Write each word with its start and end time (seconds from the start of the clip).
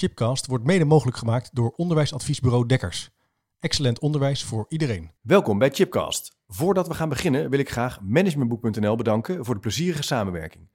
Chipcast 0.00 0.46
wordt 0.46 0.64
mede 0.64 0.84
mogelijk 0.84 1.16
gemaakt 1.16 1.54
door 1.54 1.72
onderwijsadviesbureau 1.76 2.66
Dekkers. 2.66 3.10
Excellent 3.58 3.98
onderwijs 3.98 4.44
voor 4.44 4.66
iedereen. 4.68 5.10
Welkom 5.20 5.58
bij 5.58 5.70
Chipcast. 5.70 6.36
Voordat 6.46 6.88
we 6.88 6.94
gaan 6.94 7.08
beginnen 7.08 7.50
wil 7.50 7.58
ik 7.58 7.70
graag 7.70 8.00
managementboek.nl 8.00 8.96
bedanken 8.96 9.44
voor 9.44 9.54
de 9.54 9.60
plezierige 9.60 10.02
samenwerking. 10.02 10.68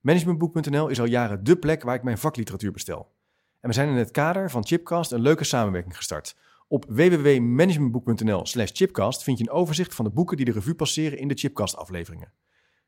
Managementboek.nl 0.00 0.88
is 0.88 1.00
al 1.00 1.06
jaren 1.06 1.44
dé 1.44 1.56
plek 1.56 1.82
waar 1.82 1.94
ik 1.94 2.02
mijn 2.02 2.18
vakliteratuur 2.18 2.72
bestel. 2.72 3.12
En 3.60 3.68
we 3.68 3.74
zijn 3.74 3.88
in 3.88 3.94
het 3.94 4.10
kader 4.10 4.50
van 4.50 4.66
Chipcast 4.66 5.12
een 5.12 5.20
leuke 5.20 5.44
samenwerking 5.44 5.96
gestart. 5.96 6.36
Op 6.68 6.84
www.managementboek.nl/slash 6.88 8.70
chipcast 8.72 9.22
vind 9.22 9.38
je 9.38 9.44
een 9.44 9.50
overzicht 9.50 9.94
van 9.94 10.04
de 10.04 10.10
boeken 10.10 10.36
die 10.36 10.46
de 10.46 10.52
revue 10.52 10.74
passeren 10.74 11.18
in 11.18 11.28
de 11.28 11.34
Chipcast-afleveringen. 11.34 12.32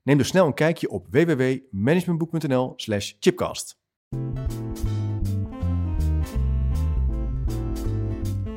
Neem 0.02 0.18
dus 0.18 0.28
snel 0.28 0.46
een 0.46 0.54
kijkje 0.54 0.90
op 0.90 1.06
www.managementboek.nl/slash 1.10 3.12
chipcast. 3.20 3.82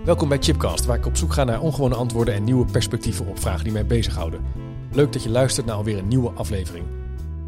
Welkom 0.07 0.29
bij 0.29 0.38
Chipcast, 0.38 0.85
waar 0.85 0.97
ik 0.97 1.05
op 1.05 1.16
zoek 1.16 1.34
ga 1.34 1.43
naar 1.43 1.61
ongewone 1.61 1.95
antwoorden 1.95 2.34
en 2.34 2.43
nieuwe 2.43 2.71
perspectieven 2.71 3.25
op 3.25 3.39
vragen 3.39 3.63
die 3.63 3.73
mij 3.73 3.85
bezighouden. 3.85 4.45
Leuk 4.91 5.13
dat 5.13 5.23
je 5.23 5.30
luistert 5.30 5.66
naar 5.66 5.75
alweer 5.75 5.97
een 5.97 6.07
nieuwe 6.07 6.31
aflevering. 6.31 6.88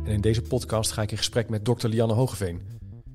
En 0.04 0.12
in 0.12 0.22
deze 0.22 0.42
podcast 0.42 0.92
ga 0.92 1.02
ik 1.02 1.12
in 1.12 1.18
gesprek 1.18 1.50
met 1.50 1.66
Dr. 1.66 1.88
Lianne 1.88 2.14
Hogeveen. 2.14 2.62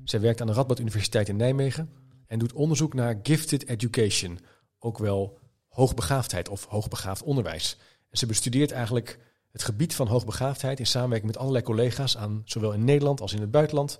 Zij 0.03 0.19
werkt 0.19 0.41
aan 0.41 0.47
de 0.47 0.53
Radboud 0.53 0.79
Universiteit 0.79 1.29
in 1.29 1.35
Nijmegen 1.35 1.89
en 2.27 2.39
doet 2.39 2.53
onderzoek 2.53 2.93
naar 2.93 3.19
gifted 3.23 3.67
education, 3.67 4.39
ook 4.79 4.97
wel 4.97 5.39
hoogbegaafdheid 5.67 6.49
of 6.49 6.65
hoogbegaafd 6.65 7.23
onderwijs. 7.23 7.77
En 8.09 8.17
ze 8.17 8.25
bestudeert 8.25 8.71
eigenlijk 8.71 9.19
het 9.51 9.63
gebied 9.63 9.95
van 9.95 10.07
hoogbegaafdheid 10.07 10.79
in 10.79 10.87
samenwerking 10.87 11.31
met 11.31 11.39
allerlei 11.39 11.63
collega's 11.63 12.17
aan 12.17 12.41
zowel 12.45 12.71
in 12.71 12.85
Nederland 12.85 13.21
als 13.21 13.33
in 13.33 13.41
het 13.41 13.51
buitenland. 13.51 13.99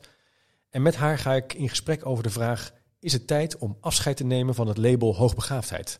En 0.69 0.81
met 0.81 0.95
haar 0.95 1.17
ga 1.17 1.33
ik 1.33 1.53
in 1.53 1.69
gesprek 1.69 2.05
over 2.05 2.23
de 2.23 2.29
vraag: 2.29 2.73
is 3.05 3.13
het 3.13 3.27
tijd 3.27 3.57
om 3.57 3.77
afscheid 3.79 4.17
te 4.17 4.23
nemen 4.23 4.55
van 4.55 4.67
het 4.67 4.77
label 4.77 5.15
hoogbegaafdheid? 5.15 5.99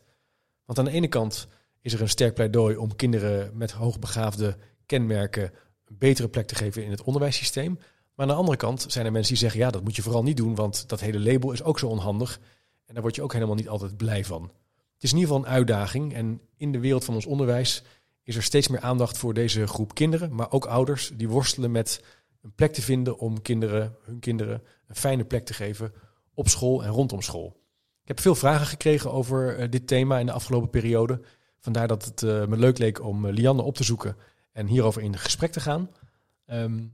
Want 0.66 0.80
aan 0.80 0.86
de 0.86 0.92
ene 0.92 1.08
kant 1.08 1.48
is 1.82 1.94
er 1.94 2.02
een 2.02 2.10
sterk 2.10 2.34
pleidooi 2.34 2.76
om 2.76 2.96
kinderen 2.96 3.58
met 3.58 3.72
hoogbegaafde 3.72 4.58
kenmerken 4.86 5.52
een 5.86 5.98
betere 5.98 6.28
plek 6.28 6.48
te 6.48 6.56
geven 6.56 6.84
in 6.84 6.92
het 6.92 7.04
onderwijssysteem. 7.04 7.74
Maar 8.16 8.26
aan 8.26 8.28
de 8.28 8.40
andere 8.40 8.58
kant 8.58 8.86
zijn 8.88 9.06
er 9.06 9.12
mensen 9.12 9.34
die 9.34 9.42
zeggen: 9.42 9.60
ja, 9.60 9.70
dat 9.70 9.84
moet 9.84 9.96
je 9.96 10.02
vooral 10.02 10.24
niet 10.24 10.38
doen, 10.38 10.56
want 10.56 10.90
dat 10.90 11.00
hele 11.00 11.20
label 11.20 11.52
is 11.52 11.64
ook 11.64 11.80
zo 11.80 11.88
onhandig. 11.88 12.40
En 12.86 12.94
daar 12.94 13.04
word 13.04 13.16
je 13.16 13.22
ook 13.22 13.34
helemaal 13.34 13.56
niet 13.56 13.70
altijd 13.70 13.98
blij 13.98 14.26
van. 14.26 14.42
Het 14.94 15.04
is 15.04 15.12
in 15.12 15.18
ieder 15.18 15.34
geval 15.34 15.46
een 15.46 15.56
uitdaging. 15.56 16.14
En 16.14 16.42
in 16.58 16.72
de 16.72 16.80
wereld 16.80 17.06
van 17.06 17.16
ons 17.16 17.26
onderwijs 17.26 17.84
is 18.24 18.36
er 18.36 18.44
steeds 18.44 18.68
meer 18.68 18.82
aandacht 18.82 19.18
voor 19.18 19.34
deze 19.34 19.68
groep 19.68 19.94
kinderen, 19.94 20.36
maar 20.36 20.52
ook 20.52 20.66
ouders 20.66 21.12
die 21.14 21.30
worstelen 21.30 21.72
met 21.72 22.04
een 22.42 22.54
plek 22.56 22.74
te 22.74 22.82
vinden 22.82 23.18
om 23.18 23.42
kinderen, 23.42 23.96
hun 24.02 24.20
kinderen, 24.20 24.64
een 24.88 24.96
fijne 24.96 25.26
plek 25.26 25.46
te 25.46 25.54
geven 25.54 25.94
op 26.36 26.50
school 26.50 26.84
en 26.84 26.90
rondom 26.90 27.22
school. 27.22 27.64
Ik 28.02 28.08
heb 28.08 28.20
veel 28.20 28.36
vragen 28.36 28.68
gekregen 28.68 29.12
over 29.12 29.60
uh, 29.60 29.70
dit 29.70 29.88
thema 29.88 30.20
in 30.20 30.26
de 30.26 30.32
afgelopen 30.32 30.70
periode. 30.70 31.22
Vandaar 31.60 31.88
dat 31.88 32.06
het 32.06 32.22
uh, 32.22 32.46
me 32.46 32.58
leuk 32.58 32.78
leek 32.78 33.04
om 33.04 33.26
uh, 33.26 33.34
Lianne 33.34 33.62
op 33.62 33.76
te 33.76 33.84
zoeken 33.84 34.18
en 34.52 34.68
hierover 34.68 35.02
in 35.02 35.18
gesprek 35.18 35.52
te 35.52 35.60
gaan. 35.60 35.90
Um, 36.48 36.94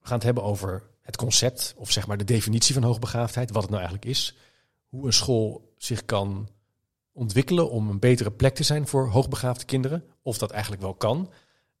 we 0.00 0.06
gaan 0.06 0.16
het 0.16 0.22
hebben 0.22 0.42
over 0.42 0.82
het 1.02 1.16
concept, 1.16 1.74
of 1.76 1.90
zeg 1.90 2.06
maar 2.06 2.16
de 2.16 2.24
definitie 2.24 2.74
van 2.74 2.82
hoogbegaafdheid, 2.82 3.50
wat 3.50 3.62
het 3.62 3.70
nou 3.70 3.82
eigenlijk 3.82 4.10
is. 4.10 4.36
Hoe 4.88 5.06
een 5.06 5.12
school 5.12 5.74
zich 5.76 6.04
kan 6.04 6.48
ontwikkelen 7.12 7.70
om 7.70 7.88
een 7.88 7.98
betere 7.98 8.30
plek 8.30 8.54
te 8.54 8.62
zijn 8.62 8.86
voor 8.86 9.08
hoogbegaafde 9.08 9.64
kinderen. 9.64 10.04
Of 10.22 10.38
dat 10.38 10.50
eigenlijk 10.50 10.82
wel 10.82 10.94
kan. 10.94 11.32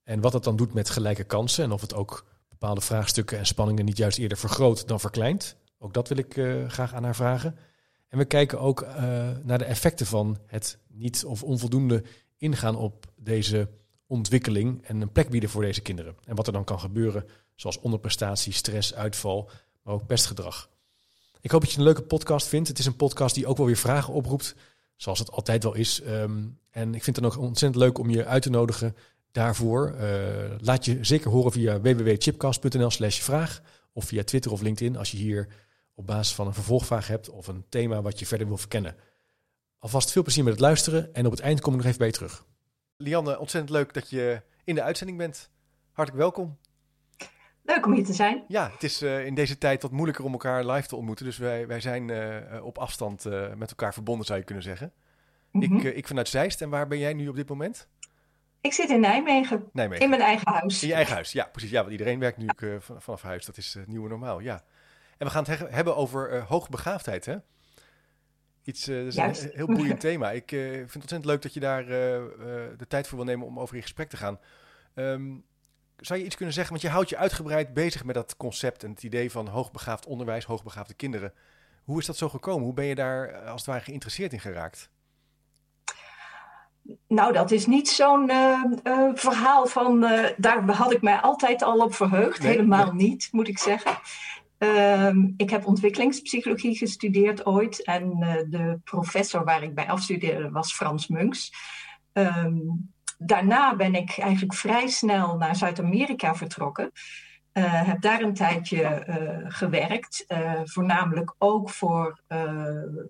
En 0.02 0.20
wat 0.20 0.32
het 0.32 0.44
dan 0.44 0.56
doet 0.56 0.74
met 0.74 0.90
gelijke 0.90 1.24
kansen. 1.24 1.64
En 1.64 1.72
of 1.72 1.80
het 1.80 1.94
ook 1.94 2.26
bepaalde 2.48 2.80
vraagstukken 2.80 3.38
en 3.38 3.46
spanningen 3.46 3.84
niet 3.84 3.96
juist 3.96 4.18
eerder 4.18 4.38
vergroot 4.38 4.88
dan 4.88 5.00
verkleint. 5.00 5.56
Ook 5.78 5.94
dat 5.94 6.08
wil 6.08 6.18
ik 6.18 6.36
uh, 6.36 6.68
graag 6.68 6.94
aan 6.94 7.04
haar 7.04 7.16
vragen. 7.16 7.56
En 8.08 8.18
we 8.18 8.24
kijken 8.24 8.60
ook 8.60 8.82
uh, 8.82 8.88
naar 9.42 9.58
de 9.58 9.64
effecten 9.64 10.06
van 10.06 10.38
het 10.46 10.78
niet 10.88 11.24
of 11.24 11.42
onvoldoende 11.42 12.02
ingaan 12.36 12.76
op 12.76 13.06
deze 13.16 13.68
ontwikkeling 14.06 14.82
en 14.84 15.00
een 15.00 15.12
plek 15.12 15.28
bieden 15.28 15.50
voor 15.50 15.62
deze 15.62 15.80
kinderen. 15.80 16.16
En 16.24 16.36
wat 16.36 16.46
er 16.46 16.52
dan 16.52 16.64
kan 16.64 16.80
gebeuren, 16.80 17.24
zoals 17.54 17.78
onderprestatie, 17.78 18.52
stress, 18.52 18.94
uitval, 18.94 19.50
maar 19.82 19.94
ook 19.94 20.06
pestgedrag. 20.06 20.70
Ik 21.40 21.50
hoop 21.50 21.60
dat 21.60 21.70
je 21.70 21.78
een 21.78 21.84
leuke 21.84 22.02
podcast 22.02 22.46
vindt. 22.46 22.68
Het 22.68 22.78
is 22.78 22.86
een 22.86 22.96
podcast 22.96 23.34
die 23.34 23.46
ook 23.46 23.56
wel 23.56 23.66
weer 23.66 23.76
vragen 23.76 24.12
oproept, 24.12 24.54
zoals 24.96 25.18
het 25.18 25.30
altijd 25.30 25.62
wel 25.62 25.74
is. 25.74 26.02
Um, 26.06 26.58
en 26.70 26.94
ik 26.94 27.02
vind 27.04 27.16
het 27.16 27.24
dan 27.24 27.34
ook 27.34 27.38
ontzettend 27.38 27.82
leuk 27.82 27.98
om 27.98 28.10
je 28.10 28.24
uit 28.24 28.42
te 28.42 28.50
nodigen 28.50 28.96
daarvoor. 29.32 29.94
Uh, 29.94 30.10
laat 30.58 30.84
je 30.84 30.98
zeker 31.00 31.30
horen 31.30 31.52
via 31.52 31.80
www.chipcast.nl 31.80 32.90
slash 32.90 33.18
vraag 33.20 33.62
of 33.92 34.04
via 34.04 34.24
Twitter 34.24 34.52
of 34.52 34.60
LinkedIn 34.60 34.96
als 34.96 35.10
je 35.10 35.16
hier 35.16 35.48
op 35.98 36.06
basis 36.06 36.34
van 36.34 36.46
een 36.46 36.54
vervolgvraag 36.54 37.06
hebt 37.06 37.30
of 37.30 37.46
een 37.46 37.64
thema 37.68 38.02
wat 38.02 38.18
je 38.18 38.26
verder 38.26 38.46
wil 38.46 38.56
verkennen. 38.56 38.96
Alvast 39.78 40.12
veel 40.12 40.22
plezier 40.22 40.44
met 40.44 40.52
het 40.52 40.62
luisteren 40.62 41.14
en 41.14 41.26
op 41.26 41.30
het 41.30 41.40
eind 41.40 41.60
kom 41.60 41.72
ik 41.72 41.78
nog 41.78 41.86
even 41.86 41.98
bij 41.98 42.06
je 42.06 42.12
terug. 42.12 42.44
Lianne, 42.96 43.38
ontzettend 43.38 43.72
leuk 43.72 43.94
dat 43.94 44.10
je 44.10 44.42
in 44.64 44.74
de 44.74 44.82
uitzending 44.82 45.18
bent. 45.18 45.50
Hartelijk 45.92 46.22
welkom. 46.22 46.58
Leuk 47.62 47.86
om 47.86 47.92
hier 47.92 48.04
te 48.04 48.12
zijn. 48.12 48.44
Ja, 48.48 48.70
het 48.72 48.82
is 48.82 49.02
uh, 49.02 49.26
in 49.26 49.34
deze 49.34 49.58
tijd 49.58 49.82
wat 49.82 49.90
moeilijker 49.90 50.24
om 50.24 50.32
elkaar 50.32 50.64
live 50.66 50.88
te 50.88 50.96
ontmoeten. 50.96 51.24
Dus 51.24 51.38
wij, 51.38 51.66
wij 51.66 51.80
zijn 51.80 52.08
uh, 52.08 52.64
op 52.64 52.78
afstand 52.78 53.26
uh, 53.26 53.54
met 53.54 53.70
elkaar 53.70 53.92
verbonden, 53.92 54.26
zou 54.26 54.38
je 54.38 54.44
kunnen 54.44 54.64
zeggen. 54.64 54.92
Mm 55.50 55.62
-hmm. 55.62 55.78
ik, 55.78 55.94
ik 55.94 56.06
vanuit 56.06 56.28
Zeist. 56.28 56.62
En 56.62 56.70
waar 56.70 56.86
ben 56.86 56.98
jij 56.98 57.12
nu 57.12 57.28
op 57.28 57.36
dit 57.36 57.48
moment? 57.48 57.88
Ik 58.60 58.72
zit 58.72 58.90
in 58.90 59.00
Nijmegen, 59.00 59.68
Nijmegen. 59.72 60.04
In 60.04 60.10
mijn 60.10 60.22
eigen 60.22 60.52
huis. 60.52 60.82
In 60.82 60.88
je 60.88 60.94
eigen 60.94 61.14
huis, 61.14 61.32
ja, 61.32 61.48
precies. 61.52 61.70
Ja, 61.70 61.80
want 61.80 61.92
iedereen 61.92 62.18
werkt 62.18 62.38
nu 62.38 62.48
ja. 62.56 62.80
vanaf 62.80 63.22
huis. 63.22 63.44
Dat 63.44 63.56
is 63.56 63.74
het 63.74 63.86
nieuwe 63.86 64.08
normaal, 64.08 64.40
ja. 64.40 64.64
En 65.18 65.26
we 65.26 65.32
gaan 65.32 65.44
het 65.44 65.58
he 65.58 65.66
hebben 65.68 65.96
over 65.96 66.32
uh, 66.32 66.46
hoogbegaafdheid, 66.46 67.24
hè? 67.24 67.36
Iets, 68.64 68.88
uh, 68.88 68.96
dat 68.96 69.06
is 69.06 69.14
Juist. 69.14 69.42
een 69.42 69.50
heel 69.54 69.66
boeiend 69.66 70.00
thema. 70.08 70.30
Ik 70.30 70.52
uh, 70.52 70.60
vind 70.60 70.80
het 70.80 70.94
ontzettend 70.94 71.24
leuk 71.24 71.42
dat 71.42 71.54
je 71.54 71.60
daar 71.60 71.86
de 71.86 72.86
tijd 72.88 73.08
voor 73.08 73.18
wil 73.18 73.26
nemen 73.26 73.46
om 73.46 73.60
over 73.60 73.76
in 73.76 73.82
gesprek 73.82 74.08
te 74.08 74.16
gaan. 74.16 74.38
Um, 74.94 75.44
zou 75.96 76.18
je 76.18 76.24
iets 76.24 76.36
kunnen 76.36 76.54
zeggen, 76.54 76.72
want 76.72 76.86
je 76.86 76.92
houdt 76.92 77.08
je 77.08 77.16
uitgebreid 77.16 77.74
bezig 77.74 78.04
met 78.04 78.14
dat 78.14 78.36
concept 78.36 78.84
en 78.84 78.90
het 78.90 79.02
idee 79.02 79.30
van 79.30 79.48
hoogbegaafd 79.48 80.06
onderwijs, 80.06 80.44
hoogbegaafde 80.44 80.94
kinderen. 80.94 81.32
Hoe 81.84 81.98
is 81.98 82.06
dat 82.06 82.16
zo 82.16 82.28
gekomen? 82.28 82.64
Hoe 82.64 82.74
ben 82.74 82.84
je 82.84 82.94
daar 82.94 83.34
als 83.34 83.60
het 83.60 83.70
ware 83.70 83.84
geïnteresseerd 83.84 84.32
in 84.32 84.40
geraakt? 84.40 84.90
Nou, 87.08 87.32
dat 87.32 87.50
is 87.50 87.66
niet 87.66 87.88
zo'n 87.88 88.30
uh, 88.30 88.64
uh, 88.84 89.10
verhaal 89.14 89.66
van. 89.66 90.04
Uh, 90.04 90.26
daar 90.36 90.70
had 90.70 90.92
ik 90.92 91.02
mij 91.02 91.16
altijd 91.20 91.62
al 91.62 91.78
op 91.78 91.94
verheugd. 91.94 92.42
Nee, 92.42 92.50
Helemaal 92.50 92.92
nee. 92.92 93.08
niet, 93.08 93.28
moet 93.32 93.48
ik 93.48 93.58
zeggen. 93.58 93.98
Um, 94.58 95.34
ik 95.36 95.50
heb 95.50 95.66
ontwikkelingspsychologie 95.66 96.76
gestudeerd 96.76 97.46
ooit. 97.46 97.84
En 97.84 98.18
de 98.50 98.78
professor 98.84 99.44
waar 99.44 99.62
ik 99.62 99.74
bij 99.74 99.88
afstudeerde 99.88 100.50
was 100.50 100.72
Frans 100.72 101.08
Munks. 101.08 101.52
Um, 102.12 102.92
daarna 103.18 103.76
ben 103.76 103.94
ik 103.94 104.18
eigenlijk 104.18 104.54
vrij 104.54 104.88
snel 104.88 105.36
naar 105.36 105.56
Zuid-Amerika 105.56 106.34
vertrokken. 106.34 106.90
Uh, 107.52 107.82
heb 107.86 108.00
daar 108.00 108.20
een 108.20 108.34
tijdje 108.34 109.06
uh, 109.08 109.44
gewerkt, 109.48 110.24
uh, 110.28 110.60
voornamelijk 110.64 111.34
ook 111.38 111.70
voor 111.70 112.20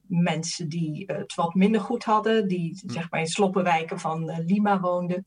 mensen 0.06 0.69
die 0.69 1.04
het 1.06 1.34
wat 1.34 1.54
minder 1.54 1.81
goed 1.81 2.04
hadden, 2.04 2.48
die 2.48 2.81
zeg 2.87 3.10
maar 3.10 3.20
in 3.20 3.26
sloppenwijken 3.26 4.00
van 4.00 4.42
Lima 4.47 4.81
woonden. 4.81 5.26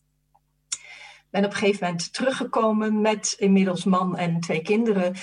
Ben 1.30 1.46
op 1.46 1.52
een 1.52 1.58
gegeven 1.58 1.86
moment 1.86 2.14
teruggekomen 2.14 3.02
met 3.02 3.36
inmiddels 3.38 3.84
man 3.84 4.18
en 4.18 4.40
twee 4.40 4.62
kinderen 4.62 5.16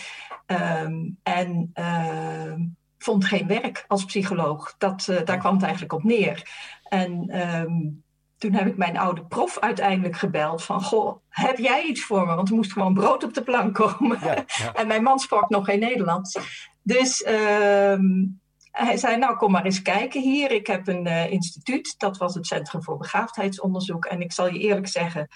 um, 0.50 1.18
en 1.22 1.72
vond 2.98 3.24
geen 3.24 3.46
werk 3.46 3.84
als 3.88 4.04
psycholoog. 4.04 4.74
Dat, 4.78 5.08
daar 5.24 5.38
kwam 5.38 5.54
het 5.54 5.62
eigenlijk 5.62 5.92
op 5.92 6.04
neer. 6.04 6.50
En 6.82 7.40
um, 7.60 8.02
toen 8.38 8.52
heb 8.52 8.66
ik 8.66 8.76
mijn 8.76 8.98
oude 8.98 9.24
prof 9.24 9.58
uiteindelijk 9.58 10.16
gebeld 10.16 10.62
van, 10.62 10.82
goh, 10.82 11.16
heb 11.28 11.58
jij 11.58 11.82
iets 11.82 12.04
voor 12.04 12.26
me? 12.26 12.34
Want 12.34 12.48
er 12.48 12.54
moest 12.54 12.72
gewoon 12.72 12.94
brood 12.94 13.24
op 13.24 13.34
de 13.34 13.42
plank 13.42 13.74
komen. 13.74 14.18
Ja, 14.22 14.34
ja. 14.62 14.72
en 14.72 14.86
mijn 14.86 15.02
man 15.02 15.18
sprak 15.18 15.48
nog 15.48 15.64
geen 15.64 15.80
Nederlands. 15.80 16.38
Dus 16.82 17.22
hij 18.78 18.96
zei, 18.96 19.16
nou 19.16 19.36
kom 19.36 19.50
maar 19.50 19.64
eens 19.64 19.82
kijken 19.82 20.20
hier. 20.20 20.50
Ik 20.50 20.66
heb 20.66 20.88
een 20.88 21.06
uh, 21.06 21.30
instituut, 21.30 21.94
dat 21.98 22.16
was 22.16 22.34
het 22.34 22.46
Centrum 22.46 22.82
voor 22.82 22.96
Begaafdheidsonderzoek. 22.96 24.04
En 24.04 24.20
ik 24.20 24.32
zal 24.32 24.48
je 24.48 24.58
eerlijk 24.58 24.88
zeggen 24.88 25.28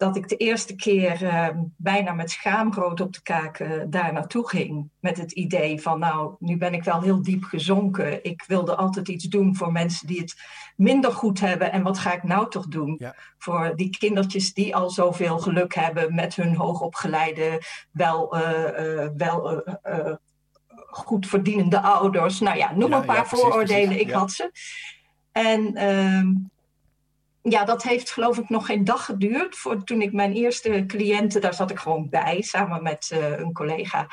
dat 0.00 0.16
ik 0.16 0.28
de 0.28 0.36
eerste 0.36 0.76
keer 0.76 1.22
uh, 1.22 1.48
bijna 1.76 2.12
met 2.12 2.30
schaamrood 2.30 3.00
op 3.00 3.12
de 3.12 3.22
kaak 3.22 3.58
uh, 3.58 3.82
daar 3.88 4.12
naartoe 4.12 4.48
ging. 4.48 4.90
Met 5.00 5.16
het 5.16 5.32
idee 5.32 5.80
van, 5.80 5.98
nou, 5.98 6.34
nu 6.38 6.56
ben 6.56 6.74
ik 6.74 6.84
wel 6.84 7.00
heel 7.00 7.22
diep 7.22 7.44
gezonken. 7.44 8.24
Ik 8.24 8.44
wilde 8.46 8.76
altijd 8.76 9.08
iets 9.08 9.24
doen 9.24 9.56
voor 9.56 9.72
mensen 9.72 10.06
die 10.06 10.20
het 10.20 10.34
minder 10.76 11.12
goed 11.12 11.40
hebben. 11.40 11.72
En 11.72 11.82
wat 11.82 11.98
ga 11.98 12.12
ik 12.12 12.22
nou 12.22 12.50
toch 12.50 12.66
doen 12.66 12.96
ja. 12.98 13.14
voor 13.38 13.72
die 13.76 13.90
kindertjes 13.98 14.54
die 14.54 14.76
al 14.76 14.90
zoveel 14.90 15.38
geluk 15.38 15.74
hebben 15.74 16.14
met 16.14 16.36
hun 16.36 16.56
hoogopgeleide, 16.56 17.62
wel, 17.90 18.36
uh, 18.36 19.08
wel 19.16 19.62
goed 20.86 21.26
verdienende 21.26 21.80
ouders. 21.80 22.40
Nou 22.40 22.56
ja, 22.56 22.74
noem 22.74 22.90
ja, 22.90 22.96
een 22.96 23.04
paar 23.04 23.16
ja, 23.16 23.22
precies, 23.22 23.40
vooroordelen. 23.40 23.88
Precies, 23.88 24.06
ik 24.06 24.12
had 24.12 24.30
ze. 24.30 24.50
En 25.32 25.74
ehm, 25.74 26.32
ja, 27.42 27.64
dat 27.64 27.82
heeft 27.82 28.10
geloof 28.10 28.38
ik 28.38 28.48
nog 28.48 28.66
geen 28.66 28.84
dag 28.84 29.04
geduurd. 29.04 29.56
Voor 29.56 29.84
toen 29.84 30.02
ik 30.02 30.12
mijn 30.12 30.32
eerste 30.32 30.84
cliënten, 30.86 31.40
daar 31.40 31.54
zat 31.54 31.70
ik 31.70 31.78
gewoon 31.78 32.08
bij, 32.08 32.42
samen 32.42 32.82
met 32.82 33.10
uh, 33.12 33.38
een 33.38 33.52
collega 33.52 34.06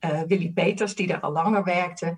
uh, 0.00 0.20
Willy 0.26 0.50
Peters, 0.52 0.94
die 0.94 1.06
daar 1.06 1.20
al 1.20 1.32
langer 1.32 1.64
werkte. 1.64 2.16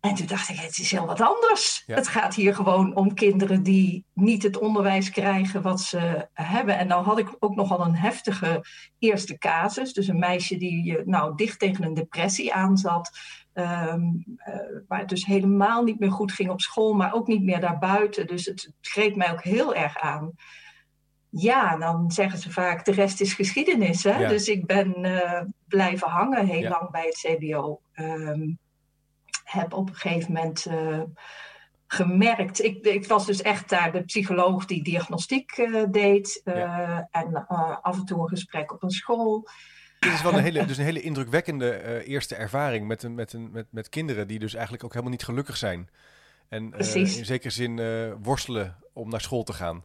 En 0.00 0.14
toen 0.14 0.26
dacht 0.26 0.48
ik, 0.48 0.56
het 0.56 0.78
is 0.78 0.90
heel 0.90 1.06
wat 1.06 1.20
anders. 1.20 1.82
Het 1.86 2.08
gaat 2.08 2.34
hier 2.34 2.54
gewoon 2.54 2.94
om 2.94 3.14
kinderen 3.14 3.62
die 3.62 4.04
niet 4.12 4.42
het 4.42 4.58
onderwijs 4.58 5.10
krijgen 5.10 5.62
wat 5.62 5.80
ze 5.80 6.28
hebben. 6.32 6.78
En 6.78 6.86
nou 6.86 7.04
had 7.04 7.18
ik 7.18 7.36
ook 7.38 7.54
nogal 7.54 7.80
een 7.80 7.96
heftige 7.96 8.64
eerste 8.98 9.38
casus. 9.38 9.92
Dus 9.92 10.08
een 10.08 10.18
meisje 10.18 10.56
die 10.56 11.02
nou 11.04 11.36
dicht 11.36 11.58
tegen 11.58 11.84
een 11.84 11.94
depressie 11.94 12.54
aanzat. 12.54 13.10
Um, 13.54 14.24
waar 14.88 14.98
het 14.98 15.08
dus 15.08 15.24
helemaal 15.24 15.82
niet 15.82 15.98
meer 15.98 16.10
goed 16.10 16.32
ging 16.32 16.50
op 16.50 16.60
school, 16.60 16.94
maar 16.94 17.14
ook 17.14 17.26
niet 17.26 17.42
meer 17.42 17.60
daarbuiten. 17.60 18.26
Dus 18.26 18.44
het, 18.46 18.72
greep 18.80 19.16
mij 19.16 19.32
ook 19.32 19.42
heel 19.42 19.74
erg 19.74 19.98
aan. 19.98 20.32
Ja, 21.30 21.76
dan 21.76 22.10
zeggen 22.10 22.38
ze 22.38 22.52
vaak, 22.52 22.84
de 22.84 22.92
rest 22.92 23.20
is 23.20 23.34
geschiedenis. 23.34 24.04
Hè? 24.04 24.28
Dus 24.28 24.48
ik 24.48 24.66
ben 24.66 25.04
uh, 25.06 25.40
blijven 25.68 26.08
hangen 26.08 26.46
heel 26.46 26.68
lang 26.68 26.90
bij 26.90 27.04
het 27.04 27.14
CBO. 27.14 27.80
Um, 27.94 28.58
heb 29.44 29.72
op 29.72 29.88
een 29.88 29.94
gegeven 29.94 30.32
moment 30.32 30.66
uh, 30.66 31.02
gemerkt. 31.86 32.62
Ik, 32.62 32.84
ik, 32.86 33.06
was 33.06 33.26
dus 33.26 33.42
echt 33.42 33.68
daar 33.68 33.92
de 33.92 34.02
psycholoog 34.02 34.64
die 34.64 34.82
diagnostiek 34.82 35.68
deed. 35.90 36.40
Ja. 36.44 37.08
En 37.10 37.46
af 37.82 37.98
en 37.98 38.04
toe 38.04 38.20
een 38.20 38.28
gesprek 38.28 38.72
op 38.72 38.82
een 38.82 38.90
school. 38.90 39.48
Dit 40.00 40.12
is 40.12 40.22
wel 40.22 40.32
een 40.32 40.42
hele, 40.48 40.64
dus 40.64 40.78
een 40.78 40.84
hele 40.84 41.00
indrukwekkende 41.00 42.02
eerste 42.04 42.34
ervaring 42.34 42.86
met, 42.86 43.02
een, 43.02 43.14
met, 43.14 43.32
een, 43.32 43.50
met, 43.50 43.66
met 43.70 43.88
kinderen 43.88 44.28
die 44.28 44.38
dus 44.38 44.54
eigenlijk 44.54 44.84
ook 44.84 44.90
helemaal 44.90 45.12
niet 45.12 45.24
gelukkig 45.24 45.56
zijn. 45.56 45.88
En 46.48 46.72
in 46.72 47.06
zekere 47.06 47.50
zin 47.50 47.80
worstelen 48.22 48.76
om 48.92 49.10
naar 49.10 49.20
school 49.20 49.42
te 49.42 49.52
gaan. 49.52 49.84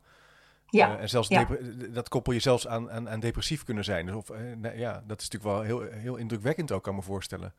Ja. 0.70 0.98
En 0.98 1.10
zelfs 1.10 1.28
ja. 1.28 1.48
dat 1.90 2.10
koppel 2.10 2.34
je 2.34 2.40
zelfs 2.40 2.68
aan, 2.68 2.92
aan, 2.92 3.10
aan 3.10 3.20
depressief 3.20 3.64
kunnen 3.64 3.84
zijn. 3.84 4.06
Dus 4.06 4.16
of, 4.16 4.32
ja, 4.76 5.04
dat 5.08 5.22
is 5.22 5.30
natuurlijk 5.30 5.44
wel 5.44 5.62
heel, 5.62 5.92
heel 5.92 6.16
indrukwekkend 6.16 6.72
ook, 6.72 6.84
kan 6.84 6.96
me 6.96 7.02
voorstellen. 7.02 7.54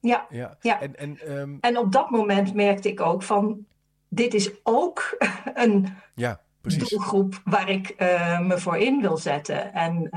Ja, 0.00 0.26
ja. 0.30 0.56
ja. 0.60 0.80
En, 0.80 0.96
en, 0.96 1.38
um... 1.38 1.58
en 1.60 1.78
op 1.78 1.92
dat 1.92 2.10
moment 2.10 2.54
merkte 2.54 2.88
ik 2.88 3.00
ook 3.00 3.22
van, 3.22 3.66
dit 4.08 4.34
is 4.34 4.50
ook 4.62 5.16
een 5.54 5.96
ja, 6.14 6.40
doelgroep 6.66 7.40
waar 7.44 7.68
ik 7.68 7.94
uh, 7.98 8.40
me 8.40 8.58
voor 8.58 8.76
in 8.76 9.00
wil 9.00 9.16
zetten. 9.16 9.72
En 9.72 10.08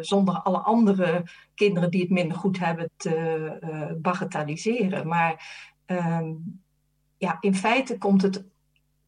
zonder 0.00 0.34
alle 0.34 0.58
andere 0.58 1.24
kinderen 1.54 1.90
die 1.90 2.00
het 2.00 2.10
minder 2.10 2.36
goed 2.36 2.58
hebben 2.58 2.90
te 2.96 3.96
bagatelliseren. 4.02 5.08
Maar 5.08 5.66
um, 5.86 6.60
ja, 7.18 7.36
in 7.40 7.54
feite 7.54 7.98
komt 7.98 8.22
het 8.22 8.44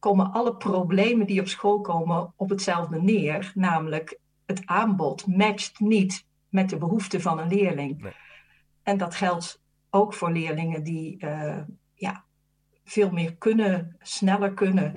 komen 0.01 0.31
alle 0.31 0.55
problemen 0.55 1.27
die 1.27 1.39
op 1.39 1.47
school 1.47 1.81
komen 1.81 2.33
op 2.35 2.49
hetzelfde 2.49 3.01
neer. 3.01 3.51
Namelijk, 3.55 4.19
het 4.45 4.61
aanbod 4.65 5.27
matcht 5.27 5.79
niet 5.79 6.25
met 6.49 6.69
de 6.69 6.77
behoeften 6.77 7.21
van 7.21 7.39
een 7.39 7.47
leerling. 7.47 8.01
Nee. 8.01 8.13
En 8.83 8.97
dat 8.97 9.15
geldt 9.15 9.61
ook 9.89 10.13
voor 10.13 10.31
leerlingen 10.31 10.83
die 10.83 11.17
uh, 11.23 11.57
ja, 11.93 12.23
veel 12.83 13.11
meer 13.11 13.35
kunnen, 13.35 13.95
sneller 13.99 14.53
kunnen 14.53 14.93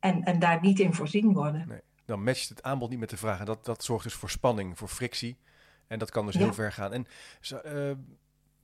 en, 0.00 0.24
en 0.24 0.38
daar 0.38 0.60
niet 0.60 0.78
in 0.78 0.94
voorzien 0.94 1.32
worden. 1.32 1.64
Nee. 1.68 1.80
Dan 2.04 2.22
matcht 2.22 2.48
het 2.48 2.62
aanbod 2.62 2.90
niet 2.90 2.98
met 2.98 3.10
de 3.10 3.16
vraag. 3.16 3.38
En 3.38 3.44
dat, 3.44 3.64
dat 3.64 3.84
zorgt 3.84 4.04
dus 4.04 4.14
voor 4.14 4.30
spanning, 4.30 4.78
voor 4.78 4.88
frictie. 4.88 5.38
En 5.86 5.98
dat 5.98 6.10
kan 6.10 6.26
dus 6.26 6.34
ja. 6.34 6.40
heel 6.40 6.54
ver 6.54 6.72
gaan. 6.72 6.92
En 6.92 7.06
uh, 7.52 7.90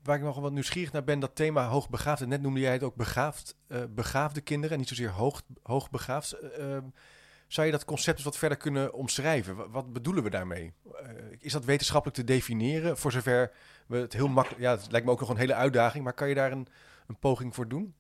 waar 0.03 0.17
ik 0.17 0.23
nog 0.23 0.39
wat 0.39 0.53
nieuwsgierig 0.53 0.93
naar 0.93 1.05
ben, 1.05 1.21
dat 1.21 1.35
thema 1.35 1.67
hoogbegaafd. 1.67 2.27
net 2.27 2.43
noemde 2.43 2.61
jij 2.61 2.73
het 2.73 2.83
ook 2.83 2.95
begaafd, 2.95 3.57
uh, 3.69 3.79
begaafde 3.91 4.41
kinderen, 4.41 4.73
en 4.73 4.79
niet 4.79 4.89
zozeer 4.89 5.11
hoog, 5.11 5.43
hoogbegaafd. 5.63 6.37
Uh, 6.59 6.79
zou 7.47 7.67
je 7.67 7.73
dat 7.73 7.85
concept 7.85 8.17
eens 8.17 8.25
wat 8.25 8.37
verder 8.37 8.59
kunnen 8.59 8.93
omschrijven? 8.93 9.71
Wat, 9.71 9.93
bedoelen 9.93 10.23
we 10.23 10.31
daarmee? 10.31 10.73
Is 11.39 11.53
dat 11.53 11.65
wetenschappelijk 11.65 12.19
te 12.19 12.25
definiëren? 12.25 12.99
Voor 12.99 13.13
zover 13.13 13.53
we 13.87 13.97
het 13.97 14.13
heel 14.13 14.29
makkelijk. 14.29 14.63
Ja, 14.63 14.71
het 14.71 14.91
lijkt 14.91 15.07
me 15.07 15.13
ook 15.13 15.21
nog 15.21 15.29
een 15.29 15.37
hele 15.37 15.55
uitdaging, 15.55 16.05
maar 16.05 16.13
kan 16.13 16.29
je 16.29 16.35
daar 16.35 16.53
een, 16.53 16.67
een 17.07 17.19
poging 17.19 17.55
voor 17.55 17.69
doen? 17.69 17.95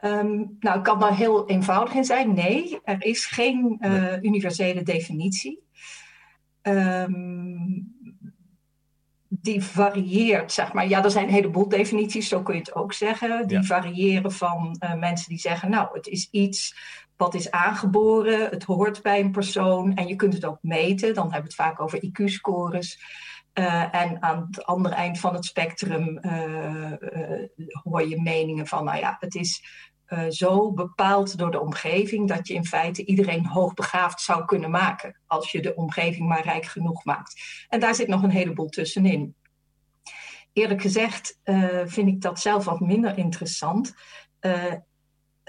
Um, 0.00 0.56
nou, 0.60 0.82
kan 0.82 1.00
daar 1.00 1.16
heel 1.16 1.48
eenvoudig 1.48 1.94
in 1.94 2.04
zijn. 2.04 2.34
Nee, 2.34 2.80
er 2.84 3.04
is 3.04 3.26
geen 3.26 3.76
nee. 3.80 4.18
universele 4.22 4.82
definitie. 4.82 5.64
Um, 6.62 7.94
die 9.28 9.62
varieert, 9.62 10.52
zeg 10.52 10.72
maar. 10.72 10.88
Ja, 10.88 11.04
er 11.04 11.10
zijn 11.10 11.26
een 11.26 11.34
heleboel 11.34 11.68
definities, 11.68 12.28
zo 12.28 12.42
kun 12.42 12.54
je 12.54 12.60
het 12.60 12.74
ook 12.74 12.92
zeggen. 12.92 13.48
Die 13.48 13.62
variëren 13.62 14.32
van 14.32 14.76
uh, 14.80 14.94
mensen 14.94 15.28
die 15.28 15.38
zeggen, 15.38 15.70
nou, 15.70 15.88
het 15.92 16.06
is 16.06 16.28
iets 16.30 16.76
wat 17.16 17.34
is 17.34 17.50
aangeboren, 17.50 18.48
het 18.48 18.64
hoort 18.64 19.02
bij 19.02 19.20
een 19.20 19.30
persoon 19.30 19.94
en 19.94 20.06
je 20.06 20.16
kunt 20.16 20.34
het 20.34 20.44
ook 20.44 20.58
meten. 20.60 21.14
Dan 21.14 21.32
hebben 21.32 21.50
we 21.50 21.62
het 21.62 21.66
vaak 21.66 21.80
over 21.80 22.04
IQ-scores. 22.04 23.00
Uh, 23.58 23.94
en 23.94 24.22
aan 24.22 24.46
het 24.46 24.64
andere 24.64 24.94
eind 24.94 25.18
van 25.18 25.34
het 25.34 25.44
spectrum 25.44 26.18
uh, 26.22 26.92
hoor 27.82 28.08
je 28.08 28.22
meningen 28.22 28.66
van, 28.66 28.84
nou 28.84 28.98
ja, 28.98 29.16
het 29.20 29.34
is 29.34 29.64
zo 30.28 30.72
bepaald 30.72 31.38
door 31.38 31.50
de 31.50 31.60
omgeving 31.60 32.28
dat 32.28 32.48
je 32.48 32.54
in 32.54 32.64
feite 32.64 33.04
iedereen 33.04 33.46
hoogbegaafd 33.46 34.20
zou 34.20 34.44
kunnen 34.44 34.70
maken. 34.70 35.20
Als 35.26 35.52
je 35.52 35.62
de 35.62 35.74
omgeving 35.74 36.28
maar 36.28 36.44
rijk 36.44 36.64
genoeg 36.64 37.04
maakt. 37.04 37.64
En 37.68 37.80
daar 37.80 37.94
zit 37.94 38.08
nog 38.08 38.22
een 38.22 38.30
heleboel 38.30 38.68
tussenin. 38.68 39.34
Eerlijk 40.52 40.80
gezegd 40.80 41.40
vind 41.84 42.08
ik 42.08 42.20
dat 42.20 42.40
zelf 42.40 42.64
wat 42.64 42.80
minder 42.80 43.18
interessant. 43.18 43.94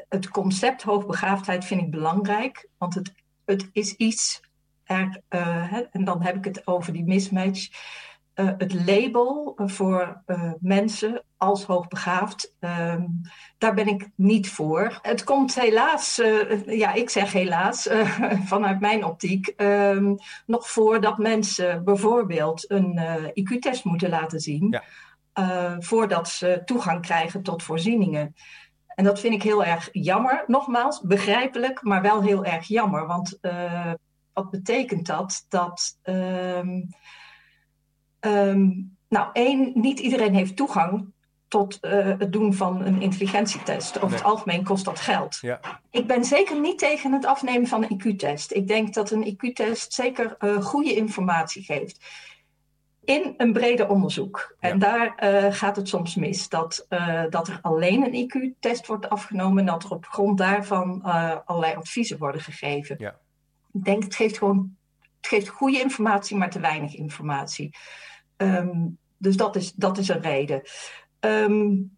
Het 0.10 0.30
concept 0.30 0.84
hoogbegaafdheid 0.84 1.66
vind 1.66 1.82
ik 1.82 1.92
belangrijk, 1.92 2.70
want 2.78 2.94
het, 2.96 3.14
het 3.46 3.70
is 3.72 3.94
iets. 3.94 4.42
Er, 4.88 5.22
hè, 5.70 5.82
en 5.92 6.04
dan 6.04 6.22
heb 6.22 6.36
ik 6.36 6.46
het 6.46 6.68
over 6.68 6.94
die 6.94 7.06
mismatch. 7.06 7.70
Uh, 8.40 8.52
het 8.58 8.74
label 8.86 9.54
voor 9.66 10.22
uh, 10.28 10.52
mensen 10.60 11.24
als 11.38 11.64
hoogbegaafd, 11.64 12.54
uh, 12.60 12.96
daar 13.58 13.74
ben 13.74 13.88
ik 13.88 14.10
niet 14.16 14.50
voor. 14.50 15.00
Het 15.02 15.24
komt 15.24 15.56
helaas, 15.56 16.22
ja, 16.66 16.94
ik 16.94 17.10
zeg 17.10 17.32
helaas, 17.32 17.90
vanuit 18.54 18.80
mijn 18.80 19.06
optiek, 19.06 19.48
ehm, 19.48 20.16
nog 20.46 20.70
voor 20.70 21.02
dat 21.02 21.18
mensen 21.18 21.84
bijvoorbeeld 21.84 22.72
een 22.72 23.00
IQ-test 23.34 23.84
moeten 23.84 24.10
laten 24.10 24.40
zien, 24.40 24.82
ja. 25.34 25.78
voordat 25.80 26.30
ze 26.30 26.62
toegang 26.66 27.02
krijgen 27.02 27.44
tot 27.44 27.64
voorzieningen. 27.64 28.36
En 28.88 29.04
dat 29.04 29.20
vind 29.20 29.34
ik 29.34 29.44
heel 29.44 29.64
erg 29.64 29.90
jammer. 29.92 30.44
Nogmaals, 30.48 31.02
begrijpelijk, 31.02 31.82
maar 31.82 32.02
wel 32.02 32.22
heel 32.22 32.46
erg 32.46 32.68
jammer. 32.68 33.08
Want 33.08 33.40
wat 34.38 34.50
betekent 34.50 35.06
dat? 35.06 35.46
Dat 35.50 36.00
ehm, 36.02 36.82
Um, 38.20 38.98
nou, 39.10 39.30
één, 39.34 39.72
niet 39.74 40.00
iedereen 40.00 40.34
heeft 40.34 40.56
toegang 40.56 41.14
tot 41.48 41.78
uh, 41.82 41.92
het 42.18 42.32
doen 42.32 42.54
van 42.54 42.86
een 42.86 43.02
intelligentietest. 43.02 43.96
Over 43.96 44.10
nee. 44.10 44.18
het 44.18 44.28
algemeen 44.28 44.64
kost 44.64 44.86
dat 44.86 45.00
geld. 45.00 45.38
Ja. 45.42 45.60
Ik 45.92 46.08
ben 46.08 46.26
zeker 46.26 46.60
niet 46.60 46.80
tegen 46.80 47.12
het 47.12 47.26
afnemen 47.26 47.68
van 47.68 47.84
een 47.84 48.02
IQ-test. 48.02 48.52
Ik 48.52 48.68
denk 48.68 48.94
dat 48.94 49.12
een 49.12 49.38
IQ-test 49.38 49.94
zeker 49.94 50.36
uh, 50.40 50.62
goede 50.62 50.96
informatie 50.96 51.64
geeft. 51.64 52.06
In 53.04 53.34
een 53.38 53.54
breder 53.54 53.90
onderzoek. 53.90 54.56
En 54.60 54.80
daar 54.80 55.24
uh, 55.24 55.54
gaat 55.54 55.76
het 55.76 55.88
soms 55.88 56.16
mis. 56.16 56.50
Dat, 56.50 56.86
dat 57.30 57.48
er 57.48 57.60
alleen 57.62 58.14
een 58.14 58.26
IQ-test 58.26 58.88
wordt 58.88 59.10
afgenomen 59.10 59.60
en 59.60 59.66
dat 59.66 59.84
er 59.84 59.92
op 59.92 60.06
grond 60.06 60.38
daarvan 60.38 61.02
allerlei 61.46 61.76
adviezen 61.76 62.18
worden 62.18 62.42
gegeven. 62.42 62.96
Ja. 63.00 63.20
Ik 63.78 63.84
denk 63.84 64.04
het 64.04 64.16
geeft 64.16 64.38
gewoon 64.38 64.76
het 65.18 65.28
geeft 65.28 65.48
goede 65.48 65.82
informatie, 65.82 66.38
maar 66.38 66.50
te 66.50 66.60
weinig 66.60 66.96
informatie. 66.96 67.76
Um, 68.38 68.98
dus 69.18 69.38
dat 69.38 69.56
is, 69.56 69.74
dat 69.74 69.98
is 69.98 70.08
een 70.08 70.22
reden. 70.22 70.62
Um, 71.20 71.98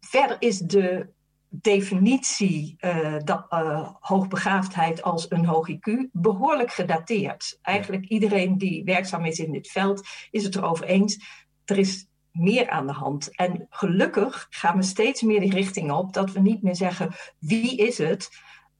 verder 0.00 0.36
is 0.38 0.58
de 0.58 1.08
definitie 1.48 2.76
uh, 2.80 3.16
dat, 3.24 3.46
uh, 3.50 3.88
hoogbegaafdheid 4.00 5.02
als 5.02 5.30
een 5.30 5.44
hoog 5.44 5.70
IQ 5.70 6.10
behoorlijk 6.12 6.72
gedateerd. 6.72 7.58
Eigenlijk 7.62 8.06
iedereen 8.06 8.58
die 8.58 8.84
werkzaam 8.84 9.24
is 9.24 9.38
in 9.38 9.52
dit 9.52 9.70
veld 9.70 10.08
is 10.30 10.44
het 10.44 10.56
erover 10.56 10.84
eens. 10.84 11.18
Er 11.64 11.78
is 11.78 12.06
meer 12.30 12.70
aan 12.70 12.86
de 12.86 12.92
hand. 12.92 13.36
En 13.36 13.66
gelukkig 13.70 14.46
gaan 14.50 14.76
we 14.76 14.82
steeds 14.82 15.22
meer 15.22 15.40
die 15.40 15.54
richting 15.54 15.92
op 15.92 16.12
dat 16.12 16.32
we 16.32 16.40
niet 16.40 16.62
meer 16.62 16.76
zeggen 16.76 17.14
wie 17.38 17.76
is 17.76 17.98
het, 17.98 18.30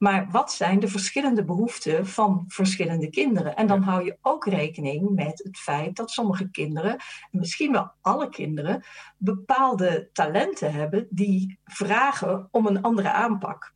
maar 0.03 0.29
wat 0.31 0.53
zijn 0.53 0.81
de 0.81 0.89
verschillende 0.89 1.45
behoeften 1.45 2.07
van 2.07 2.45
verschillende 2.49 3.11
kinderen? 3.11 3.57
En 3.57 3.67
dan 3.67 3.83
hou 3.83 4.05
je 4.05 4.19
ook 4.23 4.47
rekening 4.47 5.11
met 5.11 5.41
het 5.45 5.59
feit 5.59 5.97
dat 5.97 6.11
sommige 6.11 6.51
kinderen, 6.51 6.97
misschien 7.31 7.73
wel 7.73 7.93
alle 8.01 8.29
kinderen, 8.29 8.85
bepaalde 9.17 10.09
talenten 10.13 10.73
hebben 10.73 11.07
die 11.11 11.59
vragen 11.65 12.49
om 12.51 12.67
een 12.67 12.83
andere 12.83 13.13
aanpak. 13.13 13.75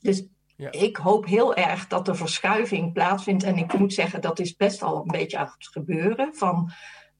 Dus 0.00 0.26
ja. 0.56 0.70
ik 0.70 0.96
hoop 0.96 1.26
heel 1.26 1.54
erg 1.54 1.86
dat 1.86 2.06
de 2.06 2.14
verschuiving 2.14 2.92
plaatsvindt. 2.92 3.44
En 3.44 3.56
ik 3.56 3.78
moet 3.78 3.94
zeggen, 3.94 4.20
dat 4.20 4.38
is 4.38 4.56
best 4.56 4.82
al 4.82 5.00
een 5.00 5.18
beetje 5.18 5.38
aan 5.38 5.54
het 5.58 5.68
gebeuren. 5.68 6.34
Van 6.34 6.70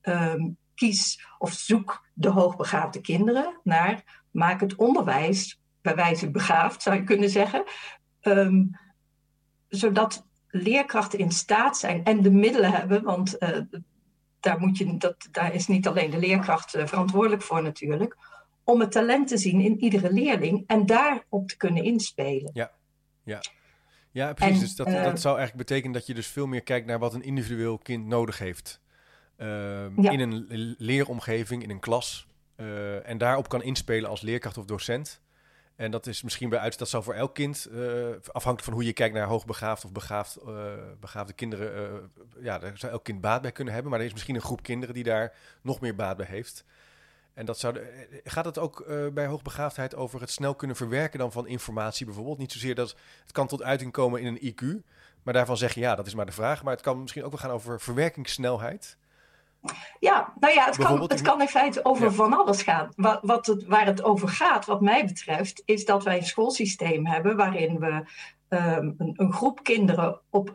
um, 0.02 0.56
kies 0.74 1.26
of 1.38 1.52
zoek 1.52 2.06
de 2.14 2.28
hoogbegaafde 2.28 3.00
kinderen 3.00 3.60
naar 3.62 4.22
maak 4.30 4.60
het 4.60 4.74
onderwijs 4.74 5.60
bij 5.80 5.94
wijze 5.94 6.30
begaafd, 6.30 6.82
zou 6.82 6.96
je 6.96 7.04
kunnen 7.04 7.30
zeggen. 7.30 7.64
Um, 8.28 8.70
zodat 9.68 10.26
leerkrachten 10.48 11.18
in 11.18 11.30
staat 11.30 11.78
zijn 11.78 12.04
en 12.04 12.22
de 12.22 12.30
middelen 12.30 12.70
hebben, 12.72 13.02
want 13.02 13.36
uh, 13.42 13.58
daar, 14.40 14.58
moet 14.60 14.78
je, 14.78 14.96
dat, 14.96 15.28
daar 15.30 15.54
is 15.54 15.66
niet 15.66 15.86
alleen 15.86 16.10
de 16.10 16.18
leerkracht 16.18 16.76
uh, 16.76 16.86
verantwoordelijk 16.86 17.42
voor 17.42 17.62
natuurlijk, 17.62 18.16
om 18.64 18.80
het 18.80 18.92
talent 18.92 19.28
te 19.28 19.36
zien 19.38 19.60
in 19.60 19.80
iedere 19.80 20.12
leerling 20.12 20.64
en 20.66 20.86
daarop 20.86 21.48
te 21.48 21.56
kunnen 21.56 21.84
inspelen. 21.84 22.50
Ja, 22.54 22.70
ja. 23.22 23.40
Ja, 24.10 24.32
precies. 24.32 24.54
En, 24.54 24.60
dus 24.60 24.74
dat, 24.74 24.86
eh, 24.86 25.02
dat 25.02 25.20
zou 25.20 25.36
eigenlijk 25.38 25.68
betekenen 25.68 25.92
dat 25.92 26.06
je 26.06 26.14
dus 26.14 26.26
veel 26.26 26.46
meer 26.46 26.62
kijkt 26.62 26.86
naar 26.86 26.98
wat 26.98 27.14
een 27.14 27.22
individueel 27.22 27.78
kind 27.78 28.06
nodig 28.06 28.38
heeft. 28.38 28.80
Ehm, 29.36 30.02
Ja. 30.02 30.10
In 30.10 30.20
een 30.20 30.46
le- 30.48 30.74
leeromgeving, 30.78 31.62
in 31.62 31.70
een 31.70 31.80
klas. 31.80 32.26
eh, 32.56 33.08
en 33.08 33.18
daarop 33.18 33.48
kan 33.48 33.62
inspelen 33.62 34.10
als 34.10 34.20
leerkracht 34.20 34.58
of 34.58 34.64
docent. 34.64 35.20
En 35.78 35.90
dat 35.90 36.06
is 36.06 36.22
misschien 36.22 36.48
bij 36.48 36.58
uit, 36.58 36.78
dat 36.78 36.88
zou 36.88 37.02
voor 37.02 37.14
elk 37.14 37.34
kind, 37.34 37.66
eh, 37.66 37.80
afhankelijk 38.32 38.62
van 38.62 38.72
hoe 38.72 38.84
je 38.84 38.92
kijkt 38.92 39.14
naar 39.14 39.26
hoogbegaafd 39.26 39.84
of 39.84 39.92
begaafd, 39.92 40.36
eh, 40.36 40.72
begaafde 41.00 41.32
kinderen, 41.32 41.74
eh, 41.74 42.44
ja, 42.44 42.58
daar 42.58 42.78
zou 42.78 42.92
elk 42.92 43.04
kind 43.04 43.20
baat 43.20 43.42
bij 43.42 43.52
kunnen 43.52 43.74
hebben. 43.74 43.90
Maar 43.90 44.00
er 44.00 44.06
is 44.06 44.12
misschien 44.12 44.34
een 44.34 44.40
groep 44.40 44.62
kinderen 44.62 44.94
die 44.94 45.04
daar 45.04 45.34
nog 45.62 45.80
meer 45.80 45.94
baat 45.94 46.16
bij 46.16 46.26
heeft. 46.26 46.64
En 47.34 47.46
dat 47.46 47.58
zou 47.58 47.78
gaat 48.24 48.44
het 48.44 48.58
ook 48.58 48.86
bij 49.14 49.26
hoogbegaafdheid 49.26 49.94
over 49.94 50.20
het 50.20 50.30
snel 50.30 50.54
kunnen 50.54 50.76
verwerken 50.76 51.18
dan 51.18 51.32
van 51.32 51.46
informatie 51.46 52.06
bijvoorbeeld? 52.06 52.38
Niet 52.38 52.52
zozeer 52.52 52.74
dat 52.74 52.96
het 53.22 53.32
kan 53.32 53.46
tot 53.46 53.62
uiting 53.62 53.92
komen 53.92 54.20
in 54.20 54.26
een 54.26 54.54
IQ, 54.54 54.84
maar 55.22 55.34
daarvan 55.34 55.56
zeg 55.56 55.74
je 55.74 55.80
ja, 55.80 55.94
dat 55.94 56.06
is 56.06 56.14
maar 56.14 56.26
de 56.26 56.32
vraag. 56.32 56.62
Maar 56.62 56.72
het 56.72 56.82
kan 56.82 57.00
misschien 57.00 57.24
ook 57.24 57.30
wel 57.30 57.40
gaan 57.40 57.50
over 57.50 57.80
verwerkingssnelheid. 57.80 58.96
Ja, 60.00 60.32
nou 60.40 60.54
ja, 60.54 60.64
het 60.64 60.76
kan, 60.76 61.00
het 61.00 61.12
in- 61.18 61.22
kan 61.22 61.40
in 61.40 61.48
feite 61.48 61.84
over 61.84 62.04
Ja. 62.04 62.10
van 62.10 62.32
alles 62.32 62.62
gaan. 62.62 62.88
Wat, 62.96 63.18
wat 63.22 63.46
het, 63.46 63.64
waar 63.66 63.86
het 63.86 64.02
over 64.02 64.28
gaat, 64.28 64.66
wat 64.66 64.80
mij 64.80 65.04
betreft, 65.06 65.62
is 65.64 65.84
dat 65.84 66.04
wij 66.04 66.16
een 66.16 66.24
schoolsysteem 66.26 67.06
hebben 67.06 67.36
waarin 67.36 67.78
we 67.78 68.04
ehm, 68.48 68.92
een, 68.98 69.12
een 69.16 69.32
groep 69.32 69.62
kinderen 69.62 70.20
op 70.30 70.50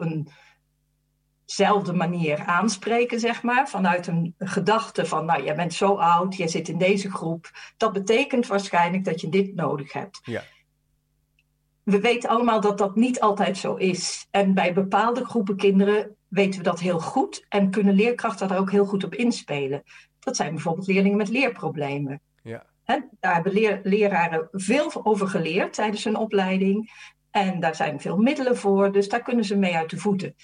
eenzelfde 1.45 1.93
manier 1.93 2.43
aanspreken, 2.45 3.19
zeg 3.19 3.43
maar. 3.43 3.69
Vanuit 3.69 4.07
een 4.07 4.35
gedachte 4.37 5.05
van, 5.05 5.25
nou, 5.25 5.43
jij 5.43 5.55
bent 5.55 5.73
zo 5.73 5.95
oud, 5.95 6.35
jij 6.35 6.47
zit 6.47 6.67
in 6.67 6.77
deze 6.77 7.11
groep. 7.11 7.51
Dat 7.77 7.93
betekent 7.93 8.47
waarschijnlijk 8.47 9.05
dat 9.05 9.21
je 9.21 9.29
dit 9.29 9.55
nodig 9.55 9.93
hebt. 9.93 10.19
Ja. 10.23 10.41
We 11.83 11.99
weten 11.99 12.29
allemaal 12.29 12.61
dat 12.61 12.77
dat 12.77 12.95
niet 12.95 13.19
altijd 13.19 13.57
zo 13.57 13.75
is. 13.75 14.27
En 14.31 14.53
bij 14.53 14.73
bepaalde 14.73 15.25
groepen 15.25 15.55
kinderen 15.55 16.15
weten 16.33 16.57
we 16.59 16.65
dat 16.65 16.79
heel 16.79 16.99
goed 16.99 17.45
en 17.49 17.69
kunnen 17.69 17.93
leerkrachten 17.93 18.47
daar 18.47 18.59
ook 18.59 18.71
heel 18.71 18.85
goed 18.85 19.03
op 19.03 19.15
inspelen. 19.15 19.83
Dat 20.19 20.35
zijn 20.35 20.53
bijvoorbeeld 20.53 20.87
leerlingen 20.87 21.17
met 21.17 21.29
leerproblemen. 21.29 22.21
Ja. 22.43 22.65
Daar 23.19 23.33
hebben 23.33 23.53
leer- 23.53 23.79
leraren 23.83 24.47
veel 24.51 25.05
over 25.05 25.27
geleerd 25.27 25.73
tijdens 25.73 26.03
hun 26.03 26.15
opleiding. 26.15 26.91
En 27.31 27.59
daar 27.59 27.75
zijn 27.75 27.99
veel 27.99 28.17
middelen 28.17 28.57
voor, 28.57 28.91
dus 28.91 29.09
daar 29.09 29.21
kunnen 29.21 29.45
ze 29.45 29.55
mee 29.55 29.75
uit 29.75 29.89
de 29.89 29.97
voeten. 29.97 30.35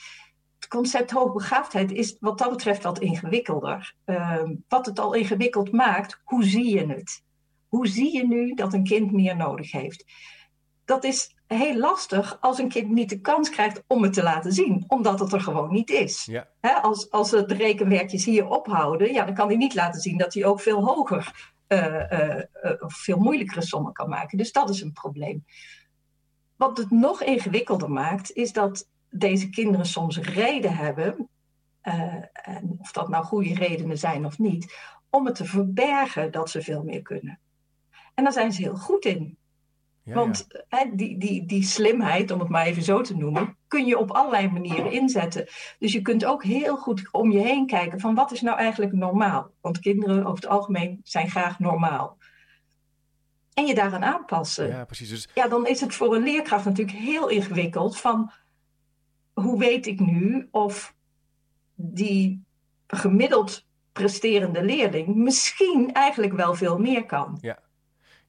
Het 0.60 0.67
concept 0.67 1.12
hoogbegaafdheid 1.12 1.91
is 1.91 2.17
wat 2.19 2.38
dat 2.38 2.50
betreft 2.50 2.84
wat 2.84 3.00
ingewikkelder. 3.00 3.96
Ehm, 4.05 4.55
wat 4.67 4.86
het 4.86 5.00
al 5.00 5.13
ingewikkeld 5.13 5.72
maakt, 5.72 6.22
hoe 6.24 6.43
zie 6.43 6.75
je 6.75 6.88
het? 6.88 7.24
Hoe 7.67 7.88
zie 7.88 8.15
je 8.15 8.27
nu 8.27 8.53
dat 8.53 8.74
een 8.74 8.84
kind 8.84 9.12
meer 9.12 9.36
nodig 9.36 9.72
heeft? 9.72 10.05
Dat 10.89 11.03
is 11.03 11.36
heel 11.48 11.77
lastig 11.77 12.38
als 12.41 12.60
een 12.60 12.69
kind 12.69 12.89
niet 12.89 13.10
de 13.10 13.19
kans 13.19 13.50
krijgt 13.50 13.84
om 13.88 14.03
het 14.03 14.13
te 14.13 14.24
laten 14.24 14.51
zien, 14.51 14.84
omdat 14.88 15.19
het 15.19 15.34
er 15.34 15.41
gewoon 15.41 15.72
niet 15.72 15.89
is. 15.89 16.25
Ja. 16.25 16.48
Als, 16.81 17.12
als 17.12 17.29
de 17.29 17.46
rekenwerkjes 17.46 18.25
hier 18.25 18.48
ophouden, 18.48 19.13
ja, 19.13 19.25
dan 19.25 19.34
kan 19.34 19.48
hij 19.48 19.58
niet 19.58 19.75
laten 19.75 20.01
zien 20.01 20.17
dat 20.17 20.34
hij 20.34 20.46
ook 20.46 20.62
veel 20.62 20.86
hoger 20.86 21.53
eh, 21.67 22.12
eh, 22.12 22.43
eh, 22.53 22.81
of 22.81 22.93
veel 22.93 23.17
moeilijkere 23.17 23.62
sommen 23.62 23.93
kan 23.93 24.10
maken. 24.10 24.38
Dus 24.38 24.51
dat 24.51 24.69
is 24.69 24.81
een 24.81 24.91
probleem. 24.91 25.46
Wat 26.55 26.77
het 26.77 26.91
nog 26.91 27.24
ingewikkelder 27.24 27.91
maakt, 27.91 28.31
is 28.31 28.53
dat 28.53 28.88
deze 29.10 29.50
kinderen 29.50 29.86
soms 29.86 30.17
reden 30.17 30.75
hebben, 30.75 31.29
en 32.31 32.75
of 32.79 32.91
dat 32.91 33.10
nou 33.10 33.25
goede 33.25 33.53
redenen 33.53 33.98
zijn 33.98 34.25
of 34.25 34.39
niet, 34.39 34.77
om 35.10 35.25
het 35.25 35.36
te 35.36 35.46
verbergen 35.46 36.31
dat 36.31 36.50
ze 36.50 36.62
veel 36.62 36.84
meer 36.84 37.01
kunnen. 37.01 37.39
En 38.13 38.24
daar 38.24 38.34
zijn 38.34 38.51
ze 38.51 38.62
heel 38.62 38.75
goed 38.75 39.05
in. 39.05 39.38
Ja, 40.10 40.16
Want 40.16 40.48
hè, 40.68 40.86
die, 40.94 41.18
die, 41.18 41.46
die 41.46 41.63
slimheid, 41.63 42.32
om 42.32 42.39
het 42.39 42.50
maar 42.50 42.66
even 42.66 42.84
zo 42.84 43.01
te 43.01 43.16
noemen, 43.16 43.58
kun 43.68 43.86
je 43.86 43.98
op 43.98 44.12
allerlei 44.12 44.50
manieren 44.50 44.92
inzetten. 44.92 45.48
Dus 45.80 45.94
je 45.94 46.01
kunt 46.01 46.25
ook 46.25 46.44
heel 46.44 46.78
goed 46.78 47.10
om 47.12 47.32
je 47.32 47.39
heen 47.39 47.68
kijken 47.68 48.00
van 48.00 48.16
wat 48.16 48.32
is 48.32 48.42
nou 48.42 48.58
eigenlijk 48.58 48.94
normaal? 48.94 49.51
Want 49.62 49.80
kinderen 49.80 50.25
over 50.25 50.36
het 50.36 50.48
algemeen 50.48 51.00
zijn 51.04 51.30
graag 51.30 51.60
normaal. 51.60 52.18
En 53.54 53.66
je 53.66 53.75
daaraan 53.75 54.04
aanpassen. 54.04 54.68
ja. 54.68 54.78
ja, 54.78 54.86
precies. 54.86 55.10
Dus 55.10 55.28
Ja, 55.34 55.48
dan 55.48 55.68
is 55.68 55.82
het 55.82 55.96
voor 55.96 56.16
een 56.16 56.24
leerkracht 56.24 56.66
natuurlijk 56.66 56.98
heel 56.98 57.28
ingewikkeld 57.28 58.00
van 58.00 58.32
hoe 59.34 59.60
weet 59.60 59.86
ik 59.86 60.00
nu 60.00 60.48
of 60.51 60.96
die 61.75 62.44
gemiddeld 62.88 63.68
presterende 63.92 64.63
leerling 64.63 65.16
misschien 65.16 65.94
eigenlijk 65.94 66.34
wel 66.34 66.54
veel 66.54 66.78
meer 66.78 67.06
kan. 67.06 67.38
Ja, 67.42 67.60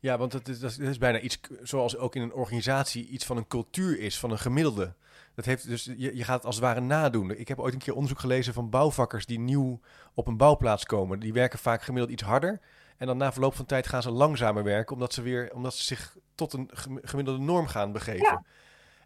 want 0.00 0.33
het 0.33 0.49
is, 0.49 0.59
dat 0.61 0.78
is- 0.78 0.99
bijna 0.99 1.19
iets 1.21 1.40
zoals 1.62 1.97
ook 1.97 2.14
in 2.14 2.23
een 2.23 2.33
organisatie 2.33 3.09
iets 3.09 3.25
van 3.25 3.37
een 3.37 3.47
cultuur 3.47 3.99
is, 3.99 4.19
van 4.19 4.30
een 4.30 4.38
gemiddelde. 4.38 4.95
Dat 5.35 5.45
heeft 5.45 5.69
dus, 5.69 5.85
je, 5.97 6.16
je 6.16 6.25
gaat 6.25 6.37
het 6.37 6.45
als 6.47 6.54
het 6.54 6.64
ware 6.64 6.80
nadoen. 6.80 7.30
Ik 7.30 7.49
heb 7.49 7.59
ooit 7.59 7.73
een 7.73 7.78
keer 7.80 7.95
onderzoek 7.95 8.19
gelezen 8.19 8.54
van 8.54 8.71
bouwvakkers 8.71 9.26
die 9.26 9.38
nieuw 9.38 9.80
op 10.14 10.26
een 10.26 10.37
bouwplaats 10.37 10.85
komen. 10.85 11.21
Die 11.21 11.33
werken 11.33 11.59
vaak 11.59 11.83
gemiddeld 11.83 12.12
iets 12.12 12.23
harder. 12.23 12.61
En 12.97 13.07
dan 13.07 13.16
na 13.16 13.33
verloop 13.33 13.54
van 13.54 13.64
tijd 13.66 13.87
gaan 13.88 14.02
ze 14.02 14.11
langzamer 14.11 14.64
werken, 14.64 14.95
omdat 14.95 15.12
ze, 15.12 15.23
weer, 15.23 15.50
omdat 15.54 15.75
ze 15.75 15.85
zich 15.85 16.16
tot 16.35 16.52
een 16.52 16.71
gem- 16.73 16.99
gemiddelde 17.02 17.40
norm 17.45 17.66
gaan 17.66 17.92
begeven. 17.92 18.23
Ja. 18.26 18.42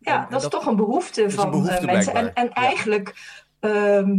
Ja, 0.00 0.16
En- 0.18 0.24
en 0.24 0.30
dat, 0.30 0.42
is 0.42 0.48
toch 0.48 0.66
een 0.66 0.76
behoefte 0.76 1.22
een 1.22 1.30
van 1.30 1.50
behoefte 1.50 1.76
eh, 1.76 1.84
mensen. 1.84 2.12
En, 2.14 2.20
blijkbaar. 2.20 2.44
en 2.44 2.50
Ja. 2.54 2.54
eigenlijk 2.68 3.14
ehm, 3.60 4.12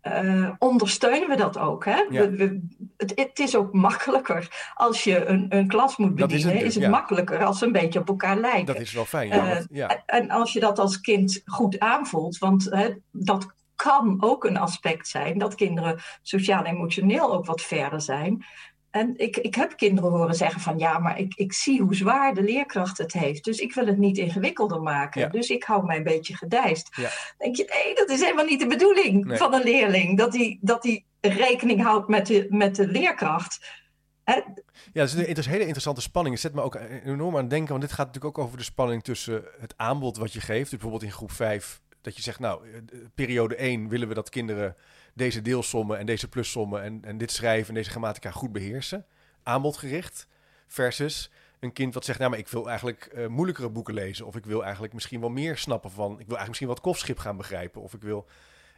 eh, 0.00 0.50
ondersteunen 0.58 1.28
we 1.28 1.36
dat 1.36 1.58
ook. 1.58 1.84
Hè? 1.84 1.96
Ja. 2.10 2.20
We, 2.20 2.30
we- 2.36 2.60
het, 2.96 3.12
het 3.14 3.38
is 3.38 3.56
ook 3.56 3.72
makkelijker 3.72 4.72
als 4.74 5.04
je 5.04 5.24
een, 5.24 5.46
een 5.48 5.68
klas 5.68 5.96
moet 5.96 6.08
is 6.08 6.14
bedienen. 6.14 6.54
is 6.54 6.62
dus, 6.62 6.74
het 6.74 6.82
ja. 6.82 6.88
makkelijker 6.90 7.44
als 7.44 7.58
ze 7.58 7.66
een 7.66 7.72
beetje 7.72 7.98
op 8.00 8.08
elkaar 8.08 8.36
lijken. 8.36 8.66
Dat 8.66 8.80
is 8.80 8.92
wel 8.92 9.04
fijn. 9.04 9.28
Ja, 9.28 9.34
Eh, 9.48 9.54
want-. 9.54 9.70
En, 9.70 10.02
en 10.06 10.30
als 10.30 10.52
je 10.52 10.60
dat 10.60 10.78
als 10.78 11.00
kind 11.00 11.42
goed 11.44 11.78
aanvoelt, 11.78 12.38
want 12.38 12.64
hè, 12.70 12.88
dat 13.10 13.46
kan 13.76 14.16
ook 14.20 14.44
een 14.44 14.56
aspect 14.56 15.08
zijn 15.08 15.38
dat 15.38 15.54
kinderen 15.54 16.00
sociaal-emotioneel 16.22 17.32
ook 17.32 17.46
wat 17.46 17.60
verder 17.60 18.00
zijn. 18.00 18.44
En 18.92 19.14
ik, 19.16 19.36
ik 19.36 19.54
heb 19.54 19.76
kinderen 19.76 20.10
horen 20.10 20.34
zeggen 20.34 20.60
van 20.60 20.78
ja, 20.78 20.98
maar 20.98 21.18
ik, 21.18 21.34
ik 21.34 21.52
zie 21.52 21.80
hoe 21.80 21.94
zwaar 21.94 22.34
de 22.34 22.42
leerkracht 22.42 22.98
het 22.98 23.12
heeft. 23.12 23.44
Dus 23.44 23.58
ik 23.58 23.74
wil 23.74 23.86
het 23.86 23.98
niet 23.98 24.18
ingewikkelder 24.18 24.82
maken. 24.82 25.20
Ja. 25.20 25.28
Dus 25.28 25.48
ik 25.50 25.64
hou 25.64 25.84
mij 25.84 25.96
een 25.96 26.02
beetje 26.02 26.36
gedijst. 26.36 26.88
Ja. 26.96 27.10
Denk 27.38 27.56
je, 27.56 27.80
nee, 27.84 27.94
dat 27.94 28.10
is 28.10 28.20
helemaal 28.20 28.44
niet 28.44 28.60
de 28.60 28.66
bedoeling 28.66 29.24
Nee. 29.24 29.36
van 29.38 29.54
een 29.54 29.62
leerling. 29.62 30.18
Dat 30.18 30.34
hij 30.34 30.58
dat 30.60 30.82
die 30.82 31.04
rekening 31.20 31.82
houdt 31.82 32.08
met 32.08 32.26
de, 32.26 32.46
met 32.48 32.76
de 32.76 32.86
leerkracht. 32.86 33.80
Ja, 34.92 35.02
het 35.02 35.38
is 35.38 35.44
een 35.46 35.50
hele 35.52 35.60
interessante 35.60 36.00
spanning. 36.00 36.34
Het 36.34 36.44
zet 36.44 36.54
me 36.54 36.60
ook 36.60 36.78
enorm 37.04 37.34
aan 37.34 37.40
het 37.40 37.50
denken, 37.50 37.68
want 37.68 37.80
dit 37.80 37.92
gaat 37.92 38.06
natuurlijk 38.06 38.38
ook 38.38 38.44
over 38.44 38.58
de 38.58 38.64
spanning 38.64 39.02
tussen 39.02 39.44
het 39.60 39.74
aanbod 39.76 40.16
wat 40.16 40.32
je 40.32 40.40
geeft. 40.40 40.60
Dus 40.60 40.70
bijvoorbeeld 40.70 41.02
in 41.02 41.12
groep 41.12 41.32
5, 41.32 41.80
dat 42.00 42.16
je 42.16 42.22
zegt, 42.22 42.38
nou, 42.38 42.70
eh, 42.72 42.78
periode 43.14 43.56
1 43.56 43.88
willen 43.88 44.08
we 44.08 44.14
dat 44.14 44.28
kinderen 44.28 44.76
deze 45.14 45.42
deelsommen 45.42 45.98
en 45.98 46.06
deze 46.06 46.28
plussommen 46.28 46.82
en, 46.82 47.04
en 47.04 47.18
dit 47.18 47.30
schrijven 47.32 47.68
en 47.68 47.74
deze 47.74 47.90
grammatica 47.90 48.30
goed 48.30 48.52
beheersen. 48.52 49.06
Aanbodgericht. 49.42 50.26
Versus 50.66 51.30
een 51.60 51.72
kind 51.72 51.94
wat 51.94 52.04
zegt, 52.04 52.18
nou, 52.18 52.30
maar 52.30 52.38
ik 52.38 52.48
wil 52.48 52.68
eigenlijk 52.68 53.04
eh, 53.04 53.26
moeilijkere 53.26 53.68
boeken 53.68 53.94
lezen. 53.94 54.26
Of 54.26 54.36
ik 54.36 54.44
wil 54.44 54.62
eigenlijk 54.62 54.92
misschien 54.92 55.20
wel 55.20 55.28
meer 55.30 55.56
snappen 55.56 55.90
van, 55.90 56.04
ik 56.04 56.08
wil 56.08 56.36
eigenlijk 56.36 56.48
misschien 56.48 56.68
wat 56.68 56.80
kofschip 56.80 57.18
gaan 57.18 57.36
begrijpen. 57.36 57.82
Of 57.82 57.94
ik 57.94 58.02
wil... 58.02 58.26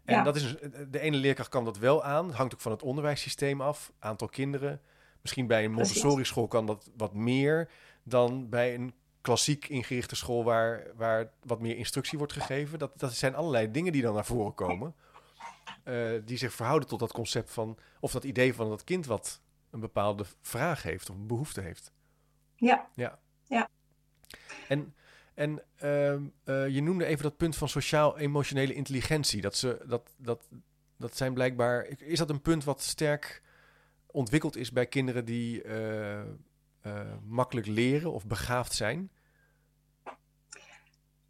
En 0.05 0.15
Ja. 0.15 0.23
dat 0.23 0.37
is, 0.37 0.55
de 0.91 1.01
ene 1.01 1.17
leerkracht 1.17 1.49
kan 1.49 1.65
dat 1.65 1.79
wel 1.79 2.05
aan. 2.05 2.31
Hangt 2.31 2.55
ook 2.55 2.61
van 2.61 2.73
het 2.73 2.83
onderwijssysteem 2.83 3.61
af. 3.61 3.93
Aantal 3.99 4.29
kinderen. 4.29 4.81
Misschien 5.21 5.47
bij 5.47 5.65
een. 5.65 5.73
Montessori-school 5.73 6.49
kan 6.49 6.67
dat 6.67 6.91
wat 6.97 7.15
meer 7.15 7.69
dan 8.03 8.49
bij 8.49 8.75
een 8.75 8.95
klassiek 9.21 9.69
ingerichte 9.69 10.17
school 10.17 10.45
waar, 10.45 10.87
waar 10.97 11.31
wat 11.43 11.61
meer 11.61 11.77
instructie 11.77 12.19
wordt 12.19 12.33
gegeven. 12.33 12.79
Dat, 12.79 12.93
dat 12.97 13.13
zijn 13.13 13.35
allerlei 13.35 13.71
dingen 13.71 13.93
die 13.93 14.03
dan 14.03 14.15
naar 14.15 14.25
voren 14.25 14.55
komen. 14.55 14.95
Eh, 15.83 16.11
die 16.25 16.37
zich 16.37 16.53
verhouden 16.53 16.89
tot 16.89 16.99
dat 16.99 17.13
concept 17.13 17.51
van, 17.51 17.79
of 18.01 18.13
dat 18.13 18.25
idee 18.25 18.55
van 18.55 18.69
dat 18.69 18.85
kind 18.85 19.07
wat 19.07 19.41
een 19.71 19.81
bepaalde 19.81 20.25
vraag 20.41 20.83
heeft 20.83 21.11
of 21.11 21.17
een 21.17 21.27
behoefte 21.27 21.61
heeft. 21.61 21.93
ja, 22.95 23.19
En, 24.69 24.95
en 25.35 25.63
ehm, 25.77 26.23
eh, 26.45 26.69
je 26.69 26.83
noemde 26.83 27.05
even 27.05 27.23
dat 27.23 27.37
punt 27.37 27.57
van 27.57 27.69
sociaal-emotionele 27.69 28.75
intelligentie. 28.75 29.41
Dat, 29.41 29.57
ze, 29.57 29.83
dat, 29.87 30.15
dat, 30.17 30.49
dat 30.97 31.17
zijn 31.17 31.35
blijkbaar. 31.35 31.87
Is 31.99 32.19
dat 32.19 32.31
een 32.31 32.43
punt 32.43 32.65
wat 32.65 32.83
sterk 32.83 33.43
ontwikkeld 34.07 34.57
is 34.57 34.73
bij 34.73 34.87
kinderen 34.87 35.25
die 35.25 35.63
eh, 35.63 36.23
makkelijk 37.27 37.67
leren 37.67 38.13
of 38.13 38.27
begaafd 38.27 38.73
zijn? 38.73 39.11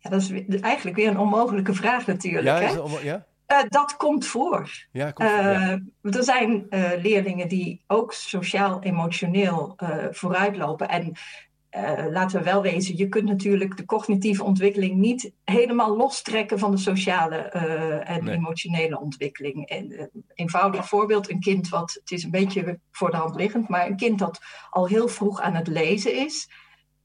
ja, 0.04 0.10
dat 0.10 0.20
is 0.20 0.60
eigenlijk 0.60 0.96
weer 0.96 1.08
een 1.08 1.18
onmogelijke 1.18 1.74
vraag 1.74 2.06
natuurlijk. 2.06 2.44
Ja, 2.44 2.58
hè? 2.58 2.66
is 2.66 2.74
dat 2.74 3.00
ja? 3.02 3.26
Eh, 3.46 3.58
dat 3.68 3.96
komt 3.96 4.26
voor. 4.26 4.70
Ja, 4.92 5.10
komt, 5.10 5.28
ja. 5.28 5.70
Eh, 6.02 6.14
Er 6.14 6.24
zijn 6.24 6.66
eh, 6.70 7.02
leerlingen 7.02 7.48
die 7.48 7.82
ook 7.86 8.12
sociaal-emotioneel 8.12 9.76
vooruitlopen. 10.10 10.88
En 10.88 11.12
laten 12.10 12.38
we 12.38 12.44
wel 12.44 12.62
wezen, 12.62 12.96
je 12.96 13.08
kunt 13.08 13.24
natuurlijk 13.24 13.76
de 13.76 13.84
cognitieve 13.84 14.44
ontwikkeling 14.44 14.94
niet 14.94 15.32
helemaal 15.44 15.96
lostrekken 15.96 16.58
van 16.58 16.70
de 16.70 16.76
sociale 16.76 17.36
en 17.36 18.28
emotionele 18.28 19.00
ontwikkeling. 19.00 19.68
En, 19.68 20.10
eenvoudig 20.34 20.88
voorbeeld, 20.88 21.30
een 21.30 21.40
kind 21.40 21.68
wat, 21.68 21.92
het 22.00 22.10
is 22.10 22.24
een 22.24 22.30
beetje 22.30 22.78
voor 22.90 23.10
de 23.10 23.16
hand 23.16 23.34
liggend, 23.34 23.68
maar 23.68 23.86
een 23.86 23.96
kind 23.96 24.18
dat 24.18 24.40
al 24.70 24.86
heel 24.86 25.08
vroeg 25.08 25.40
aan 25.40 25.54
het 25.54 25.66
lezen 25.66 26.16
is, 26.16 26.48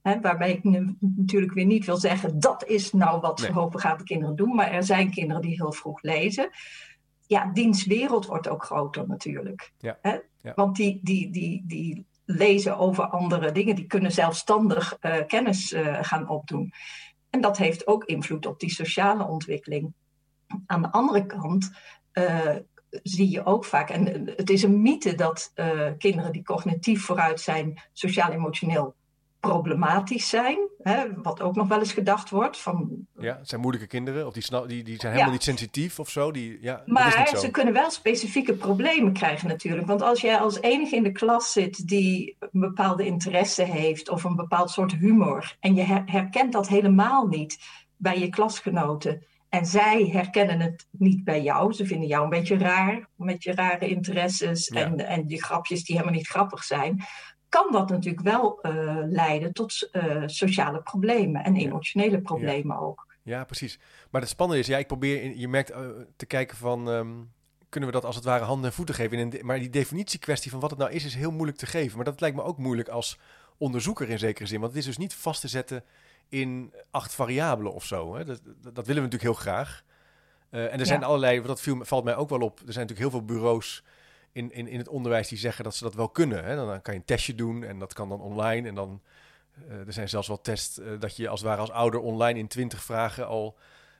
hè, 0.02 0.20
waarbij 0.20 0.52
ik 0.52 0.64
nu, 0.64 0.96
natuurlijk 1.00 1.54
weer 1.54 1.66
niet 1.66 1.86
wil 1.86 1.98
zeggen 1.98 2.40
dat 2.40 2.66
is 2.66 2.92
nou 2.92 3.22
wat 3.22 3.42
nee. 3.42 3.52
hoogbegaafde 3.52 4.04
kinderen 4.04 4.36
doen, 4.36 4.56
maar 4.56 4.72
er 4.72 4.84
zijn 4.84 5.12
kinderen 5.12 5.42
die 5.42 5.56
heel 5.56 5.72
vroeg 5.72 6.02
lezen. 6.02 6.50
Ja, 7.28 7.52
diens 7.54 7.86
wereld 7.86 8.26
wordt 8.26 8.48
ook 8.48 8.64
groter 8.64 9.08
natuurlijk. 9.08 9.72
Ja. 9.78 9.98
Hè? 10.02 10.18
Ja. 10.42 10.54
Want 10.56 10.76
die, 10.76 11.00
die, 11.04 11.30
die, 11.30 11.64
die 11.68 12.06
lezen 12.26 12.78
over 12.78 13.04
andere 13.04 13.52
dingen. 13.52 13.76
Die 13.76 13.86
kunnen 13.86 14.12
zelfstandig 14.12 14.98
uh, 15.02 15.16
kennis 15.28 15.74
uh, 15.74 15.98
gaan 16.02 16.30
opdoen. 16.30 16.74
En 17.30 17.42
dat 17.42 17.58
heeft 17.58 17.88
ook 17.88 18.04
invloed 18.04 18.46
op 18.46 18.60
die 18.60 18.70
sociale 18.70 19.28
ontwikkeling. 19.28 19.94
Aan 20.66 20.82
de 20.82 20.92
andere 20.92 21.26
kant 21.26 21.72
uh, 22.14 22.56
zie 22.90 23.30
je 23.30 23.46
ook 23.46 23.66
vaak, 23.66 23.90
en 23.90 24.28
het 24.36 24.50
is 24.50 24.64
een 24.64 24.82
mythe 24.82 25.16
dat 25.16 25.54
kinderen 25.98 26.32
die 26.32 26.44
cognitief 26.44 27.06
vooruit 27.06 27.40
zijn, 27.40 27.82
sociaal-emotioneel 27.94 28.96
problematisch 29.40 30.30
zijn. 30.30 30.58
Hè, 30.82 31.06
wat 31.22 31.42
ook 31.42 31.56
nog 31.56 31.68
wel 31.68 31.80
eens 31.80 31.94
gedacht 31.94 32.30
wordt. 32.30 32.58
Van, 32.60 33.08
ja, 33.20 33.38
het 33.38 33.50
zijn 33.50 33.62
moeilijke 33.62 33.88
kinderen. 33.88 34.28
Of 34.28 34.34
die, 34.34 34.44
die, 34.68 34.84
die 34.84 35.00
zijn 35.00 35.12
helemaal 35.12 35.26
Ja. 35.26 35.32
niet 35.32 35.44
sensitief 35.44 36.00
of 36.00 36.10
zo. 36.10 36.32
Die, 36.32 36.58
ja, 36.62 36.84
Maar 36.86 37.28
zo. 37.28 37.38
ze 37.38 37.52
kunnen 37.52 37.74
wel 37.74 37.92
specifieke 37.92 38.54
problemen 38.54 39.14
krijgen 39.14 39.48
natuurlijk. 39.48 39.88
Want 39.88 40.02
als 40.02 40.22
jij 40.22 40.38
als 40.38 40.62
enige 40.62 40.96
in 40.96 41.04
de 41.04 41.12
klas 41.12 41.52
zit 41.52 41.88
die 41.88 42.36
een 42.40 42.60
bepaalde 42.60 43.06
interesse 43.06 43.64
heeft 43.64 44.10
of 44.10 44.24
een 44.24 44.36
bepaald 44.36 44.70
soort 44.70 44.92
humor 44.92 45.56
en 45.60 45.76
je 45.76 45.82
her- 45.84 46.04
herkent 46.06 46.54
dat 46.54 46.68
helemaal 46.68 47.28
niet 47.28 47.58
bij 47.98 48.20
je 48.20 48.30
klasgenoten 48.30 49.24
en 49.50 49.66
zij 49.66 50.06
herkennen 50.12 50.60
het 50.60 50.88
niet 50.92 51.24
bij 51.24 51.42
jou, 51.42 51.74
ze 51.74 51.86
vinden 51.86 52.08
jou 52.08 52.24
een 52.24 52.30
beetje 52.30 52.58
raar 52.58 53.08
met 53.16 53.44
je 53.44 53.54
rare 53.54 53.88
interesses 53.88 54.68
Ja. 54.68 54.80
en, 54.82 55.08
en 55.08 55.24
je 55.28 55.44
grapjes 55.44 55.84
die 55.84 55.96
helemaal 55.96 56.18
niet 56.18 56.28
grappig 56.28 56.64
zijn, 56.64 57.04
kan 57.50 57.72
dat 57.72 57.90
natuurlijk 57.90 58.24
wel 58.24 58.62
eh, 58.62 58.98
leiden 59.06 59.54
tot 59.54 59.90
eh, 59.92 60.24
sociale 60.26 60.82
problemen 60.82 61.44
en 61.44 61.56
emotionele 61.56 62.22
problemen 62.22 62.80
ook. 62.80 63.08
Ja, 63.24 63.44
precies. 63.44 63.80
Maar 64.12 64.22
het 64.22 64.30
spannende 64.30 64.62
is, 64.62 64.68
ja, 64.68 64.78
ik 64.78 64.88
probeer, 64.88 65.36
je 65.36 65.48
merkt 65.48 65.70
eh, 65.70 65.80
te 66.16 66.26
kijken 66.26 66.58
van, 66.58 66.90
ehm, 66.90 67.10
kunnen 67.70 67.90
we 67.90 67.96
dat 67.96 68.06
als 68.06 68.16
het 68.16 68.26
ware 68.26 68.44
handen 68.44 68.70
en 68.70 68.76
voeten 68.76 68.96
geven? 68.96 69.30
De- 69.30 69.44
maar 69.44 69.60
die 69.60 69.70
definitiekwestie 69.70 70.52
van 70.52 70.60
wat 70.60 70.70
het 70.70 70.80
nou 70.80 70.92
is, 70.92 71.06
is 71.06 71.16
heel 71.16 71.32
moeilijk 71.32 71.58
te 71.58 71.66
geven. 71.66 71.96
Maar 71.96 72.06
dat 72.06 72.20
lijkt 72.22 72.36
me 72.36 72.44
ook 72.44 72.58
moeilijk 72.58 72.90
als 72.90 73.20
onderzoeker 73.58 74.10
in 74.10 74.20
zekere 74.20 74.48
zin. 74.48 74.60
Want 74.60 74.72
het 74.72 74.82
is 74.82 74.88
dus 74.88 74.98
niet 74.98 75.14
vast 75.14 75.42
te 75.42 75.48
zetten 75.48 75.84
in 76.30 76.74
acht 76.92 77.14
variabelen 77.14 77.74
of 77.74 77.86
zo. 77.86 78.16
Hè? 78.16 78.26
Dat, 78.26 78.42
dat, 78.44 78.76
dat 78.76 78.88
willen 78.88 79.04
we 79.04 79.10
natuurlijk 79.10 79.22
heel 79.44 79.54
graag. 79.54 79.84
En 80.50 80.80
er 80.80 80.86
zijn 80.86 81.00
Ja. 81.00 81.06
allerlei, 81.06 81.42
dat 81.42 81.62
viel, 81.62 81.86
valt 81.86 82.04
mij 82.04 82.16
ook 82.16 82.30
wel 82.30 82.40
op. 82.40 82.60
Er 82.66 82.74
zijn 82.74 82.88
natuurlijk 82.88 83.00
heel 83.12 83.20
veel 83.26 83.36
bureaus 83.36 83.84
in, 84.32 84.52
in, 84.52 84.68
in 84.68 84.78
het 84.78 84.88
onderwijs 84.88 85.28
die 85.28 85.38
zeggen 85.38 85.64
dat 85.64 85.76
ze 85.76 85.84
dat 85.84 85.96
wel 85.96 86.10
kunnen. 86.10 86.44
Hè? 86.44 86.56
Dan, 86.56 86.68
dan 86.68 86.82
kan 86.82 86.94
je 86.94 87.00
een 87.00 87.06
testje 87.06 87.36
doen 87.36 87.64
en 87.64 87.80
dat 87.80 87.94
kan 87.94 88.10
dan 88.10 88.22
online. 88.22 88.68
En 88.68 88.76
dan, 88.76 89.02
eh, 89.68 89.88
er 89.88 89.94
zijn 89.94 90.10
zelfs 90.10 90.28
wel 90.28 90.42
tests 90.42 90.80
eh, 90.80 90.88
dat 91.00 91.16
je 91.16 91.30
als 91.30 91.40
het 91.40 91.50
ware 91.50 91.62
als 91.62 91.72
ouder 91.72 92.00
online 92.00 92.40
in 92.40 92.48
20 92.48 92.84
vragen 92.84 93.28
al 93.28 93.58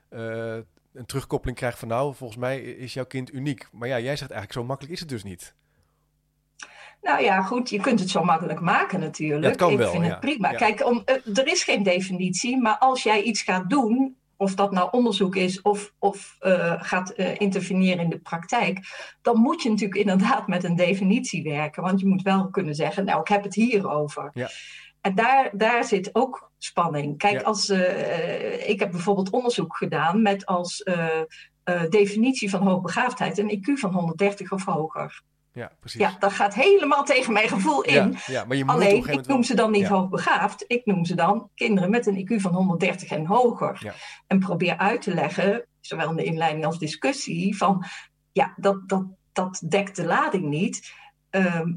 eh, 0.08 0.56
een 0.92 1.06
terugkoppeling 1.06 1.58
krijgt 1.58 1.78
van 1.78 1.88
nou, 1.88 2.14
volgens 2.14 2.38
mij 2.38 2.60
is 2.62 2.94
jouw 2.94 3.06
kind 3.06 3.32
uniek. 3.32 3.68
Maar 3.72 3.88
ja, 3.88 3.98
jij 3.98 4.16
zegt 4.16 4.30
eigenlijk 4.30 4.60
zo 4.60 4.64
makkelijk 4.64 4.94
is 4.94 5.00
het 5.00 5.08
dus 5.08 5.22
niet. 5.22 5.54
Nou 7.02 7.22
ja, 7.22 7.42
goed, 7.42 7.70
je 7.70 7.80
kunt 7.80 8.00
het 8.00 8.10
zo 8.10 8.24
makkelijk 8.24 8.60
maken 8.60 9.00
natuurlijk. 9.00 9.52
Ja, 9.52 9.58
kan 9.58 9.72
ik 9.72 9.78
wel, 9.78 9.90
vind 9.90 10.04
ja. 10.04 10.10
het 10.10 10.20
prima. 10.20 10.50
Ja. 10.50 10.56
Kijk, 10.56 10.84
om, 10.86 11.02
er 11.34 11.46
is 11.46 11.64
geen 11.64 11.82
definitie, 11.82 12.60
maar 12.60 12.78
als 12.78 13.02
jij 13.02 13.22
iets 13.22 13.42
gaat 13.42 13.70
doen, 13.70 14.16
of 14.40 14.54
dat 14.54 14.70
nou 14.70 14.88
onderzoek 14.90 15.36
is 15.36 15.62
of, 15.62 15.92
of 15.98 16.36
eh, 16.38 16.74
gaat 16.78 17.10
eh, 17.10 17.40
interveneren 17.40 18.04
in 18.04 18.10
de 18.10 18.18
praktijk, 18.18 18.78
dan 19.22 19.36
moet 19.38 19.62
je 19.62 19.68
natuurlijk 19.68 20.00
inderdaad 20.06 20.46
met 20.46 20.64
een 20.64 20.76
definitie 20.76 21.42
werken. 21.42 21.82
Want 21.82 22.00
je 22.00 22.06
moet 22.06 22.22
wel 22.22 22.50
kunnen 22.50 22.74
zeggen, 22.74 23.04
nou, 23.04 23.20
ik 23.20 23.28
heb 23.28 23.42
het 23.42 23.54
hierover. 23.54 24.30
Ja. 24.32 24.48
En 25.00 25.14
daar, 25.14 25.50
daar 25.52 25.84
zit 25.84 26.14
ook 26.14 26.50
spanning. 26.58 27.18
Kijk, 27.18 27.40
Ja. 27.40 27.46
als, 27.46 27.68
eh, 27.68 28.68
ik 28.68 28.78
heb 28.78 28.90
bijvoorbeeld 28.90 29.30
onderzoek 29.30 29.76
gedaan 29.76 30.22
met 30.22 30.46
als 30.46 30.84
definitie 31.88 32.50
van 32.50 32.62
hoogbegaafdheid 32.66 33.38
een 33.38 33.50
IQ 33.50 33.78
van 33.78 33.92
130 33.92 34.52
of 34.52 34.64
hoger. 34.64 35.22
Ja, 35.60 35.72
precies. 35.80 36.00
Ja, 36.00 36.16
dat 36.18 36.32
gaat 36.32 36.54
helemaal 36.54 37.04
tegen 37.04 37.32
mijn 37.32 37.48
gevoel 37.48 37.82
in. 37.82 38.16
ja, 38.26 38.44
maar 38.44 38.56
je 38.56 38.64
moet 38.64 38.74
Alleen, 38.74 38.96
ik 38.96 39.06
noem 39.06 39.26
wel- 39.26 39.42
ze 39.42 39.54
dan 39.54 39.70
niet 39.70 39.86
hoogbegaafd. 39.86 40.64
Ik 40.66 40.84
noem 40.84 41.04
ze 41.04 41.14
dan 41.14 41.50
kinderen 41.54 41.90
met 41.90 42.06
een 42.06 42.16
IQ 42.16 42.40
van 42.40 42.54
130 42.54 43.10
en 43.10 43.26
hoger. 43.26 43.94
En 44.26 44.38
probeer 44.38 44.76
uit 44.76 45.02
te 45.02 45.14
leggen, 45.14 45.66
zowel 45.80 46.10
in 46.10 46.16
de 46.16 46.24
inleiding 46.24 46.64
als 46.64 46.78
discussie, 46.78 47.56
van 47.56 47.84
ja, 48.32 48.54
dat, 48.56 48.88
dat, 48.88 49.04
dat 49.32 49.62
dekt 49.68 49.96
de 49.96 50.04
lading 50.04 50.44
niet. 50.44 50.94
Ehm, 51.30 51.72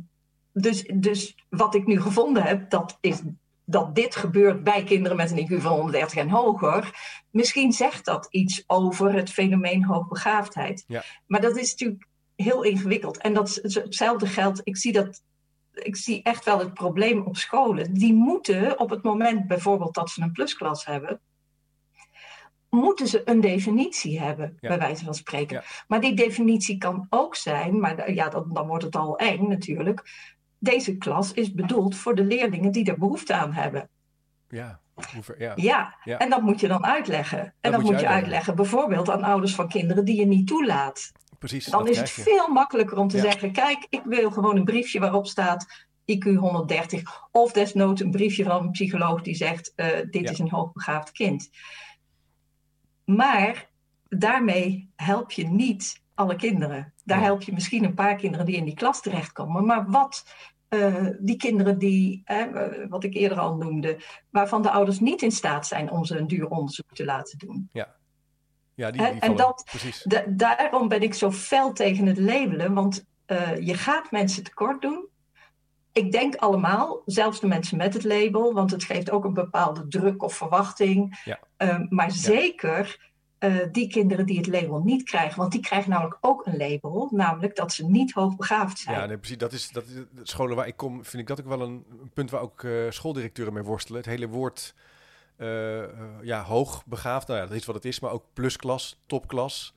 dus, 0.54 0.84
dus 0.94 1.36
wat 1.50 1.76
ik 1.76 1.86
nu 1.86 2.02
gevonden 2.02 2.44
heb, 2.44 2.70
dat 2.70 2.98
is 3.02 3.22
dat 3.66 3.96
dit 3.96 4.16
gebeurt 4.16 4.64
bij 4.64 4.84
kinderen 4.84 5.18
met 5.18 5.32
een 5.32 5.48
IQ 5.50 5.62
van 5.62 5.72
130 5.72 6.18
en 6.18 6.30
hoger. 6.30 6.92
Misschien 7.30 7.72
zegt 7.72 8.06
dat 8.06 8.28
iets 8.30 8.64
over 8.68 9.14
het 9.14 9.30
fenomeen 9.30 9.84
hoogbegaafdheid. 9.86 10.84
Ja. 10.88 11.04
Maar 11.28 11.42
dat 11.42 11.58
is 11.58 11.72
natuurlijk 11.72 12.08
heel 12.44 12.64
ingewikkeld. 12.64 13.18
En 13.18 13.34
dat 13.34 13.60
is 13.64 13.74
hetzelfde 13.74 14.28
geldt, 14.28 14.62
ik 14.64 14.78
zie 14.78 14.92
dat 14.92 15.22
ik 15.74 15.96
zie 15.96 16.24
echt 16.24 16.46
wel 16.46 16.60
het 16.60 16.74
probleem 16.74 17.22
op 17.22 17.38
scholen. 17.38 17.94
Die 17.94 18.14
moeten 18.14 18.80
op 18.80 18.90
het 18.90 19.04
moment 19.04 19.48
bijvoorbeeld 19.48 19.94
dat 19.94 20.10
ze 20.10 20.22
een 20.22 20.32
plusklas 20.32 20.86
hebben, 20.86 21.20
moeten 22.70 23.08
ze 23.08 23.22
een 23.26 23.42
definitie 23.42 24.20
hebben, 24.20 24.58
Ja. 24.60 24.70
bij 24.70 24.78
wijze 24.80 25.06
van 25.06 25.14
spreken. 25.14 25.56
Ja. 25.58 25.64
Maar 25.88 26.02
die 26.02 26.14
definitie 26.16 26.78
kan 26.78 27.08
ook 27.10 27.36
zijn, 27.36 27.80
maar 27.80 28.14
ja, 28.14 28.30
dan, 28.30 28.50
dan 28.54 28.68
wordt 28.68 28.84
het 28.84 28.96
al 28.96 29.18
eng 29.18 29.48
natuurlijk. 29.48 30.04
Deze 30.60 30.98
klas 30.98 31.34
is 31.34 31.54
bedoeld 31.54 31.96
voor 31.96 32.16
de 32.16 32.24
leerlingen 32.24 32.72
die 32.72 32.86
er 32.92 32.98
behoefte 32.98 33.34
aan 33.34 33.54
hebben. 33.54 33.90
Ja, 34.50 34.80
ja. 35.38 35.54
Ja, 35.56 35.96
Ja. 36.04 36.18
en 36.18 36.30
dat 36.30 36.42
moet 36.42 36.60
je 36.60 36.68
dan 36.68 36.86
uitleggen. 36.86 37.40
En 37.40 37.54
Dat 37.62 37.72
dat, 37.72 37.72
moet 37.72 37.82
je 37.82 37.92
moet 37.92 38.02
je 38.02 38.08
uitleggen. 38.08 38.14
uitleggen, 38.14 38.56
bijvoorbeeld 38.56 39.10
aan 39.10 39.24
ouders 39.24 39.56
van 39.56 39.68
kinderen 39.68 40.06
die 40.06 40.16
je 40.20 40.26
niet 40.26 40.48
toelaat. 40.48 41.12
Precies. 41.48 41.66
Dan 41.66 41.88
is 41.88 41.98
het 41.98 42.10
veel 42.10 42.48
makkelijker 42.48 42.98
om 42.98 43.08
te 43.08 43.18
Ja. 43.18 43.24
zeggen: 43.24 43.52
kijk, 43.52 43.86
ik 43.90 44.02
wil 44.06 44.32
gewoon 44.32 44.56
een 44.56 44.64
briefje 44.64 45.00
waarop 45.00 45.28
staat 45.28 45.66
IQ 46.06 46.34
130. 46.36 47.02
Of 47.32 47.52
desnoods 47.52 48.02
een 48.02 48.12
briefje 48.12 48.44
van 48.44 48.64
een 48.64 48.72
psycholoog 48.72 49.22
die 49.22 49.36
zegt: 49.36 49.74
eh, 49.76 49.88
dit 50.10 50.24
Ja. 50.24 50.32
is 50.32 50.40
een 50.40 50.50
hoogbegaafd 50.50 51.12
kind. 51.12 51.50
Maar 53.06 53.70
daarmee 54.10 54.90
help 54.96 55.32
je 55.32 55.46
niet 55.48 56.02
alle 56.14 56.36
kinderen. 56.36 56.94
Daar 57.04 57.22
help 57.22 57.42
je 57.42 57.54
misschien 57.54 57.84
een 57.84 57.94
paar 57.94 58.16
kinderen 58.16 58.46
die 58.46 58.56
in 58.56 58.66
die 58.66 58.74
klas 58.74 59.02
terechtkomen. 59.02 59.66
Maar 59.66 59.90
wat 59.90 60.26
eh, 60.68 61.08
die 61.20 61.38
kinderen 61.38 61.78
die, 61.78 62.22
eh, 62.26 62.46
wat 62.90 63.04
ik 63.04 63.14
eerder 63.14 63.40
al 63.40 63.56
noemde, 63.56 64.00
waarvan 64.30 64.62
de 64.62 64.72
ouders 64.72 65.00
niet 65.00 65.22
in 65.22 65.32
staat 65.32 65.68
zijn 65.68 65.92
om 65.92 66.06
ze 66.06 66.18
een 66.18 66.28
duur 66.28 66.48
onderzoek 66.50 66.94
te 66.94 67.06
laten 67.06 67.38
doen. 67.38 67.70
Ja, 67.72 67.96
die, 68.76 68.92
die 68.92 69.20
En- 69.20 69.36
dat-. 69.36 69.66
Da- 70.04 70.26
daarom 70.28 70.88
ben 70.88 71.02
ik 71.02 71.14
zo 71.14 71.32
fel 71.32 71.74
tegen 71.74 72.06
het 72.06 72.18
labelen, 72.20 72.74
want 72.74 73.06
eh, 73.26 73.58
je 73.58 73.74
gaat 73.74 74.12
mensen 74.12 74.44
tekort 74.44 74.82
doen. 74.82 75.08
Ik 75.92 76.12
denk 76.12 76.36
allemaal, 76.36 77.02
zelfs 77.06 77.40
de 77.40 77.48
mensen 77.48 77.78
met 77.78 77.94
het 77.94 78.04
label, 78.04 78.54
want 78.54 78.72
het 78.72 78.84
geeft 78.84 79.12
ook 79.12 79.26
een 79.26 79.34
bepaalde 79.34 79.88
druk 79.88 80.24
of 80.24 80.34
verwachting. 80.34 81.22
Ja. 81.24 81.40
Eh, 81.58 81.80
maar 81.90 82.12
zeker 82.12 83.12
eh, 83.38 83.56
die 83.72 83.88
kinderen 83.88 84.26
die 84.26 84.38
het 84.38 84.48
label 84.48 84.80
niet 84.80 85.04
krijgen, 85.04 85.40
want 85.40 85.52
die 85.52 85.62
krijgen 85.62 85.90
namelijk 85.90 86.18
ook 86.22 86.46
een 86.46 86.58
label, 86.58 87.10
namelijk 87.12 87.56
dat 87.56 87.74
ze 87.74 87.86
niet 87.86 88.12
hoogbegaafd 88.12 88.80
zijn. 88.80 89.00
Ja, 89.00 89.06
nee, 89.06 89.18
precies. 89.18 89.38
Dat 89.38 89.54
is, 89.54 89.70
dat 89.70 89.86
is, 89.86 89.94
de 89.94 90.08
scholen 90.24 90.56
waar 90.56 90.68
ik 90.68 90.78
kom, 90.78 91.06
vind 91.06 91.22
ik 91.22 91.28
dat 91.28 91.40
ook 91.40 91.48
wel 91.48 91.62
een, 91.62 91.86
een 92.02 92.12
punt 92.14 92.30
waar 92.30 92.42
ook 92.42 92.68
schooldirecteuren 92.90 93.54
mee 93.54 93.64
worstelen. 93.64 94.02
Het 94.02 94.10
hele 94.10 94.28
woord 94.28 94.74
ja, 96.22 96.44
hoogbegaafd, 96.44 97.28
nou 97.28 97.40
ja, 97.40 97.46
dat 97.46 97.56
is 97.56 97.66
wat 97.66 97.76
het 97.76 97.86
is, 97.86 98.00
maar 98.00 98.12
ook 98.12 98.26
plusklas, 98.34 99.00
topklas. 99.06 99.74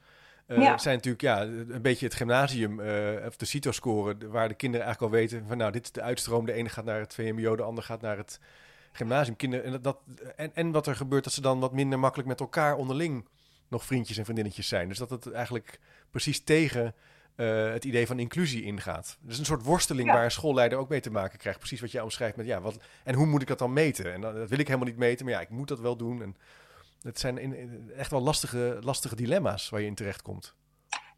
Eh 0.46 0.58
Ja. 0.58 0.70
Het 0.70 0.82
zijn 0.82 0.94
natuurlijk 0.94 1.22
ja, 1.22 1.42
een 1.42 1.82
beetje 1.82 2.06
het 2.06 2.14
gymnasium, 2.14 2.80
eh, 2.80 3.26
of 3.26 3.36
de 3.36 3.44
CITO-score, 3.44 4.16
waar 4.28 4.48
de 4.48 4.54
kinderen 4.54 4.86
eigenlijk 4.86 5.14
al 5.14 5.20
weten 5.20 5.44
van 5.48 5.56
nou, 5.56 5.72
dit 5.72 5.84
is 5.84 5.92
de 5.92 6.02
uitstroom. 6.02 6.46
De 6.46 6.52
ene 6.52 6.68
gaat 6.68 6.84
naar 6.84 7.00
het 7.00 7.14
VMBO, 7.14 7.56
de 7.56 7.62
ander 7.62 7.84
gaat 7.84 8.00
naar 8.00 8.16
het 8.16 8.40
gymnasium. 8.92 9.36
Kinderen, 9.36 9.64
en, 9.64 9.82
dat, 9.82 9.98
en, 10.36 10.50
en 10.54 10.72
wat 10.72 10.86
er 10.86 10.96
gebeurt, 10.96 11.24
dat 11.24 11.32
ze 11.32 11.40
dan 11.40 11.60
wat 11.60 11.72
minder 11.72 11.98
makkelijk 11.98 12.28
met 12.28 12.40
elkaar 12.40 12.76
onderling 12.76 13.28
nog 13.68 13.84
vriendjes 13.84 14.16
en 14.18 14.24
vriendinnetjes 14.24 14.68
zijn. 14.68 14.88
Dus 14.88 14.98
dat 14.98 15.10
het 15.10 15.32
eigenlijk 15.32 15.80
precies 16.10 16.40
tegen 16.40 16.94
eh, 17.36 17.72
het 17.72 17.84
idee 17.84 18.06
van 18.06 18.18
inclusie 18.18 18.62
ingaat. 18.62 19.18
Dus 19.20 19.38
een 19.38 19.44
soort 19.44 19.62
worsteling 19.62 20.08
Ja. 20.08 20.14
waar 20.14 20.24
een 20.24 20.30
schoolleider 20.30 20.78
ook 20.78 20.88
mee 20.88 21.00
te 21.00 21.10
maken 21.10 21.38
krijgt. 21.38 21.58
Precies 21.58 21.80
wat 21.80 21.90
jij 21.92 22.02
omschrijft 22.02 22.36
met 22.36 22.46
ja, 22.46 22.60
wat, 22.60 22.78
en 23.04 23.14
hoe 23.14 23.26
moet 23.26 23.42
ik 23.42 23.48
dat 23.48 23.58
dan 23.58 23.72
meten? 23.72 24.12
En 24.12 24.20
dat, 24.20 24.34
dat 24.34 24.48
wil 24.48 24.58
ik 24.58 24.66
helemaal 24.66 24.88
niet 24.88 24.96
meten, 24.98 25.24
maar 25.24 25.34
ja, 25.34 25.40
ik 25.40 25.50
moet 25.50 25.68
dat 25.68 25.80
wel 25.80 25.96
doen. 25.96 26.22
En 26.22 26.36
het 27.02 27.18
zijn 27.20 27.38
in, 27.38 27.56
in- 27.56 27.90
echt 27.96 28.10
wel 28.10 28.20
lastige, 28.22 28.78
lastige 28.80 29.16
dilemma's 29.16 29.68
waar 29.68 29.80
je 29.80 29.86
in 29.86 29.94
terecht 29.94 30.22
komt. 30.22 30.54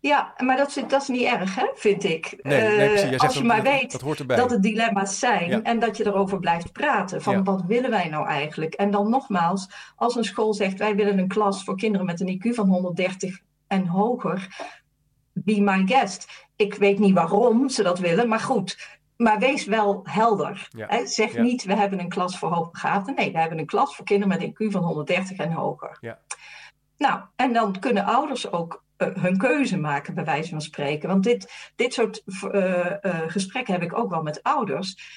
Ja, 0.00 0.34
maar 0.36 0.56
dat 0.56 0.68
is, 0.68 0.74
dat 0.88 1.02
is 1.02 1.08
niet 1.08 1.22
erg, 1.26 1.54
hè, 1.54 1.66
vind 1.74 2.04
ik. 2.04 2.38
Nee, 2.42 2.76
nee 2.76 2.88
precies. 2.88 3.18
Als 3.18 3.34
je 3.34 3.44
maar 3.44 3.62
weet 3.62 3.92
dat, 3.92 4.00
hoort 4.00 4.18
erbij. 4.18 4.36
dat 4.36 4.50
het 4.50 4.62
dilemma's 4.62 5.18
zijn 5.18 5.64
en 5.64 5.78
dat 5.78 5.96
je 5.96 6.06
erover 6.06 6.38
blijft 6.38 6.72
praten. 6.72 7.22
Van 7.22 7.44
wat 7.44 7.62
willen 7.66 7.90
wij 7.90 8.08
nou 8.08 8.26
eigenlijk? 8.26 8.74
En 8.74 8.90
dan 8.90 9.10
nogmaals, 9.10 9.68
als 9.96 10.16
een 10.16 10.24
school 10.24 10.54
zegt 10.54 10.78
wij 10.78 10.94
willen 10.94 11.18
een 11.18 11.28
klas 11.28 11.64
voor 11.64 11.76
kinderen 11.76 12.06
met 12.06 12.20
een 12.20 12.36
IQ 12.42 12.54
van 12.54 12.68
130 12.68 13.38
en 13.66 13.86
hoger, 13.86 14.66
be 15.44 15.60
my 15.60 15.86
guest. 15.86 16.46
Ik 16.56 16.74
weet 16.74 16.98
niet 16.98 17.14
waarom 17.14 17.68
ze 17.68 17.82
dat 17.82 17.98
willen, 17.98 18.28
maar 18.28 18.40
goed. 18.40 18.98
Maar 19.16 19.38
wees 19.38 19.64
wel 19.64 20.00
helder. 20.04 20.68
Hè? 20.76 21.06
Zeg 21.06 21.38
niet, 21.38 21.64
we 21.64 21.74
hebben 21.74 22.00
een 22.00 22.08
klas 22.08 22.38
voor 22.38 22.52
hoogbegaafden. 22.52 23.14
Nee, 23.14 23.32
we 23.32 23.38
hebben 23.38 23.58
een 23.58 23.66
klas 23.66 23.96
voor 23.96 24.04
kinderen 24.04 24.38
met 24.38 24.42
een 24.42 24.68
IQ 24.68 24.72
van 24.72 24.82
130 24.82 25.36
en 25.36 25.52
hoger. 25.52 25.98
Ja. 26.00 26.18
Nou, 26.98 27.20
en 27.36 27.52
dan 27.52 27.78
kunnen 27.78 28.04
ouders 28.04 28.52
ook 28.52 28.84
uh, 28.98 29.08
hun 29.14 29.38
keuze 29.38 29.78
maken, 29.78 30.14
bij 30.14 30.24
wijze 30.24 30.50
van 30.50 30.60
spreken. 30.60 31.08
Want 31.08 31.24
dit, 31.24 31.70
dit 31.76 31.94
soort 31.94 32.22
uh, 32.26 32.64
uh, 33.02 33.20
gesprekken 33.26 33.72
heb 33.72 33.82
ik 33.82 33.98
ook 33.98 34.10
wel 34.10 34.22
met 34.22 34.42
ouders. 34.42 35.16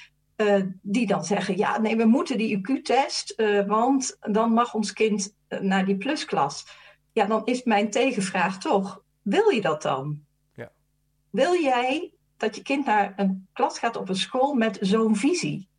die 0.82 1.06
dan 1.06 1.24
zeggen, 1.24 1.56
ja, 1.56 1.78
nee, 1.78 1.96
we 1.96 2.04
moeten 2.04 2.38
die 2.38 2.58
IQ-test, 2.58 3.42
want 3.66 4.16
dan 4.20 4.52
mag 4.52 4.74
ons 4.74 4.92
kind 4.92 5.34
naar 5.48 5.84
die 5.84 5.96
plusklas. 5.96 6.66
Ja, 7.12 7.26
dan 7.26 7.44
is 7.44 7.62
mijn 7.62 7.90
tegenvraag 7.90 8.58
toch, 8.58 9.01
wil 9.22 9.48
je 9.48 9.60
dat 9.60 9.82
dan? 9.82 10.24
Ja. 10.54 10.72
Wil 11.30 11.54
jij 11.54 12.12
dat 12.36 12.56
je 12.56 12.62
kind 12.62 12.86
naar 12.86 13.12
een 13.16 13.48
klas 13.52 13.78
gaat 13.78 13.96
op 13.96 14.08
een 14.08 14.16
school 14.16 14.54
met 14.54 14.78
zo'n 14.80 15.16
visie? 15.16 15.70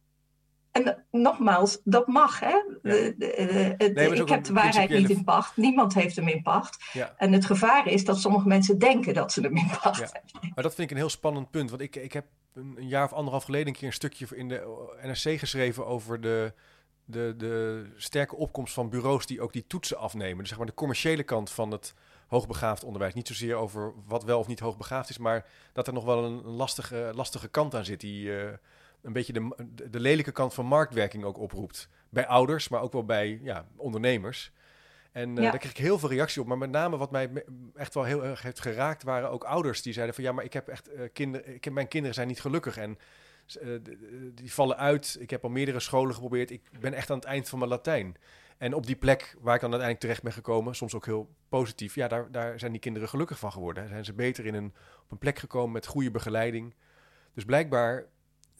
En 0.73 1.05
nogmaals, 1.11 1.79
dat 1.83 2.07
mag. 2.07 2.39
Hè? 2.39 2.47
Ja. 2.47 2.63
De, 2.81 3.15
de, 3.17 3.73
de, 3.77 3.89
nee, 3.93 4.15
ik 4.15 4.29
heb 4.29 4.43
de 4.43 4.53
waarheid 4.53 4.89
niet 4.89 5.09
in 5.09 5.23
pacht. 5.23 5.57
Niemand 5.57 5.93
heeft 5.93 6.15
hem 6.15 6.27
in 6.27 6.41
pacht. 6.41 6.85
Ja. 6.93 7.13
En 7.17 7.31
het 7.31 7.45
gevaar 7.45 7.87
is 7.87 8.05
dat 8.05 8.19
sommige 8.19 8.47
mensen 8.47 8.79
denken 8.79 9.13
dat 9.13 9.31
ze 9.31 9.41
hem 9.41 9.57
in 9.57 9.69
pacht 9.81 9.99
ja. 9.99 10.09
hebben. 10.11 10.51
Maar 10.55 10.63
dat 10.63 10.75
vind 10.75 10.89
ik 10.89 10.91
een 10.91 11.01
heel 11.01 11.09
spannend 11.09 11.51
punt. 11.51 11.69
Want 11.69 11.81
ik, 11.81 11.95
ik 11.95 12.13
heb 12.13 12.25
een, 12.53 12.73
een, 12.77 12.87
jaar 12.87 13.03
of 13.03 13.13
anderhalf 13.13 13.43
geleden 13.43 13.67
een 13.67 13.73
keer 13.73 13.87
een 13.87 13.93
stukje 13.93 14.27
in 14.35 14.49
de 14.49 14.89
NRC 15.01 15.39
geschreven 15.39 15.85
over 15.85 16.21
de, 16.21 16.53
de, 17.05 17.33
de 17.37 17.85
sterke 17.95 18.35
opkomst 18.35 18.73
van 18.73 18.89
bureaus 18.89 19.25
die 19.25 19.41
ook 19.41 19.53
die 19.53 19.67
toetsen 19.67 19.97
afnemen. 19.97 20.37
Dus 20.37 20.49
zeg 20.49 20.57
maar 20.57 20.67
de 20.67 20.73
commerciële 20.73 21.23
kant 21.23 21.49
van 21.49 21.71
het 21.71 21.93
hoogbegaafd 22.33 22.83
onderwijs. 22.83 23.13
Niet 23.13 23.27
zozeer 23.27 23.55
over 23.55 23.93
wat 24.05 24.23
wel 24.23 24.39
of 24.39 24.47
niet 24.47 24.59
hoogbegaafd 24.59 25.09
is, 25.09 25.17
maar 25.17 25.45
dat 25.73 25.87
er 25.87 25.93
nog 25.93 26.05
wel 26.05 26.23
een, 26.23 26.41
lastige, 26.41 27.11
lastige 27.15 27.47
kant 27.47 27.75
aan 27.75 27.85
zit 27.85 27.99
die... 27.99 28.25
Uh, 28.25 28.49
een 29.01 29.13
beetje 29.13 29.33
de, 29.33 29.89
de 29.89 29.99
lelijke 29.99 30.31
kant 30.31 30.53
van 30.53 30.65
marktwerking 30.65 31.23
ook 31.23 31.37
oproept. 31.37 31.89
Bij 32.09 32.27
ouders, 32.27 32.67
maar 32.69 32.81
ook 32.81 32.93
wel 32.93 33.05
bij 33.05 33.39
ja, 33.43 33.65
ondernemers. 33.75 34.51
En 35.11 35.29
uh, 35.29 35.43
Ja. 35.43 35.49
daar 35.49 35.59
kreeg 35.59 35.71
ik 35.71 35.77
heel 35.77 35.99
veel 35.99 36.09
reactie 36.09 36.41
op. 36.41 36.47
Maar 36.47 36.57
met 36.57 36.69
name 36.69 36.97
wat 36.97 37.11
mij 37.11 37.29
echt 37.75 37.93
wel 37.93 38.03
heel 38.03 38.25
erg 38.25 38.41
heeft 38.41 38.59
geraakt, 38.59 39.03
waren 39.03 39.29
ook 39.29 39.43
ouders 39.43 39.81
die 39.81 39.93
zeiden 39.93 40.15
van 40.15 40.23
ja, 40.23 40.31
maar 40.31 40.43
ik 40.43 40.53
heb 40.53 40.67
echt 40.67 40.87
eh, 40.87 41.01
kinderen, 41.13 41.55
ik 41.55 41.63
heb, 41.63 41.73
mijn 41.73 41.87
kinderen 41.87 42.15
zijn 42.15 42.27
niet 42.27 42.41
gelukkig 42.41 42.77
en 42.77 42.97
eh, 43.61 43.67
die 44.33 44.53
vallen 44.53 44.77
uit. 44.77 45.17
Ik 45.19 45.29
heb 45.29 45.43
al 45.43 45.49
meerdere 45.49 45.79
scholen 45.79 46.13
geprobeerd. 46.13 46.51
Ik 46.51 46.61
ben 46.79 46.93
echt 46.93 47.09
aan 47.09 47.17
het 47.17 47.25
eind 47.25 47.49
van 47.49 47.59
mijn 47.59 47.71
Latijn. 47.71 48.15
En 48.57 48.73
op 48.73 48.85
die 48.85 48.95
plek 48.95 49.35
waar 49.39 49.55
ik 49.55 49.61
dan 49.61 49.71
uiteindelijk 49.71 49.99
terecht 49.99 50.23
ben 50.23 50.33
gekomen, 50.33 50.75
soms 50.75 50.93
ook 50.95 51.05
heel 51.05 51.29
positief, 51.49 51.95
ja, 51.95 52.07
daar, 52.07 52.31
daar 52.31 52.59
zijn 52.59 52.71
die 52.71 52.81
kinderen 52.81 53.09
gelukkig 53.09 53.39
van 53.39 53.51
geworden. 53.51 53.87
Zijn 53.87 54.05
ze 54.05 54.13
beter 54.13 54.45
in 54.45 54.53
een, 54.53 54.73
op 55.03 55.11
een 55.11 55.17
plek 55.17 55.39
gekomen 55.39 55.71
met 55.71 55.85
goede 55.85 56.11
begeleiding. 56.11 56.73
Dus 57.33 57.45
blijkbaar, 57.45 58.05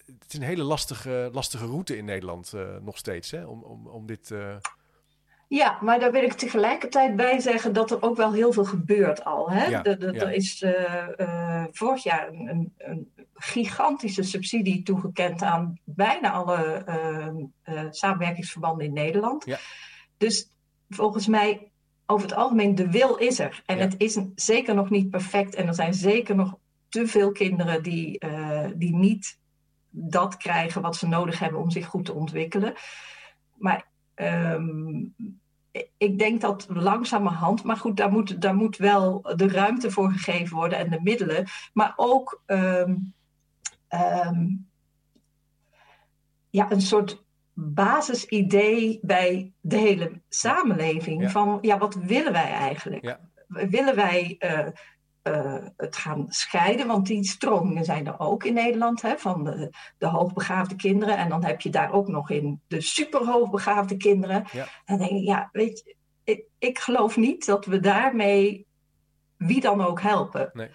het 0.05 0.25
is 0.27 0.33
een 0.33 0.45
hele 0.45 0.63
lastige, 0.63 1.29
lastige 1.31 1.65
route 1.65 1.97
in 1.97 2.05
Nederland 2.05 2.53
eh, 2.53 2.77
nog 2.77 2.97
steeds, 2.97 3.31
hè, 3.31 3.45
om, 3.45 3.63
om, 3.63 3.87
om 3.87 4.05
dit... 4.05 4.31
eh, 4.31 4.55
Ja, 5.55 5.77
maar 5.81 5.99
daar 5.99 6.11
wil 6.11 6.23
ik 6.23 6.33
tegelijkertijd 6.33 7.15
bij 7.15 7.39
zeggen 7.39 7.73
dat 7.73 7.91
er 7.91 8.01
ook 8.01 8.17
wel 8.17 8.33
heel 8.33 8.53
veel 8.53 8.65
gebeurt 8.65 9.25
al. 9.25 9.51
Hè? 9.51 9.65
Ja, 9.65 9.81
De- 9.81 9.97
de- 9.97 10.11
ja. 10.13 10.21
Er 10.21 10.31
is 10.33 10.61
eh, 10.61 11.19
eh, 11.19 11.65
vorig 11.71 12.03
jaar 12.03 12.27
een, 12.27 12.47
een, 12.49 12.73
een 12.77 13.11
gigantische 13.33 14.23
subsidie 14.23 14.83
toegekend 14.83 15.41
aan 15.41 15.79
bijna 15.83 16.31
alle 16.31 16.55
eh, 17.63 17.83
samenwerkingsverbanden 17.89 18.85
in 18.85 18.93
Nederland. 18.93 19.45
Ja. 19.45 19.57
Dus 20.17 20.49
volgens 20.89 21.27
mij, 21.27 21.71
over 22.05 22.27
het 22.27 22.37
algemeen, 22.37 22.75
de 22.75 22.89
wil 22.91 23.15
is 23.15 23.39
er. 23.39 23.61
En 23.65 23.77
het 23.77 23.95
is 23.97 24.15
een- 24.15 24.31
zeker 24.35 24.75
nog 24.75 24.89
niet 24.89 25.09
perfect. 25.09 25.55
En 25.55 25.67
er 25.67 25.73
zijn 25.75 25.93
zeker 25.93 26.35
nog 26.35 26.57
te 26.89 27.07
veel 27.07 27.31
kinderen 27.31 27.83
die, 27.83 28.19
die 28.75 28.95
niet 28.95 29.37
dat 29.89 30.37
krijgen 30.37 30.81
wat 30.81 30.95
ze 30.95 31.07
nodig 31.07 31.39
hebben 31.39 31.59
om 31.59 31.71
zich 31.71 31.85
goed 31.85 32.05
te 32.05 32.13
ontwikkelen. 32.13 32.73
Maar 33.55 33.85
ehm, 34.13 35.01
ik 35.97 36.19
denk 36.19 36.41
dat 36.41 36.65
langzamerhand, 36.69 37.63
maar 37.63 37.77
goed, 37.77 37.97
daar 37.97 38.11
moet, 38.11 38.41
daar 38.41 38.55
moet 38.55 38.77
wel 38.77 39.21
de 39.35 39.47
ruimte 39.47 39.91
voor 39.91 40.11
gegeven 40.11 40.55
worden 40.55 40.77
en 40.77 40.89
de 40.89 40.99
middelen. 41.01 41.47
Maar 41.73 41.93
ook 41.95 42.41
ehm, 42.45 42.95
ehm, 43.87 44.47
ja, 46.49 46.71
een 46.71 46.81
soort 46.81 47.23
basisidee 47.53 48.99
bij 49.01 49.51
de 49.61 49.77
hele 49.77 50.21
samenleving. 50.29 51.21
Ja. 51.21 51.29
Van 51.29 51.57
ja, 51.61 51.77
wat 51.77 51.95
willen 51.95 52.31
wij 52.31 52.51
eigenlijk? 52.51 53.03
Ja. 53.03 53.19
Willen 53.47 53.95
wij 53.95 54.35
eh, 54.39 54.67
eh, 55.23 55.55
het 55.77 55.95
gaan 55.95 56.25
scheiden? 56.27 56.87
Want 56.87 57.07
die 57.07 57.23
stromingen 57.23 57.85
zijn 57.85 58.07
er 58.07 58.19
ook 58.19 58.43
in 58.43 58.53
Nederland, 58.53 59.01
hè, 59.01 59.17
van 59.17 59.43
de, 59.43 59.69
de 59.97 60.07
hoogbegaafde 60.07 60.75
kinderen. 60.75 61.17
En 61.17 61.29
dan 61.29 61.43
heb 61.43 61.61
je 61.61 61.69
daar 61.69 61.91
ook 61.91 62.07
nog 62.07 62.29
in 62.29 62.61
de 62.67 62.81
superhoogbegaafde 62.81 63.97
kinderen. 63.97 64.45
Ja. 64.51 64.63
En 64.63 64.97
dan 64.97 65.07
denk 65.07 65.11
ik, 65.11 65.27
ja, 65.27 65.49
weet 65.51 65.81
je, 65.85 65.95
ik, 66.23 66.43
ik 66.57 66.79
geloof 66.79 67.17
niet 67.17 67.45
dat 67.45 67.65
we 67.65 67.79
daarmee 67.79 68.65
wie 69.37 69.61
dan 69.61 69.81
ook 69.81 70.01
helpen. 70.01 70.49
Nee. 70.53 70.69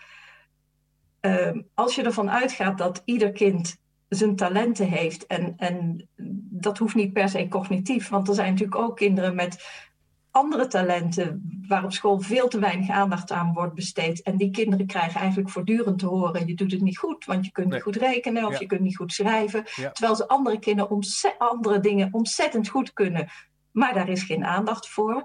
Ehm, 1.20 1.60
als 1.74 1.94
je 1.94 2.02
ervan 2.02 2.30
uitgaat 2.30 2.78
dat 2.78 3.02
ieder 3.04 3.32
kind 3.32 3.76
zijn 4.08 4.36
talenten 4.36 4.88
heeft, 4.88 5.26
en, 5.26 5.54
en 5.56 6.08
dat 6.50 6.78
hoeft 6.78 6.94
niet 6.94 7.12
per 7.12 7.28
se 7.28 7.48
cognitief, 7.48 8.08
want 8.08 8.28
er 8.28 8.34
zijn 8.34 8.50
natuurlijk 8.50 8.80
ook 8.80 8.96
kinderen 8.96 9.34
met 9.34 9.86
andere 10.30 10.66
talenten 10.66 11.60
waar 11.68 11.84
op 11.84 11.92
school 11.92 12.20
veel 12.20 12.48
te 12.48 12.58
weinig 12.58 12.88
aandacht 12.88 13.32
aan 13.32 13.52
wordt 13.52 13.74
besteed. 13.74 14.22
En 14.22 14.36
die 14.36 14.50
kinderen 14.50 14.86
krijgen 14.86 15.20
eigenlijk 15.20 15.50
voortdurend 15.50 15.98
te 15.98 16.06
horen: 16.06 16.46
je 16.46 16.54
doet 16.54 16.72
het 16.72 16.80
niet 16.80 16.98
goed, 16.98 17.24
want 17.24 17.44
je 17.44 17.52
kunt 17.52 17.66
Nee. 17.66 17.74
niet 17.74 17.84
goed 17.84 17.96
rekenen 17.96 18.44
of 18.44 18.52
Ja. 18.52 18.58
je 18.58 18.66
kunt 18.66 18.80
niet 18.80 18.96
goed 18.96 19.12
schrijven. 19.12 19.64
Ja. 19.74 19.90
Terwijl 19.90 20.16
ze 20.16 20.28
andere 20.28 20.58
kinderen 20.58 21.02
andere 21.38 21.80
dingen 21.80 22.08
ontzettend 22.12 22.68
goed 22.68 22.92
kunnen, 22.92 23.28
maar 23.70 23.94
daar 23.94 24.08
is 24.08 24.22
geen 24.22 24.44
aandacht 24.44 24.88
voor. 24.88 25.16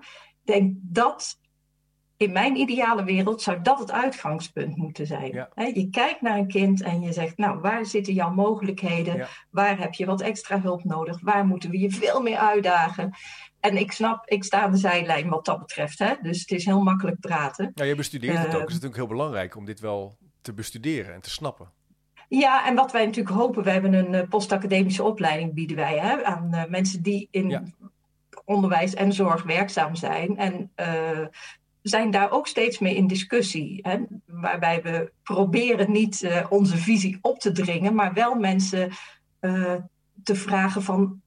Ik 0.43 0.53
denk 0.53 0.75
dat 0.81 1.39
in 2.17 2.31
mijn 2.31 2.55
ideale 2.55 3.03
wereld 3.03 3.41
zou 3.41 3.61
dat 3.61 3.79
het 3.79 3.91
uitgangspunt 3.91 4.75
moeten 4.75 5.07
zijn. 5.07 5.31
Ja. 5.31 5.49
Je 5.55 5.89
kijkt 5.89 6.21
naar 6.21 6.37
een 6.37 6.47
kind 6.47 6.81
en 6.81 7.01
je 7.01 7.13
zegt, 7.13 7.37
nou, 7.37 7.59
waar 7.59 7.85
zitten 7.85 8.13
jouw 8.13 8.33
mogelijkheden? 8.33 9.15
Ja. 9.17 9.27
Waar 9.49 9.79
heb 9.79 9.93
je 9.93 10.05
wat 10.05 10.21
extra 10.21 10.61
hulp 10.61 10.83
nodig? 10.83 11.21
Waar 11.21 11.45
moeten 11.45 11.69
we 11.69 11.79
je 11.79 11.91
veel 11.91 12.21
meer 12.21 12.37
uitdagen? 12.37 13.13
En 13.63 13.77
ik 13.77 13.91
snap, 13.91 14.29
ik 14.29 14.43
sta 14.43 14.61
aan 14.61 14.71
de 14.71 14.77
zijlijn 14.77 15.29
wat 15.29 15.45
dat 15.45 15.59
betreft. 15.59 15.99
Hè? 15.99 16.13
Dus 16.21 16.39
het 16.39 16.51
is 16.51 16.65
heel 16.65 16.81
makkelijk 16.81 17.19
praten. 17.19 17.71
Nou, 17.75 17.87
je 17.87 17.95
bestudeert 17.95 18.37
het 18.37 18.45
ook. 18.45 18.51
Ehm. 18.51 18.59
Het 18.59 18.67
is 18.67 18.73
natuurlijk 18.73 18.95
heel 18.95 19.07
belangrijk 19.07 19.55
om 19.55 19.65
dit 19.65 19.79
wel 19.79 20.17
te 20.41 20.53
bestuderen 20.53 21.13
en 21.13 21.21
te 21.21 21.29
snappen. 21.29 21.71
Ja, 22.27 22.67
en 22.67 22.75
wat 22.75 22.91
wij 22.91 23.05
natuurlijk 23.05 23.35
hopen, 23.35 23.63
we 23.63 23.69
hebben 23.69 23.93
een 23.93 24.13
eh, 24.13 24.27
postacademische 24.29 25.03
opleiding 25.03 25.53
bieden 25.53 25.75
wij 25.75 25.99
hè, 25.99 26.23
aan 26.23 26.53
eh, 26.53 26.65
mensen 26.69 27.01
die 27.01 27.27
in 27.31 27.49
Ja. 27.49 27.63
onderwijs 28.45 28.93
en 28.93 29.13
zorg 29.13 29.43
werkzaam 29.43 29.95
zijn. 29.95 30.37
En 30.37 30.71
eh, 30.75 31.25
zijn 31.81 32.11
daar 32.11 32.31
ook 32.31 32.47
steeds 32.47 32.79
mee 32.79 32.95
in 32.95 33.07
discussie. 33.07 33.79
Hè, 33.81 33.97
waarbij 34.25 34.81
we 34.81 35.11
proberen 35.23 35.91
niet 35.91 36.45
onze 36.49 36.77
visie 36.77 37.17
op 37.21 37.39
te 37.39 37.51
dringen, 37.51 37.95
maar 37.95 38.13
wel 38.13 38.35
mensen 38.35 38.91
te 40.23 40.35
vragen 40.35 40.83
van 40.83 41.22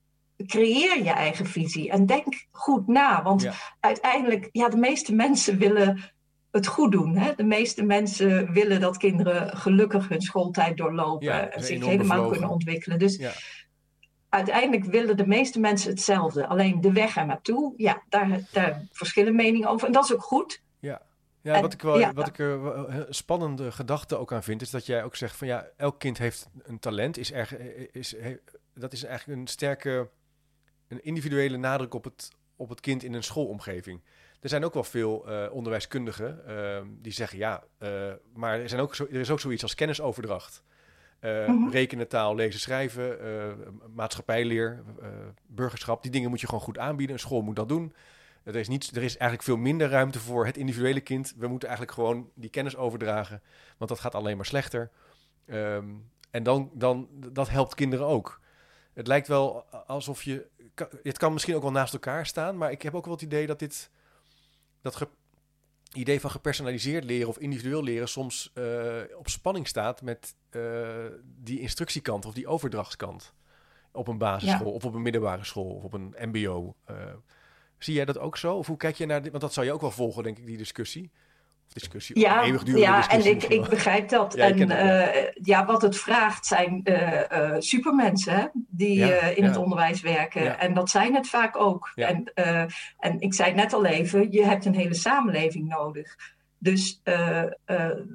creëer 0.47 1.03
je 1.03 1.11
eigen 1.11 1.47
visie 1.47 1.91
en 1.91 2.07
denk 2.07 2.47
goed 2.51 2.87
na. 2.87 3.23
Want 3.23 3.43
Ja. 3.43 3.53
uiteindelijk, 3.81 4.49
ja, 4.53 4.69
de 4.69 4.77
meeste 4.77 5.15
mensen 5.15 5.59
willen 5.59 6.01
het 6.51 6.67
goed 6.67 6.93
doen. 6.93 7.17
Hè? 7.17 7.35
De 7.35 7.45
meeste 7.45 7.83
mensen 7.83 8.53
willen 8.53 8.81
dat 8.81 8.97
kinderen 8.97 9.57
gelukkig 9.57 10.09
hun 10.09 10.21
schooltijd 10.21 10.77
doorlopen 10.77 11.27
Ja, 11.27 11.49
en 11.49 11.63
zich 11.65 11.79
helemaal 11.85 11.99
bevlogen. 12.07 12.31
kunnen 12.31 12.51
ontwikkelen. 12.51 12.99
Dus 12.99 13.17
Ja. 13.17 13.33
uiteindelijk 14.29 14.85
willen 14.85 15.17
de 15.17 15.27
meeste 15.27 15.61
mensen 15.61 15.91
hetzelfde. 15.91 16.47
Alleen 16.47 16.81
de 16.81 16.93
weg 16.93 17.17
er 17.17 17.27
naartoe, 17.27 17.73
ja, 17.77 18.03
daar, 18.09 18.41
daar 18.53 18.83
verschillen 18.93 19.35
meningen 19.35 19.69
over. 19.69 19.87
En 19.87 19.93
dat 19.93 20.05
is 20.05 20.13
ook 20.15 20.23
goed. 20.23 20.63
Ja, 20.79 21.55
En- 21.55 21.63
wat 21.63 21.73
ik, 21.73 21.83
wel, 21.83 21.99
ja. 21.99 22.13
wat 22.13 22.27
ik 22.29 22.39
er 22.39 22.67
een 22.89 23.07
spannende 23.15 23.73
gedachte 23.73 24.17
ook 24.17 24.33
aan 24.33 24.43
vind, 24.43 24.63
is 24.63 24.71
dat 24.71 24.87
jij 24.87 25.05
ook 25.05 25.17
zegt 25.17 25.37
van 25.37 25.47
ja, 25.47 25.67
elk 25.77 25.99
kind 25.99 26.19
heeft 26.19 26.49
een 26.63 26.79
talent. 26.79 27.17
Is 27.19 27.33
erg, 27.33 27.57
is, 27.93 28.15
he- 28.21 28.37
dat 28.75 28.93
is 28.93 29.05
eigenlijk 29.05 29.41
een 29.41 29.47
sterke, 29.47 30.09
een 30.89 31.05
individuele 31.05 31.57
nadruk 31.57 31.95
op 31.95 32.05
het, 32.05 32.31
op 32.57 32.69
het 32.69 32.81
kind 32.81 33.03
in 33.03 33.13
een 33.15 33.23
schoolomgeving. 33.23 34.01
Er 34.41 34.49
zijn 34.49 34.65
ook 34.65 34.75
wel 34.75 34.85
veel 34.85 35.27
eh, 35.29 35.53
onderwijskundigen 35.53 36.47
eh, 36.47 36.83
die 37.01 37.13
zeggen 37.13 37.39
ja, 37.39 37.65
eh, 37.79 38.13
maar 38.35 38.61
er, 38.61 38.69
zijn 38.69 38.81
ook 38.81 38.95
zo, 38.95 39.07
er 39.11 39.21
is 39.21 39.31
ook 39.31 39.41
zoiets 39.41 39.63
als 39.63 39.75
kennisoverdracht. 39.75 40.63
Eh, 41.19 41.49
Mhm. 41.49 41.69
Rekenen, 41.69 42.09
taal, 42.09 42.35
lezen, 42.35 42.61
schrijven, 42.61 43.19
maatschappijleer, 43.95 44.83
burgerschap. 45.47 46.03
Die 46.03 46.11
dingen 46.11 46.31
moet 46.31 46.41
je 46.41 46.47
gewoon 46.47 46.61
goed 46.61 46.79
aanbieden. 46.79 47.15
Een 47.15 47.21
school 47.21 47.41
moet 47.43 47.57
dat 47.57 47.69
doen. 47.69 47.95
Er 48.43 48.57
is, 48.57 48.69
niet, 48.69 48.97
er 48.97 49.03
is 49.03 49.17
eigenlijk 49.17 49.43
veel 49.43 49.57
minder 49.57 49.89
ruimte 49.89 50.19
voor 50.19 50.47
het 50.47 50.57
individuele 50.57 51.01
kind. 51.01 51.35
We 51.37 51.47
moeten 51.47 51.69
eigenlijk 51.69 51.99
gewoon 51.99 52.31
die 52.35 52.51
kennis 52.51 52.77
overdragen, 52.77 53.43
want 53.77 53.91
dat 53.91 54.01
gaat 54.01 54.15
alleen 54.15 54.37
maar 54.37 54.47
slechter. 54.47 54.91
Ehm, 55.47 55.85
en 56.31 56.43
dan, 56.43 56.71
dan, 56.73 57.09
dat 57.33 57.49
helpt 57.49 57.75
kinderen 57.75 58.07
ook. 58.07 58.41
Het 58.93 59.07
lijkt 59.07 59.29
wel 59.29 59.65
alsof 59.87 60.23
je. 60.23 60.47
Het 61.03 61.19
kan 61.19 61.33
misschien 61.33 61.55
ook 61.55 61.63
wel 61.63 61.71
naast 61.71 61.93
elkaar 61.93 62.27
staan, 62.27 62.57
maar 62.57 62.71
ik 62.71 62.83
heb 62.83 62.95
ook 62.95 63.05
wel 63.05 63.15
het 63.15 63.23
idee 63.23 63.47
dat 63.47 63.59
dit. 63.59 63.91
Dat 64.83 65.09
idee 65.93 66.21
van 66.21 66.31
gepersonaliseerd 66.31 67.05
leren 67.05 67.29
of 67.29 67.39
individueel 67.39 67.83
leren 67.83 68.09
soms 68.09 68.51
uh, 68.55 69.03
op 69.17 69.29
spanning 69.29 69.69
staat 69.69 70.03
met 70.03 70.35
uh, 70.51 71.07
die 71.23 71.61
instructiekant 71.61 72.25
of 72.25 72.35
die 72.35 72.47
overdrachtskant. 72.47 73.35
Op 73.93 74.09
een 74.09 74.19
basisschool 74.19 74.73
of 74.73 74.85
op 74.85 74.95
een 74.95 75.03
middelbare 75.03 75.45
school 75.45 75.71
of 75.71 75.83
op 75.83 75.93
een 75.93 76.15
MBO. 76.19 76.75
Uh, 76.91 76.97
zie 77.79 77.95
jij 77.95 78.05
dat 78.05 78.19
ook 78.19 78.37
zo? 78.37 78.57
Of 78.57 78.67
hoe 78.67 78.77
kijk 78.77 78.97
je 78.97 79.07
naar 79.07 79.23
dit? 79.23 79.31
Want 79.31 79.43
dat 79.43 79.53
zou 79.53 79.67
je 79.67 79.73
ook 79.73 79.81
wel 79.81 79.91
volgen, 79.91 80.23
denk 80.23 80.39
ik, 80.39 80.47
die 80.47 80.57
discussie 80.57 81.11
discussie. 81.79 82.19
Ja, 82.19 82.45
ja 82.65 83.09
en 83.09 83.27
ik, 83.27 83.43
ik 83.43 83.69
begrijp 83.69 84.09
dat. 84.09 84.35
en 84.35 84.71
uh, 84.71 85.33
ja, 85.33 85.65
wat 85.65 85.83
het 85.83 85.97
vraagt 85.97 86.47
zijn 86.47 86.81
uh, 86.85 87.21
uh, 87.33 87.55
supermensen 87.59 88.35
hè, 88.35 88.47
die 88.53 89.35
in 89.35 89.45
het 89.45 89.57
onderwijs 89.57 90.01
werken. 90.01 90.59
En 90.59 90.75
dat 90.75 90.91
zijn 90.91 91.15
het 91.15 91.29
vaak 91.29 91.61
ook. 91.61 91.93
En, 91.95 92.33
en 92.99 93.21
ik 93.21 93.35
zei 93.35 93.55
net 93.55 93.73
al 93.73 93.85
even, 93.85 94.33
je 94.33 94.45
hebt 94.45 94.65
een 94.65 94.75
hele 94.75 94.95
samenleving 94.95 95.69
nodig. 95.69 96.17
Dus 96.59 97.01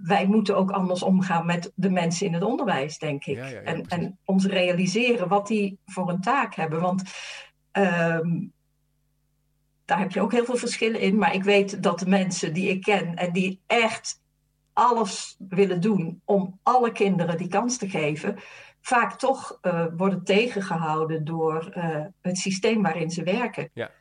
wij 0.03 0.25
moeten 0.27 0.55
ook 0.55 0.71
anders 0.71 1.03
omgaan 1.03 1.45
met 1.45 1.71
de 1.75 1.89
mensen 1.89 2.25
in 2.25 2.33
het 2.33 2.43
onderwijs, 2.43 2.97
denk 2.97 3.25
ik. 3.25 3.37
en, 3.37 3.85
en 3.87 4.17
ons 4.25 4.45
realiseren 4.45 5.27
wat 5.27 5.47
die 5.47 5.79
voor 5.85 6.09
een 6.09 6.21
taak 6.21 6.55
hebben. 6.55 6.81
Want 6.81 7.03
ehm, 7.71 8.27
daar 9.91 9.99
heb 9.99 10.11
je 10.11 10.21
ook 10.21 10.31
heel 10.31 10.45
veel 10.45 10.57
verschillen 10.57 10.99
in. 10.99 11.17
Maar 11.17 11.33
ik 11.33 11.43
weet 11.43 11.83
dat 11.83 11.99
de 11.99 12.07
mensen 12.07 12.53
die 12.53 12.69
ik 12.69 12.81
ken 12.81 13.15
en 13.15 13.31
die 13.33 13.61
echt 13.67 14.21
alles 14.73 15.35
willen 15.49 15.81
doen 15.81 16.21
om 16.25 16.59
alle 16.63 16.91
kinderen 16.91 17.37
die 17.37 17.47
kans 17.47 17.77
te 17.77 17.89
geven, 17.89 18.37
vaak 18.81 19.19
toch 19.19 19.57
uh, 19.61 19.85
worden 19.97 20.23
tegengehouden 20.23 21.25
door 21.25 21.73
uh, 21.77 22.05
het 22.21 22.37
systeem 22.37 22.81
waarin 22.81 23.09
ze 23.09 23.23
werken. 23.23 23.69
Ja. 23.73 23.91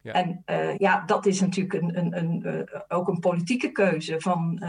Ja. 0.00 0.12
En 0.12 0.42
uh, 0.46 0.76
ja, 0.76 1.04
dat 1.04 1.26
is 1.26 1.40
natuurlijk 1.40 1.82
een, 1.82 1.98
een, 1.98 2.18
een, 2.18 2.68
ook 2.88 3.08
een 3.08 3.18
politieke 3.18 3.72
keuze 3.72 4.20
van 4.20 4.62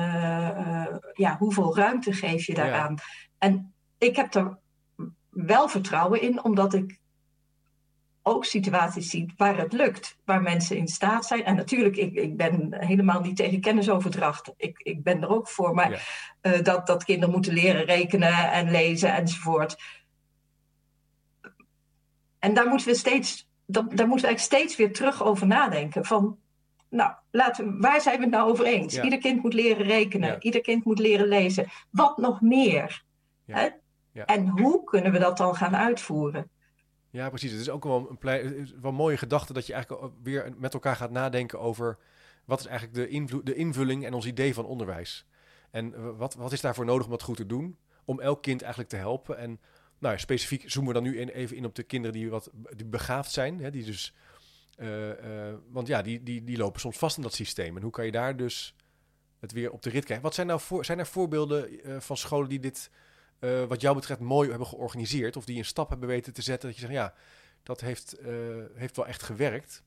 ja, 1.14 1.38
hoeveel 1.38 1.78
ruimte 1.78 2.14
geef 2.14 2.46
je 2.46 2.54
daaraan. 2.54 2.94
Ja. 2.96 3.04
En 3.38 3.74
ik 3.98 4.16
heb 4.16 4.34
er 4.34 4.58
wel 5.30 5.70
vertrouwen 5.70 6.22
in, 6.22 6.44
omdat 6.44 6.74
ik 6.74 7.00
ook 8.28 8.46
situaties 8.46 9.10
ziet 9.10 9.34
waar 9.38 9.58
het 9.58 9.74
lukt, 9.74 10.18
waar 10.24 10.42
mensen 10.42 10.78
in 10.78 10.88
staat 10.88 11.26
zijn. 11.26 11.44
En 11.44 11.56
natuurlijk, 11.56 11.96
ik, 11.96 12.14
ik 12.14 12.38
ben 12.38 12.76
helemaal 12.80 13.22
niet 13.22 13.36
tegen 13.36 13.62
kennisoverdracht. 13.62 14.54
Ik, 14.58 14.80
ik 14.80 15.04
ben 15.04 15.22
er 15.22 15.30
ook 15.30 15.48
voor. 15.48 15.74
Maar 15.74 16.08
uh, 16.42 16.62
dat, 16.62 16.88
dat 16.88 17.04
kinderen 17.04 17.34
moeten 17.34 17.54
leren 17.54 17.86
rekenen 17.86 18.52
en 18.52 18.72
lezen 18.72 19.14
enzovoort. 19.14 19.76
En 22.40 22.54
daar 22.54 22.68
moeten 22.68 22.88
we 22.88 22.96
steeds, 22.96 23.50
dat, 23.66 23.98
daar 23.98 24.08
moeten 24.08 24.28
we 24.28 24.36
eigenlijk 24.36 24.40
steeds 24.40 24.76
weer 24.76 24.94
terug 24.94 25.24
over 25.24 25.48
nadenken. 25.48 26.06
Van, 26.06 26.38
nou, 26.90 27.14
laten 27.32 27.66
we, 27.66 27.78
waar 27.80 28.02
zijn 28.02 28.18
we 28.18 28.24
het 28.24 28.32
nou 28.32 28.50
over 28.50 28.66
eens? 28.66 29.00
Ieder 29.00 29.20
kind 29.20 29.44
moet 29.44 29.54
leren 29.54 29.86
rekenen, 29.86 30.36
ieder 30.40 30.62
kind 30.62 30.86
moet 30.86 31.00
leren 31.00 31.28
lezen. 31.28 31.68
Wat 31.90 32.18
nog 32.18 32.42
meer? 32.42 33.04
Hè? 33.46 33.68
En 34.14 34.48
hoe 34.48 34.84
kunnen 34.84 35.12
we 35.12 35.20
dat 35.20 35.38
dan 35.38 35.56
gaan 35.56 35.76
uitvoeren? 35.76 36.50
Ja, 37.16 37.30
precies. 37.30 37.52
Het 37.52 37.60
is 37.60 37.70
ook 37.70 37.84
wel 37.84 38.10
een, 38.10 38.18
plei, 38.18 38.66
wel 38.82 38.92
mooie 38.92 39.18
gedachte 39.18 39.54
dat 39.54 39.68
je 39.68 39.74
eigenlijk 39.74 40.14
weer 40.24 40.54
met 40.58 40.74
elkaar 40.74 40.96
gaat 40.96 41.12
nadenken 41.12 41.60
over 41.60 41.98
wat 42.46 42.60
is 42.60 42.66
eigenlijk 42.66 43.12
de, 43.12 43.44
de 43.44 43.56
invulling 43.56 44.06
en 44.06 44.14
ons 44.14 44.26
idee 44.26 44.54
van 44.54 44.66
onderwijs. 44.66 45.26
En 45.72 46.18
wat, 46.18 46.34
wat 46.34 46.52
is 46.52 46.62
daarvoor 46.62 46.86
nodig 46.86 47.06
om 47.06 47.12
dat 47.12 47.22
goed 47.22 47.38
te 47.38 47.46
doen? 47.46 47.78
Om 48.06 48.20
elk 48.20 48.42
kind 48.42 48.62
eigenlijk 48.62 48.92
te 48.92 48.98
helpen. 48.98 49.38
En 49.38 49.60
nou 50.00 50.14
ja, 50.14 50.20
specifiek 50.20 50.72
zoomen 50.72 50.94
we 50.94 51.00
dan 51.00 51.12
nu 51.12 51.20
in, 51.20 51.30
even 51.30 51.58
in 51.58 51.66
op 51.66 51.76
de 51.76 51.84
kinderen 51.84 52.18
die 52.18 52.30
wat 52.30 52.52
die 52.76 52.86
begaafd 52.86 53.32
zijn. 53.32 53.60
Hè, 53.60 53.72
die 53.72 53.86
dus, 53.86 54.14
uh, 54.78 55.08
uh, 55.08 55.54
want 55.70 55.88
ja, 55.88 56.02
die, 56.02 56.24
die, 56.24 56.44
die 56.44 56.58
lopen 56.58 56.80
soms 56.80 56.98
vast 56.98 57.18
in 57.18 57.24
dat 57.24 57.34
systeem. 57.34 57.76
En 57.76 57.82
hoe 57.82 57.92
kan 57.92 58.06
je 58.06 58.12
daar 58.12 58.38
dus 58.38 58.76
het 59.40 59.52
weer 59.52 59.72
op 59.72 59.82
de 59.82 59.90
rit 59.90 60.04
krijgen? 60.04 60.26
Wat 60.26 60.36
zijn 60.36 60.48
nou 60.48 60.60
voor, 60.60 60.86
zijn 60.86 61.00
er 61.00 61.08
voorbeelden 61.08 61.88
uh, 61.88 62.00
van 62.00 62.18
scholen 62.18 62.50
die 62.50 62.60
dit 62.60 62.90
uh, 63.40 63.64
wat 63.64 63.82
jou 63.82 63.96
betreft 63.96 64.20
mooi 64.20 64.50
hebben 64.50 64.68
georganiseerd. 64.68 65.38
Of 65.38 65.46
die 65.46 65.58
een 65.58 65.66
stap 65.66 65.90
hebben 65.90 66.08
weten 66.08 66.34
te 66.34 66.42
zetten. 66.42 66.70
Dat 66.70 66.78
je 66.78 66.86
zegt, 66.86 66.94
ja, 66.94 67.14
dat 67.64 67.82
heeft, 67.82 68.16
uh, 68.22 68.28
heeft 68.74 68.96
wel 68.96 69.08
echt 69.08 69.24
gewerkt. 69.24 69.84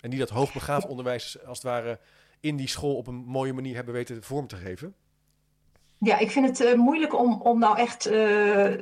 En 0.00 0.10
die 0.10 0.18
dat 0.18 0.30
hoogbegaafd 0.30 0.86
onderwijs 0.86 1.44
als 1.44 1.58
het 1.58 1.66
ware 1.66 1.98
in 2.40 2.56
die 2.56 2.68
school 2.68 2.96
op 2.96 3.06
een 3.06 3.14
mooie 3.14 3.52
manier 3.52 3.74
hebben 3.74 3.94
weten 3.94 4.22
vorm 4.22 4.46
te 4.46 4.56
geven. 4.56 4.94
Ja, 5.98 6.18
ik 6.18 6.30
vind 6.30 6.46
het 6.46 6.60
uh, 6.60 6.74
moeilijk 6.74 7.18
om, 7.18 7.40
om 7.42 7.58
nou 7.58 7.78
echt 7.78 8.10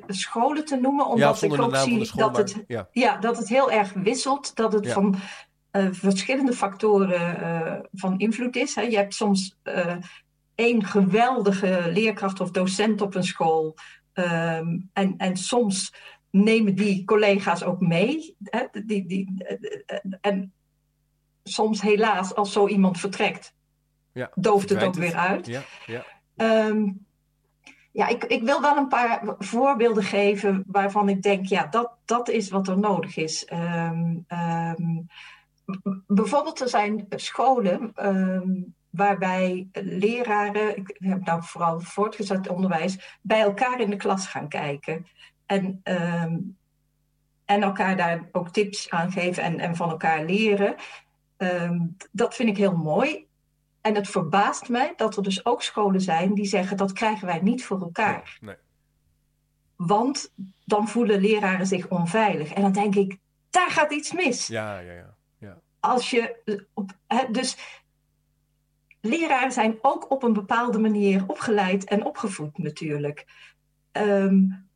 scholen 0.07 0.64
te 0.64 0.77
noemen. 0.77 1.07
Omdat 1.07 1.40
ja, 1.40 1.47
ik 1.47 1.61
ook 1.61 1.77
zie 1.77 2.05
school, 2.05 2.23
dat, 2.23 2.33
maar, 2.33 2.40
het, 2.40 2.64
ja. 2.66 2.88
ja. 2.92 3.16
dat 3.16 3.38
het 3.38 3.49
heel 3.49 3.71
erg 3.71 3.92
wisselt. 3.92 4.57
Dat 4.57 4.73
het 4.73 4.85
ja. 4.85 4.92
van 4.92 5.16
verschillende 5.90 6.53
factoren 6.53 7.88
van 7.92 8.18
invloed 8.18 8.57
is. 8.57 8.75
Hè. 8.75 8.83
Je 8.83 8.97
hebt 8.97 9.14
soms 9.14 9.59
één 10.55 10.85
geweldige 10.85 11.90
leerkracht 11.92 12.40
of 12.40 12.51
docent 12.51 13.01
op 13.01 13.14
een 13.14 13.25
school 13.25 13.77
Um, 14.19 14.91
en, 14.93 15.15
en 15.17 15.37
soms 15.37 15.95
nemen 16.31 16.75
die 16.75 17.05
collega's 17.05 17.63
ook 17.63 17.81
mee. 17.81 18.37
Hè, 18.45 18.67
die, 18.85 19.07
die, 19.07 19.45
en 20.21 20.53
soms 21.43 21.81
helaas, 21.81 22.35
als 22.35 22.53
zo 22.53 22.69
iemand 22.69 22.99
vertrekt, 22.99 23.55
ja, 24.13 24.31
dooft 24.35 24.69
het 24.69 24.83
ook 24.83 24.95
weer 24.95 25.15
uit. 25.15 25.47
Ja, 25.47 25.63
ja. 25.87 26.05
Um, 26.67 27.07
ja, 27.93 28.09
ik, 28.09 28.25
ik 28.25 28.43
wil 28.43 28.61
wel 28.61 28.77
een 28.77 28.89
paar 28.89 29.35
voorbeelden 29.39 30.03
geven 30.03 30.65
waarvan 30.67 31.09
ik 31.09 31.23
denk, 31.23 31.47
ja, 31.47 31.67
dat, 31.67 31.93
dat 32.05 32.29
is 32.29 32.51
wat 32.51 32.69
er 32.69 32.79
nodig 32.79 33.17
is. 33.17 33.49
Um, 33.53 34.27
bijvoorbeeld, 36.07 36.61
er 36.61 36.69
zijn 36.69 37.07
scholen 37.09 37.93
waarbij 38.99 39.69
leraren, 39.73 40.77
ik 40.77 40.97
heb 40.99 41.25
nou 41.25 41.43
vooral 41.43 41.81
voortgezet 41.81 42.49
onderwijs, 42.49 43.19
bij 43.23 43.41
elkaar 43.41 43.81
in 43.81 43.91
de 43.91 43.97
klas 43.97 44.27
gaan 44.27 44.49
kijken. 44.49 45.07
En, 45.47 45.81
um, 45.85 46.57
en 47.45 47.63
elkaar 47.63 47.97
daar 47.97 48.29
ook 48.33 48.49
tips 48.49 48.91
aan 48.91 49.13
geven 49.13 49.43
en, 49.43 49.59
en 49.59 49.77
van 49.77 49.91
elkaar 49.91 50.25
leren. 50.25 50.75
Um, 51.37 51.97
dat 52.13 52.35
vind 52.35 52.49
ik 52.49 52.57
heel 52.57 52.77
mooi. 52.77 53.27
En 53.81 53.95
het 53.95 54.09
verbaast 54.09 54.69
mij 54.69 54.93
dat 54.97 55.17
er 55.17 55.23
dus 55.23 55.45
ook 55.45 55.63
scholen 55.63 56.01
zijn 56.01 56.35
die 56.35 56.45
zeggen 56.45 56.77
dat 56.77 56.93
krijgen 56.93 57.27
wij 57.27 57.41
niet 57.41 57.65
voor 57.65 57.81
elkaar. 57.81 58.39
Nee, 58.41 58.55
nee. 58.55 58.65
Want 59.77 60.33
dan 60.65 60.89
voelen 60.89 61.21
leraren 61.21 61.67
zich 61.67 61.89
onveilig. 61.89 62.53
En 62.53 62.63
dan 62.63 62.73
denk 62.73 62.95
ik, 62.95 63.19
daar 63.51 63.71
gaat 63.71 63.93
iets 63.93 64.13
mis. 64.13 64.47
Ja, 64.47 64.79
ja, 64.79 64.93
ja. 64.93 65.15
ja. 65.39 65.59
Als 65.81 66.11
je, 66.11 66.37
op, 66.75 66.93
dus 67.31 67.57
leraren 69.01 69.53
zijn 69.53 69.79
ook 69.83 70.11
op 70.11 70.23
een 70.23 70.33
bepaalde 70.33 70.79
manier 70.79 71.25
opgeleid 71.27 71.85
en 71.85 72.05
opgevoed 72.05 72.59
natuurlijk. 72.59 73.27
Um, 73.93 74.69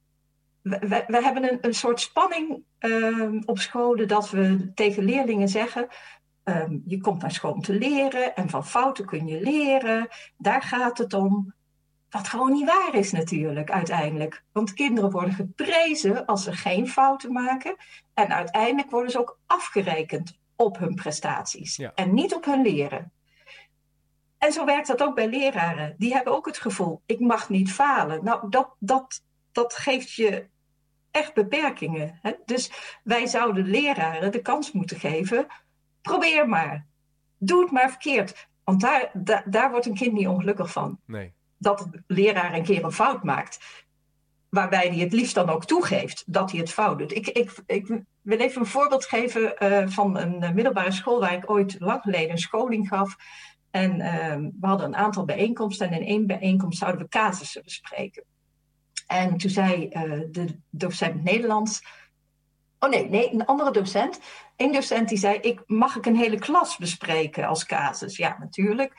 we, 0.63 1.05
we, 1.07 1.23
hebben 1.23 1.53
een, 1.53 1.59
een 1.61 1.75
soort 1.75 2.01
spanning 2.01 2.63
um, 2.79 3.43
op 3.45 3.59
scholen 3.59 4.09
dat 4.09 4.31
we 4.31 4.71
tegen 4.75 5.05
leerlingen 5.05 5.49
zeggen. 5.49 5.89
Um, 6.45 6.83
je 6.87 7.01
komt 7.01 7.21
naar 7.23 7.33
school 7.33 7.53
om 7.53 7.63
te 7.63 7.73
leren 7.73 8.37
en 8.37 8.49
van 8.49 8.67
fouten 8.67 9.07
kun 9.07 9.27
je 9.27 9.41
leren. 9.41 10.09
Daar 10.37 10.63
gaat 10.63 10.99
het 10.99 11.13
om. 11.13 11.55
Wat 12.11 12.29
gewoon 12.29 12.53
niet 12.53 12.67
waar 12.67 12.95
is 12.95 13.13
natuurlijk 13.13 13.71
uiteindelijk. 13.71 14.45
Want 14.53 14.73
kinderen 14.73 15.11
worden 15.11 15.35
geprezen 15.35 16.27
als 16.27 16.45
ze 16.45 16.53
geen 16.53 16.89
fouten 16.89 17.33
maken. 17.33 17.77
En 18.15 18.29
uiteindelijk 18.29 18.91
worden 18.91 19.11
ze 19.11 19.19
ook 19.19 19.39
afgerekend 19.47 20.39
op 20.57 20.79
hun 20.79 20.95
prestaties. 20.95 21.77
Ja. 21.77 21.93
En 21.95 22.15
niet 22.15 22.35
op 22.35 22.45
hun 22.45 22.63
leren. 22.63 23.13
En 24.43 24.53
zo 24.53 24.65
werkt 24.65 24.87
dat 24.87 25.03
ook 25.03 25.15
bij 25.15 25.29
leraren. 25.29 25.95
Die 25.99 26.13
hebben 26.13 26.33
ook 26.33 26.47
het 26.47 26.59
gevoel, 26.59 27.03
ik 27.07 27.21
mag 27.21 27.49
niet 27.49 27.73
falen. 27.73 28.25
Nou, 28.25 28.49
dat, 28.51 28.75
dat, 28.79 29.23
dat 29.53 29.75
geeft 29.75 30.13
je 30.13 30.47
echt 31.11 31.35
beperkingen. 31.35 32.19
Hè? 32.23 32.33
Dus 32.45 32.73
wij 33.05 33.27
zouden 33.27 33.67
leraren 33.67 34.33
de 34.33 34.43
kans 34.43 34.73
moeten 34.73 35.01
geven, 35.01 35.47
probeer 36.01 36.49
maar. 36.49 36.87
Doe 37.39 37.63
het 37.63 37.71
maar 37.71 37.89
verkeerd. 37.89 38.49
Want 38.65 38.81
daar, 38.81 39.11
daar, 39.13 39.43
daar 39.47 39.71
wordt 39.71 39.87
een 39.87 39.95
kind 39.95 40.13
niet 40.13 40.27
ongelukkig 40.27 40.73
van. 40.73 40.99
Nee. 41.07 41.33
Dat 41.59 41.79
de 41.91 42.03
leraar 42.07 42.55
een 42.55 42.65
keer 42.65 42.85
een 42.85 42.93
fout 42.93 43.23
maakt. 43.23 43.85
Waarbij 44.49 44.89
hij 44.89 44.99
het 44.99 45.13
liefst 45.13 45.35
dan 45.35 45.51
ook 45.51 45.65
toegeeft 45.65 46.23
dat 46.27 46.51
hij 46.51 46.61
het 46.61 46.73
fout 46.73 46.99
doet. 46.99 47.15
Ik, 47.17 47.29
ik, 47.29 47.53
ik 47.67 47.87
wil 48.23 48.39
even 48.39 48.61
een 48.61 48.67
voorbeeld 48.67 49.05
geven 49.05 49.55
uh, 49.59 49.89
van 49.89 50.17
een 50.17 50.55
middelbare 50.55 50.93
school 50.93 51.21
waar 51.21 51.33
ik 51.33 51.51
ooit 51.51 51.77
lang 51.79 52.03
geleden 52.03 52.31
een 52.31 52.39
scholing 52.39 52.89
gaf. 52.89 53.17
En 53.73 54.01
uh, 54.01 54.37
we 54.61 54.67
hadden 54.67 54.87
een 54.87 54.97
aantal 54.97 55.25
bijeenkomsten 55.25 55.91
en 55.91 56.01
in 56.01 56.07
één 56.07 56.27
bijeenkomst 56.27 56.79
zouden 56.79 57.03
we 57.03 57.09
casussen 57.09 57.63
bespreken. 57.63 58.25
En 59.07 59.37
toen 59.37 59.51
zei 59.51 59.89
uh, 59.93 60.23
de 60.31 60.59
docent 60.71 61.25
Nederlands, 61.25 61.83
Oh 62.85 62.91
nee, 62.91 63.09
nee, 63.09 63.33
een 63.33 63.45
andere 63.45 63.71
docent. 63.71 64.21
Een 64.57 64.73
docent 64.73 65.09
die 65.09 65.19
zei, 65.19 65.39
ik, 65.39 65.63
mag 65.67 65.97
ik 65.97 66.07
een 66.07 66.17
hele 66.17 66.39
klas 66.39 66.77
bespreken 66.77 67.47
als 67.47 67.67
casus? 67.67 68.17
Ja, 68.17 68.37
natuurlijk. 68.39 68.95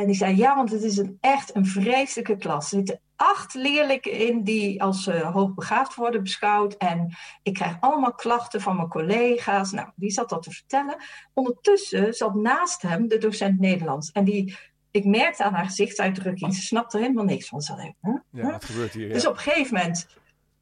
En 0.00 0.06
die 0.06 0.16
zei, 0.16 0.36
ja, 0.36 0.56
want 0.56 0.70
het 0.70 0.82
is 0.82 0.96
een, 0.96 1.18
echt 1.20 1.56
een 1.56 1.66
vreselijke 1.66 2.36
klas. 2.36 2.64
Er 2.72 2.78
zitten 2.78 3.00
acht 3.16 3.54
leerlingen 3.54 4.10
in 4.10 4.42
die 4.42 4.82
als 4.82 5.06
uh, 5.06 5.32
hoogbegaafd 5.32 5.94
worden 5.94 6.22
beschouwd. 6.22 6.74
En 6.74 7.14
ik 7.42 7.54
krijg 7.54 7.76
allemaal 7.80 8.14
klachten 8.14 8.60
van 8.60 8.76
mijn 8.76 8.88
collega's. 8.88 9.72
Nou, 9.72 9.88
die 9.94 10.10
zat 10.10 10.28
dat 10.28 10.42
te 10.42 10.50
vertellen. 10.50 10.96
Ondertussen 11.32 12.14
zat 12.14 12.34
naast 12.34 12.82
hem 12.82 13.08
de 13.08 13.18
docent 13.18 13.60
Nederlands. 13.60 14.12
En 14.12 14.24
die, 14.24 14.56
ik 14.90 15.04
merkte 15.04 15.44
aan 15.44 15.54
haar 15.54 15.64
gezichtsuitdrukking, 15.64 16.54
ze 16.54 16.62
snapte 16.62 16.96
er 16.96 17.02
helemaal 17.02 17.24
niks 17.24 17.48
van. 17.48 17.60
Ze 17.60 17.74
zei, 17.76 17.94
huh? 18.00 18.14
Ja, 18.30 18.50
wat 18.50 18.64
gebeurt 18.64 18.92
hier? 18.92 19.12
Dus 19.12 19.26
op 19.26 19.34
een 19.34 19.40
gegeven 19.40 19.74
moment 19.74 20.06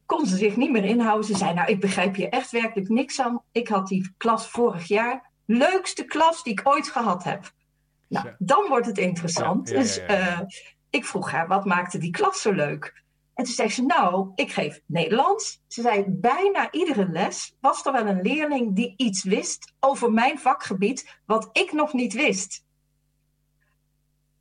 kon 0.05 0.25
ze 0.25 0.37
zich 0.37 0.55
niet 0.55 0.71
meer 0.71 0.85
inhouden. 0.85 1.25
Ze 1.25 1.37
zei, 1.37 1.53
nou, 1.53 1.71
ik 1.71 1.79
begrijp 1.79 2.15
hier 2.15 2.29
echt 2.29 2.51
werkelijk 2.51 2.89
niks 2.89 3.21
aan. 3.21 3.41
Ik 3.51 3.67
had 3.67 3.87
die 3.87 4.13
klas 4.17 4.47
vorig 4.47 4.87
jaar. 4.87 5.31
Leukste 5.45 6.03
klas 6.03 6.43
die 6.43 6.53
ik 6.53 6.61
ooit 6.63 6.87
gehad 6.87 7.23
heb. 7.23 7.51
Nou, 8.13 8.35
dan 8.37 8.67
wordt 8.67 8.85
het 8.85 8.97
interessant. 8.97 9.67
dus 9.67 9.99
uh, 9.99 10.39
ik 10.89 11.05
vroeg 11.05 11.31
haar, 11.31 11.47
wat 11.47 11.65
maakte 11.65 11.97
die 11.97 12.11
klas 12.11 12.41
zo 12.41 12.51
leuk? 12.51 13.03
En 13.33 13.43
toen 13.43 13.53
zei 13.53 13.69
ze, 13.69 13.81
nou, 13.81 14.31
ik 14.35 14.51
geef 14.51 14.81
Nederlands. 14.85 15.61
Ze 15.67 15.81
zei, 15.81 16.05
bijna 16.07 16.71
iedere 16.71 17.09
les 17.09 17.55
was 17.59 17.85
er 17.85 17.91
wel 17.91 18.07
een 18.07 18.21
leerling 18.21 18.75
die 18.75 18.93
iets 18.97 19.23
wist 19.23 19.73
over 19.79 20.11
mijn 20.11 20.39
vakgebied, 20.39 21.19
wat 21.25 21.49
ik 21.51 21.71
nog 21.71 21.93
niet 21.93 22.13
wist. 22.13 22.65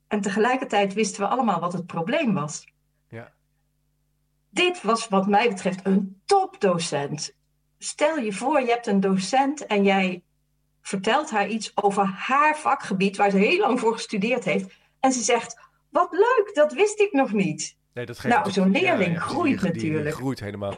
En 0.09 0.21
tegelijkertijd 0.21 0.95
wisten 0.95 1.23
we 1.23 1.29
allemaal 1.29 1.61
wat 1.61 1.73
het 1.73 1.87
probleem 1.87 2.35
was. 2.35 2.67
Ja. 3.09 3.33
Dit 4.51 4.83
was 4.83 5.09
wat 5.09 5.27
mij 5.27 5.49
betreft 5.49 5.87
een 5.87 6.21
topdocent. 6.25 7.35
Stel 7.79 8.19
je 8.19 8.33
voor, 8.33 8.61
je 8.61 8.71
hebt 8.71 8.87
een 8.87 9.01
docent 9.01 9.67
en 9.67 9.85
jij 9.85 10.23
vertelt 10.83 11.31
haar 11.31 11.49
iets 11.49 11.73
over 11.75 12.05
haar 12.05 12.59
vakgebied, 12.59 13.16
waar 13.16 13.31
ze 13.31 13.37
heel 13.37 13.59
lang 13.59 13.81
voor 13.81 13.92
gestudeerd 13.92 14.45
heeft. 14.45 14.75
En 15.01 15.12
ze 15.12 15.23
zegt: 15.23 15.59
Wat 15.88 16.12
leuk, 16.12 16.51
dat 16.55 16.73
wist 16.73 17.01
ik 17.01 17.12
nog 17.12 17.33
niet. 17.33 17.77
Nee, 17.92 18.07
dat 18.07 18.18
geeft 18.18 18.35
nou, 18.35 18.51
zo'n 18.51 18.71
leerling 18.71 19.21
groeit 19.21 19.62
natuurlijk. 19.62 20.05
Die 20.05 20.12
groeit 20.12 20.40
helemaal. 20.40 20.75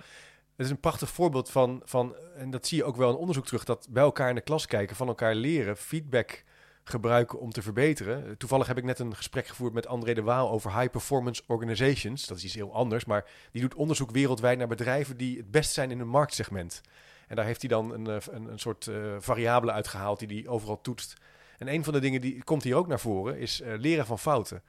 Het 0.57 0.67
is 0.67 0.71
een 0.71 0.81
prachtig 0.81 1.11
voorbeeld 1.11 1.51
van, 1.51 1.83
van, 1.85 2.17
en 2.37 2.51
dat 2.51 2.67
zie 2.67 2.79
je 2.79 2.85
ook 2.85 2.97
wel 2.97 3.11
in 3.11 3.17
onderzoek 3.17 3.47
terug, 3.47 3.65
dat 3.65 3.87
bij 3.91 4.03
elkaar 4.03 4.29
in 4.29 4.35
de 4.35 4.41
klas 4.41 4.67
kijken, 4.67 4.97
van 4.97 5.09
elkaar 5.09 5.35
leren, 5.35 5.77
feedback 5.77 6.45
gebruiken 6.85 7.41
om 7.41 7.51
te 7.51 7.63
verbeteren. 7.63 8.37
Toevallig 8.39 8.67
heb 8.67 8.79
ik 8.79 8.85
net 8.85 8.99
een 8.99 9.17
gesprek 9.17 9.47
gevoerd 9.47 9.73
met 9.73 9.87
André 9.87 10.15
de 10.15 10.23
Waal 10.23 10.51
over 10.51 10.79
high 10.79 10.91
performance 10.91 11.43
organizations. 11.47 12.27
Dat 12.27 12.37
is 12.37 12.45
iets 12.45 12.55
heel 12.55 12.75
anders, 12.75 13.05
maar 13.05 13.25
die 13.53 13.61
doet 13.61 13.75
onderzoek 13.75 14.11
wereldwijd 14.11 14.59
naar 14.59 14.67
bedrijven 14.67 15.17
die 15.17 15.37
het 15.37 15.51
best 15.51 15.73
zijn 15.73 15.91
in 15.91 16.01
een 16.01 16.09
marktsegment. 16.09 16.81
En 17.29 17.37
daar 17.37 17.45
heeft 17.45 17.61
hij 17.61 17.71
dan 17.71 17.93
een, 17.93 18.07
eh, 18.07 18.17
een, 18.31 18.47
een 18.47 18.59
soort 18.59 18.87
uh, 18.87 19.15
variabele 19.19 19.73
uitgehaald 19.73 20.19
die 20.19 20.39
hij 20.39 20.51
overal 20.51 20.81
toetst. 20.81 21.17
En 21.59 21.69
een 21.69 21.85
van 21.85 21.93
de 21.93 22.01
dingen 22.01 22.21
die 22.21 22.45
komt 22.45 22.63
hier 22.63 22.77
ook 22.77 22.87
naar 22.87 23.01
voren 23.01 23.39
is 23.39 23.61
uh, 23.61 23.75
leren 23.77 24.07
van 24.07 24.19
fouten. 24.19 24.63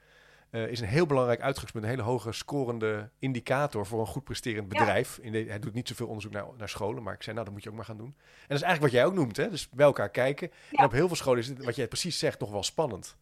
Uh, 0.50 0.66
is 0.66 0.80
een 0.80 0.86
heel 0.86 1.06
belangrijk 1.06 1.40
uitgangspunt, 1.40 1.84
een 1.84 1.90
hele 1.90 2.02
hoge 2.02 2.32
scorende 2.32 3.10
indicator 3.18 3.86
voor 3.86 4.00
een 4.00 4.06
goed 4.06 4.24
presterend 4.24 4.68
bedrijf. 4.68 5.18
In 5.18 5.32
de, 5.32 5.44
hij 5.48 5.58
doet 5.58 5.74
niet 5.74 5.88
zoveel 5.88 6.06
onderzoek 6.06 6.32
naar, 6.32 6.44
naar 6.56 6.68
scholen, 6.68 7.02
maar 7.02 7.14
ik 7.14 7.22
zei, 7.22 7.34
nou, 7.34 7.46
dat 7.46 7.54
moet 7.54 7.64
je 7.64 7.70
ook 7.70 7.76
maar 7.76 7.84
gaan 7.84 7.96
doen. 7.96 8.14
En 8.16 8.46
dat 8.48 8.56
is 8.56 8.62
eigenlijk 8.62 8.92
wat 8.92 9.02
jij 9.02 9.04
ook 9.04 9.14
noemt, 9.14 9.36
hè? 9.36 9.50
dus 9.50 9.68
bij 9.68 9.86
elkaar 9.86 10.08
kijken. 10.08 10.50
En 10.72 10.84
op 10.84 10.92
heel 10.92 11.06
veel 11.06 11.16
scholen 11.16 11.40
is 11.40 11.48
het, 11.48 11.64
wat 11.64 11.76
jij 11.76 11.88
precies 11.88 12.18
zegt, 12.18 12.40
nog 12.40 12.50
wel 12.50 12.62
spannend. 12.62 13.16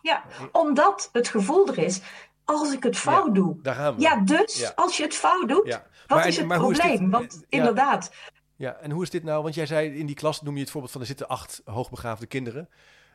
Ja, 0.00 0.24
omdat 0.52 1.08
het 1.12 1.28
gevoel 1.28 1.68
er 1.68 1.78
is, 1.78 2.00
als 2.44 2.72
ik 2.72 2.82
het 2.82 2.96
fout 2.96 3.34
doe. 3.34 3.56
Daar 3.62 3.74
gaan 3.74 3.94
we. 3.94 4.00
Ja, 4.00 4.16
dus 4.16 4.76
als 4.76 4.96
je 4.96 5.02
het 5.02 5.14
fout 5.14 5.48
doet, 5.48 5.80
wat 6.06 6.26
is 6.26 6.36
het 6.36 6.48
probleem? 6.48 7.10
Want 7.10 7.44
inderdaad, 7.48 8.12
ja, 8.56 8.74
en 8.74 8.90
hoe 8.90 9.02
is 9.02 9.10
dit 9.10 9.22
nou? 9.22 9.42
Want 9.42 9.54
jij 9.54 9.66
zei 9.66 9.98
in 9.98 10.06
die 10.06 10.14
klas, 10.14 10.42
noem 10.42 10.54
je 10.54 10.60
het 10.60 10.70
voorbeeld 10.70 10.92
van 10.92 11.00
er 11.00 11.06
zitten 11.06 11.28
acht 11.28 11.62
hoogbegaafde 11.64 12.26
kinderen. 12.26 12.68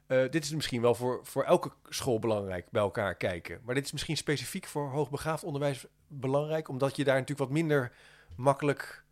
Uh, 0.08 0.30
dit 0.30 0.44
is 0.44 0.54
misschien 0.54 0.82
wel 0.82 0.96
voor, 0.96 1.20
voor 1.24 1.44
elke 1.44 1.72
school 1.90 2.20
belangrijk 2.20 2.68
bij 2.72 2.82
elkaar 2.82 3.16
kijken. 3.16 3.62
Maar 3.64 3.76
dit 3.76 3.86
is 3.86 3.92
misschien 3.92 4.18
specifiek 4.18 4.66
voor 4.66 4.90
hoogbegaafd 4.90 5.44
onderwijs 5.44 5.86
belangrijk, 6.08 6.70
omdat 6.70 6.96
je 6.96 7.04
daar 7.04 7.20
natuurlijk 7.20 7.50
wat 7.50 7.58
minder 7.58 7.92
makkelijk 8.36 9.06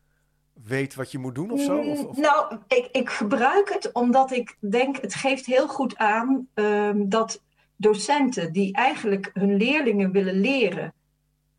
weet 0.64 0.96
wat 0.96 1.12
je 1.12 1.18
moet 1.18 1.36
doen 1.36 1.52
of 1.52 1.62
zo? 1.62 1.78
Of, 1.78 2.04
of? 2.04 2.18
Nou, 2.18 2.58
ik, 2.68 2.90
ik 2.92 3.10
gebruik 3.10 3.74
het 3.74 3.92
omdat 3.92 4.32
ik 4.32 4.58
denk, 4.60 5.02
het 5.02 5.16
geeft 5.16 5.46
heel 5.46 5.68
goed 5.68 5.98
aan 5.98 6.48
um, 6.54 7.10
dat 7.10 7.44
docenten 7.76 8.54
die 8.54 8.74
eigenlijk 8.74 9.32
hun 9.34 9.56
leerlingen 9.56 10.12
willen 10.12 10.40
leren 10.40 10.94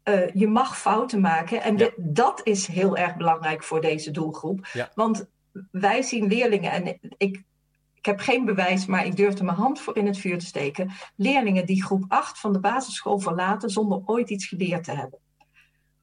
uh, 0.08 0.30
je 0.34 0.48
mag 0.48 0.78
fouten 0.78 1.20
maken. 1.20 1.62
En 1.62 1.76
de, 1.76 1.92
dat 1.96 2.40
is 2.44 2.66
heel 2.66 2.96
erg 2.96 3.16
belangrijk 3.16 3.62
voor 3.62 3.80
deze 3.80 4.10
doelgroep. 4.10 4.66
Want 4.94 5.26
wij 5.70 6.02
zien 6.02 6.26
leerlingen, 6.26 6.72
en 6.72 6.86
ik, 7.16 7.42
ik 7.94 8.06
heb 8.06 8.20
geen 8.20 8.44
bewijs, 8.44 8.86
maar 8.86 9.06
ik 9.06 9.16
durf 9.16 9.38
er 9.38 9.44
mijn 9.44 9.56
hand 9.56 9.80
voor 9.80 9.96
in 9.96 10.06
het 10.06 10.18
vuur 10.18 10.38
te 10.38 10.46
steken. 10.46 10.90
Leerlingen 11.16 11.66
die 11.66 11.84
groep 11.84 12.04
8 12.08 12.38
van 12.38 12.52
de 12.52 12.60
basisschool 12.60 13.18
verlaten 13.18 13.70
zonder 13.70 14.02
ooit 14.04 14.30
iets 14.30 14.46
geleerd 14.46 14.84
te 14.84 14.92
hebben. 14.92 15.18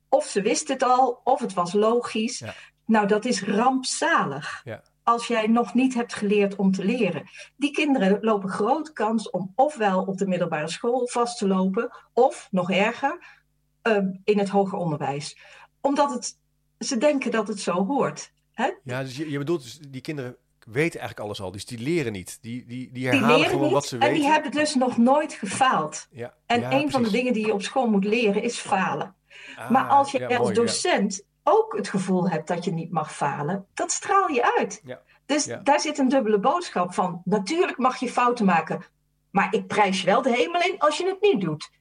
Of 0.09 0.25
ze 0.25 0.41
wisten 0.41 0.73
het 0.73 0.83
al, 0.83 1.21
of 1.23 1.39
het 1.39 1.53
was 1.53 1.73
logisch. 1.73 2.39
Ja. 2.39 2.53
Nou, 2.85 3.07
dat 3.07 3.25
is 3.25 3.43
rampzalig. 3.43 4.61
Ja. 4.63 4.83
Als 5.03 5.27
jij 5.27 5.47
nog 5.47 5.73
niet 5.73 5.93
hebt 5.93 6.13
geleerd 6.13 6.55
om 6.55 6.71
te 6.71 6.85
leren. 6.85 7.29
Die 7.55 7.71
kinderen 7.71 8.17
lopen 8.21 8.49
grote 8.49 8.93
kans 8.93 9.29
om 9.29 9.51
ofwel 9.55 10.03
op 10.03 10.17
de 10.17 10.27
middelbare 10.27 10.69
school 10.69 11.07
vast 11.07 11.37
te 11.37 11.47
lopen, 11.47 11.91
of 12.13 12.47
nog 12.51 12.71
erger, 12.71 13.42
Ehm, 13.83 14.07
in 14.23 14.39
het 14.39 14.49
hoger 14.49 14.77
onderwijs. 14.77 15.37
Omdat 15.81 16.13
het, 16.13 16.37
ze 16.79 16.97
denken 16.97 17.31
dat 17.31 17.47
het 17.47 17.59
zo 17.59 17.85
hoort. 17.85 18.31
Hè? 18.51 18.71
Ja, 18.83 19.03
dus 19.03 19.17
je, 19.17 19.29
je 19.29 19.37
bedoelt 19.37 19.63
dus, 19.63 19.79
die 19.89 20.01
kinderen 20.01 20.35
weten 20.59 20.99
eigenlijk 20.99 21.19
alles 21.19 21.41
al, 21.41 21.51
dus 21.51 21.65
die 21.65 21.79
leren 21.79 22.11
niet. 22.11 22.37
Die, 22.41 22.65
die, 22.65 22.89
die 22.91 23.07
herhalen 23.07 23.49
gewoon 23.49 23.71
wat 23.71 23.85
ze 23.85 23.97
weten. 23.97 24.09
En 24.09 24.21
die 24.21 24.29
hebben 24.29 24.51
dus 24.51 24.75
nog 24.75 24.97
nooit 24.97 25.33
gefaald. 25.33 26.07
Ja, 26.11 26.33
en 26.45 26.73
een 26.73 26.91
van 26.91 27.03
de 27.03 27.11
dingen 27.11 27.33
die 27.33 27.45
je 27.45 27.53
op 27.53 27.61
school 27.61 27.87
moet 27.87 28.05
leren 28.05 28.43
is 28.43 28.57
falen. 28.57 29.15
Ah, 29.55 29.69
maar 29.69 29.87
als 29.87 30.11
je 30.11 30.37
als 30.37 30.53
docent 30.53 31.25
ook 31.43 31.75
het 31.77 31.87
gevoel 31.87 32.29
hebt 32.29 32.47
dat 32.47 32.65
je 32.65 32.71
niet 32.71 32.91
mag 32.91 33.15
falen, 33.15 33.65
dat 33.73 33.91
straal 33.91 34.29
je 34.29 34.57
uit. 34.57 34.83
Dus 35.25 35.49
daar 35.63 35.79
zit 35.79 35.97
een 35.97 36.09
dubbele 36.09 36.39
boodschap 36.39 36.93
van. 36.93 37.21
Natuurlijk 37.23 37.77
mag 37.77 37.97
je 37.97 38.09
fouten 38.09 38.45
maken, 38.45 38.83
maar 39.29 39.53
ik 39.53 39.67
prijs 39.67 39.99
je 39.99 40.05
wel 40.05 40.21
de 40.21 40.35
hemel 40.35 40.61
in 40.61 40.79
als 40.79 40.97
je 40.97 41.05
het 41.05 41.21
niet 41.21 41.41
doet. 41.41 41.71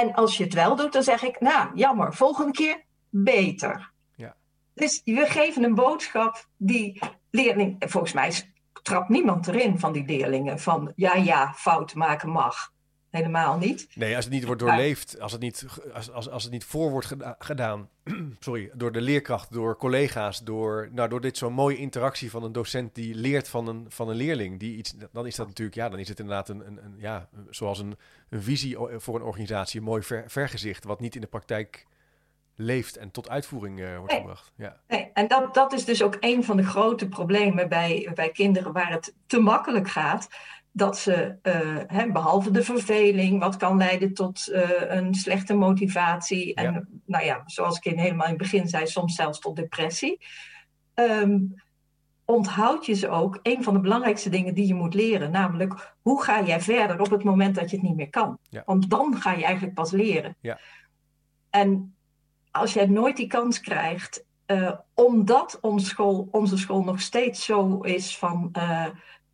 En 0.00 0.14
als 0.14 0.36
je 0.36 0.44
het 0.44 0.54
wel 0.54 0.76
doet, 0.76 0.92
dan 0.92 1.02
zeg 1.02 1.22
ik, 1.22 1.40
nou, 1.40 1.70
jammer, 1.74 2.14
volgende 2.14 2.52
keer 2.52 2.82
beter. 3.08 3.90
Ja. 4.14 4.34
Dus 4.74 5.00
we 5.04 5.26
geven 5.26 5.64
een 5.64 5.74
boodschap 5.74 6.46
die 6.56 7.02
leerling, 7.30 7.76
volgens 7.78 8.12
mij 8.12 8.32
trapt 8.82 9.08
niemand 9.08 9.48
erin 9.48 9.78
van 9.78 9.92
die 9.92 10.04
leerlingen 10.04 10.58
van, 10.58 10.92
ja, 10.96 11.14
ja, 11.14 11.52
fout 11.54 11.94
maken 11.94 12.28
mag. 12.28 12.72
Helemaal 13.10 13.58
niet. 13.58 13.88
Nee, 13.94 14.16
als 14.16 14.24
het 14.24 14.34
niet 14.34 14.44
wordt 14.44 14.60
doorleefd, 14.60 15.20
als 15.20 15.32
het 15.32 15.40
niet, 15.40 15.66
als, 15.94 16.10
als, 16.10 16.28
als 16.28 16.42
het 16.42 16.52
niet 16.52 16.64
voor 16.64 16.90
wordt 16.90 17.14
gedaan, 17.38 17.88
sorry, 18.38 18.70
door 18.74 18.92
de 18.92 19.00
leerkracht, 19.00 19.52
door 19.52 19.76
collega's, 19.76 20.44
door, 20.44 20.88
nou, 20.92 21.08
door 21.08 21.20
dit 21.20 21.36
zo'n 21.36 21.52
mooie 21.52 21.76
interactie 21.76 22.30
van 22.30 22.42
een 22.42 22.52
docent 22.52 22.94
die 22.94 23.14
leert 23.14 23.48
van 23.48 23.68
een, 23.68 23.86
van 23.88 24.08
een 24.08 24.16
leerling, 24.16 24.58
die 24.58 24.76
iets, 24.76 24.94
dan 25.12 25.26
is 25.26 25.36
dat 25.36 25.46
natuurlijk, 25.46 25.76
ja, 25.76 25.88
dan 25.88 25.98
is 25.98 26.08
het 26.08 26.18
inderdaad 26.18 26.48
een, 26.48 26.66
een, 26.66 26.84
een 26.84 26.94
ja, 26.98 27.28
zoals 27.50 27.78
een, 27.78 27.96
een 28.28 28.42
visie 28.42 28.76
voor 28.96 29.14
een 29.14 29.22
organisatie, 29.22 29.80
een 29.80 29.86
mooi 29.86 30.02
ver, 30.02 30.24
vergezicht, 30.26 30.84
wat 30.84 31.00
niet 31.00 31.14
in 31.14 31.20
de 31.20 31.26
praktijk 31.26 31.86
leeft 32.58 32.96
en 32.96 33.10
tot 33.10 33.28
uitvoering 33.28 33.78
uh, 33.78 33.98
wordt 33.98 34.12
gebracht. 34.12 34.52
Ja. 34.56 34.76
Nee, 34.88 35.10
en 35.12 35.28
dat, 35.28 35.54
dat 35.54 35.72
is 35.72 35.84
dus 35.84 36.02
ook 36.02 36.16
een 36.20 36.44
van 36.44 36.56
de 36.56 36.64
grote 36.64 37.08
problemen 37.08 37.68
bij, 37.68 38.10
bij 38.14 38.30
kinderen 38.30 38.72
waar 38.72 38.90
het 38.90 39.14
te 39.26 39.40
makkelijk 39.40 39.88
gaat 39.88 40.28
dat 40.78 40.98
ze, 40.98 41.36
uh, 41.92 42.12
behalve 42.12 42.50
de 42.50 42.62
verveling, 42.62 43.40
wat 43.40 43.56
kan 43.56 43.76
leiden 43.76 44.14
tot 44.14 44.48
uh, 44.48 44.70
een 44.88 45.14
slechte 45.14 45.54
motivatie. 45.54 46.54
En 46.54 46.72
ja. 46.72 46.84
nou 47.06 47.24
ja, 47.24 47.42
zoals 47.46 47.76
ik 47.76 47.84
in 47.84 47.98
helemaal 47.98 48.26
in 48.26 48.32
het 48.32 48.42
begin 48.42 48.68
zei, 48.68 48.86
soms 48.86 49.14
zelfs 49.14 49.38
tot 49.38 49.56
depressie. 49.56 50.20
Um, 50.94 51.54
onthoud 52.24 52.86
je 52.86 52.94
ze 52.94 53.08
ook 53.08 53.38
een 53.42 53.62
van 53.62 53.74
de 53.74 53.80
belangrijkste 53.80 54.30
dingen 54.30 54.54
die 54.54 54.66
je 54.66 54.74
moet 54.74 54.94
leren. 54.94 55.30
Namelijk, 55.30 55.94
hoe 56.02 56.22
ga 56.22 56.42
jij 56.42 56.60
verder 56.60 57.00
op 57.00 57.10
het 57.10 57.24
moment 57.24 57.54
dat 57.54 57.70
je 57.70 57.76
het 57.76 57.86
niet 57.86 57.96
meer 57.96 58.10
kan? 58.10 58.38
Ja. 58.50 58.62
Want 58.66 58.90
dan 58.90 59.16
ga 59.16 59.32
je 59.32 59.44
eigenlijk 59.44 59.74
pas 59.74 59.90
leren. 59.90 60.36
Ja. 60.40 60.58
En 61.50 61.94
als 62.50 62.72
jij 62.72 62.86
nooit 62.86 63.16
die 63.16 63.26
kans 63.26 63.60
krijgt, 63.60 64.24
uh, 64.46 64.72
omdat 64.94 65.58
onze 65.60 65.86
school, 65.86 66.28
onze 66.30 66.56
school 66.56 66.82
nog 66.84 67.00
steeds 67.00 67.44
zo 67.44 67.80
is 67.80 68.18
van 68.18 68.52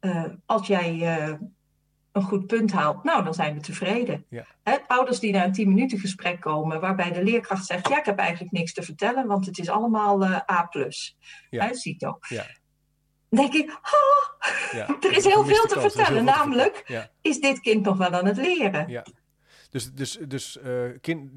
uh, 0.05 0.25
als 0.47 0.67
jij 0.67 0.95
uh, 0.95 1.35
een 2.13 2.23
goed 2.23 2.47
punt 2.47 2.73
haalt, 2.73 3.05
nou, 3.05 3.25
dan 3.25 3.35
zijn 3.35 3.55
we 3.55 3.61
tevreden. 3.61 4.25
Ja. 4.29 4.47
Hè, 4.63 4.77
ouders 4.87 5.19
die 5.19 5.33
naar 5.33 5.45
een 5.45 5.53
10 5.53 5.69
minuten 5.69 5.99
gesprek 5.99 6.41
komen, 6.41 6.81
waarbij 6.81 7.13
de 7.13 7.23
leerkracht 7.23 7.67
zegt, 7.67 7.89
ja, 7.89 7.99
ik 7.99 8.05
heb 8.05 8.19
eigenlijk 8.19 8.53
niks 8.53 8.73
te 8.73 8.83
vertellen, 8.83 9.27
want 9.27 9.47
het 9.47 9.59
is 9.59 9.69
allemaal 9.69 10.23
uh, 10.23 10.37
A+. 10.51 10.69
Ja. 11.51 11.67
Hè, 11.67 11.75
CITO. 11.75 12.19
Ja. 12.29 12.47
Dan 13.29 13.41
denk 13.41 13.55
ik, 13.55 13.71
oh, 13.71 14.49
ja. 14.73 14.87
er 15.09 15.17
is 15.17 15.25
heel 15.25 15.45
veel 15.45 15.65
te 15.67 15.81
vertellen. 15.81 16.25
Namelijk, 16.25 17.09
is 17.21 17.41
dit 17.41 17.61
kind 17.61 17.85
nog 17.85 17.97
wel 17.97 18.11
aan 18.11 18.27
het 18.27 18.37
leren? 18.37 19.05
Dus, 19.75 19.93
dus, 19.93 20.19
dus 20.29 20.59
uh, 20.65 20.85
kind, 21.01 21.31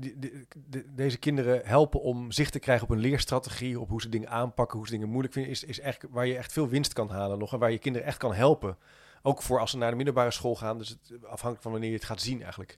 deze 0.96 1.18
kinderen 1.18 1.62
helpen 1.66 2.02
om 2.02 2.32
zicht 2.32 2.52
te 2.52 2.60
krijgen 2.60 2.84
op 2.84 2.90
een 2.90 3.00
leerstrategie, 3.00 3.80
op 3.80 3.90
hoe 3.90 4.02
ze 4.02 4.10
dingen 4.10 4.30
aanpakken, 4.30 4.78
hoe 4.78 4.88
ze 4.88 4.94
dingen 4.94 5.10
moeilijk 5.10 5.34
vinden, 5.34 5.52
is, 5.52 5.64
is 5.64 5.80
echt 5.80 6.06
waar 6.10 6.28
je 6.28 6.38
echt 6.38 6.52
veel 6.52 6.68
winst 6.68 6.94
kan 6.94 7.10
halen 7.10 7.40
nog 7.40 7.54
en 7.54 7.60
waar 7.60 7.72
je 7.72 7.78
kinderen 7.78 8.08
echt 8.08 8.18
kan 8.18 8.34
helpen. 8.34 8.78
Ook 9.22 9.42
voor 9.42 9.60
als 9.60 9.72
ze 9.72 9.78
naar 9.78 9.90
de 9.90 9.96
middelbare 9.96 10.32
school 10.32 10.56
gaan, 10.56 10.78
dus 10.78 10.90
het, 10.90 11.10
afhankelijk 11.12 11.62
van 11.62 11.72
wanneer 11.72 11.90
je 11.90 11.96
het 11.96 12.06
gaat 12.06 12.22
zien 12.22 12.42
eigenlijk. 12.42 12.78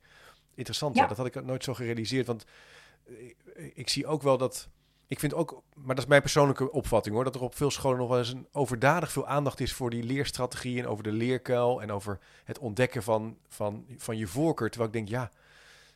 Interessant, 0.56 0.96
ja. 0.96 1.08
dat 1.08 1.18
had 1.18 1.26
ik 1.26 1.46
nooit 1.46 1.64
zo 1.64 1.74
gerealiseerd, 1.74 2.28
want 2.28 2.46
ik, 3.06 3.36
ik 3.74 3.90
zie 3.90 4.08
ook 4.08 4.22
wel 4.22 4.38
dat 4.38 4.70
ik 5.08 5.20
vind 5.20 5.34
ook, 5.34 5.64
maar 5.74 5.96
dat 5.96 6.04
is 6.04 6.10
mijn 6.10 6.22
persoonlijke 6.22 6.72
opvatting 6.72 7.16
hoor, 7.16 7.24
dat 7.24 7.36
er 7.36 7.42
op 7.42 7.56
veel 7.56 7.72
scholen 7.72 7.98
nog 7.98 8.10
wel 8.10 8.18
eens 8.18 8.34
een 8.34 8.48
overdadig 8.52 9.12
veel 9.12 9.28
aandacht 9.28 9.60
is 9.60 9.74
voor 9.74 9.90
die 9.90 10.04
leerstrategieën, 10.04 10.88
over 10.88 11.04
de 11.04 11.12
leerkuil 11.12 11.82
en 11.82 11.92
over 11.92 12.20
het 12.44 12.60
ontdekken 12.60 13.04
van, 13.04 13.38
van, 13.48 13.86
van 13.98 14.18
je 14.18 14.28
voorkeur. 14.28 14.70
Terwijl 14.70 14.92
ik 14.92 14.98
denk, 14.98 15.10
ja, 15.10 15.32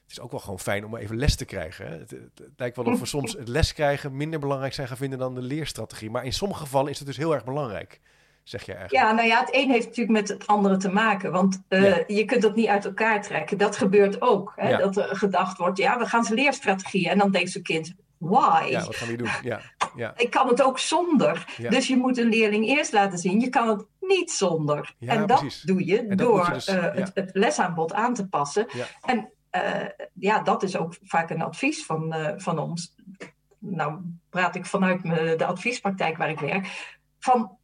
het 0.03 0.11
is 0.11 0.19
ook 0.19 0.31
wel 0.31 0.39
gewoon 0.39 0.59
fijn 0.59 0.85
om 0.85 0.95
even 0.95 1.17
les 1.17 1.35
te 1.35 1.45
krijgen. 1.45 1.87
Hè? 1.87 1.97
Het, 1.97 2.15
lijkt 2.57 2.75
wel 2.75 2.85
of 2.85 2.99
we 2.99 3.05
soms 3.05 3.33
het 3.33 3.47
les 3.47 3.73
krijgen 3.73 4.17
minder 4.17 4.39
belangrijk 4.39 4.73
zijn 4.73 4.87
gaan 4.87 4.97
vinden 4.97 5.19
dan 5.19 5.35
de 5.35 5.41
leerstrategie. 5.41 6.09
Maar 6.09 6.25
in 6.25 6.33
sommige 6.33 6.61
gevallen 6.61 6.91
is 6.91 6.97
het 6.97 7.07
dus 7.07 7.17
heel 7.17 7.33
erg 7.33 7.43
belangrijk. 7.43 7.99
Zeg 8.43 8.65
je 8.65 8.73
eigenlijk. 8.73 9.05
Ja, 9.05 9.11
nou 9.11 9.27
ja, 9.27 9.39
het 9.39 9.55
een 9.55 9.69
heeft 9.69 9.85
natuurlijk 9.85 10.19
met 10.19 10.27
het 10.27 10.47
andere 10.47 10.77
te 10.77 10.89
maken. 10.89 11.31
Want 11.31 11.61
uh, 11.69 12.07
je 12.07 12.25
kunt 12.25 12.41
dat 12.41 12.55
niet 12.55 12.67
uit 12.67 12.85
elkaar 12.85 13.21
trekken. 13.21 13.57
Dat 13.57 13.77
gebeurt 13.77 14.21
ook. 14.21 14.53
Hè? 14.55 14.77
Dat 14.77 14.97
er 14.97 15.15
gedacht 15.15 15.57
wordt, 15.57 15.77
ja, 15.77 15.97
we 15.97 16.05
gaan 16.05 16.23
ze 16.23 16.33
leerstrategieën. 16.33 17.09
En 17.09 17.17
dan 17.17 17.31
denkt 17.31 17.51
zo'n 17.51 17.61
kind, 17.61 17.93
why? 18.17 18.67
Ja, 18.69 18.85
wat 18.85 18.95
gaan 18.95 19.07
we 19.07 19.15
doen? 19.15 19.29
Ja, 19.43 19.61
ja. 19.95 20.13
Ik 20.17 20.29
kan 20.29 20.47
het 20.47 20.61
ook 20.61 20.79
zonder. 20.79 21.45
Dus 21.69 21.87
je 21.87 21.97
moet 21.97 22.17
een 22.17 22.29
leerling 22.29 22.65
eerst 22.65 22.91
laten 22.91 23.17
zien, 23.17 23.39
je 23.39 23.49
kan 23.49 23.67
het 23.67 23.85
niet 23.99 24.31
zonder. 24.31 24.95
en 24.99 25.27
dat 25.27 25.61
doe 25.65 25.85
je 25.85 26.15
door 26.15 26.49
dus, 26.53 26.67
uh, 26.67 26.83
het, 26.93 27.11
het, 27.13 27.29
lesaanbod 27.33 27.93
aan 27.93 28.13
te 28.13 28.27
passen. 28.27 28.67
En 29.01 29.29
uh, 29.55 29.85
ja, 30.13 30.41
dat 30.41 30.63
is 30.63 30.77
ook 30.77 30.95
vaak 31.01 31.29
een 31.29 31.41
advies 31.41 31.85
van, 31.85 32.15
uh, 32.15 32.29
van 32.37 32.59
ons. 32.59 32.95
Nou, 33.59 33.99
praat 34.29 34.55
ik 34.55 34.65
vanuit 34.65 35.03
me, 35.03 35.35
de 35.35 35.45
adviespraktijk 35.45 36.17
waar 36.17 36.29
ik 36.29 36.39
werk. 36.39 36.95
Van 37.19 37.57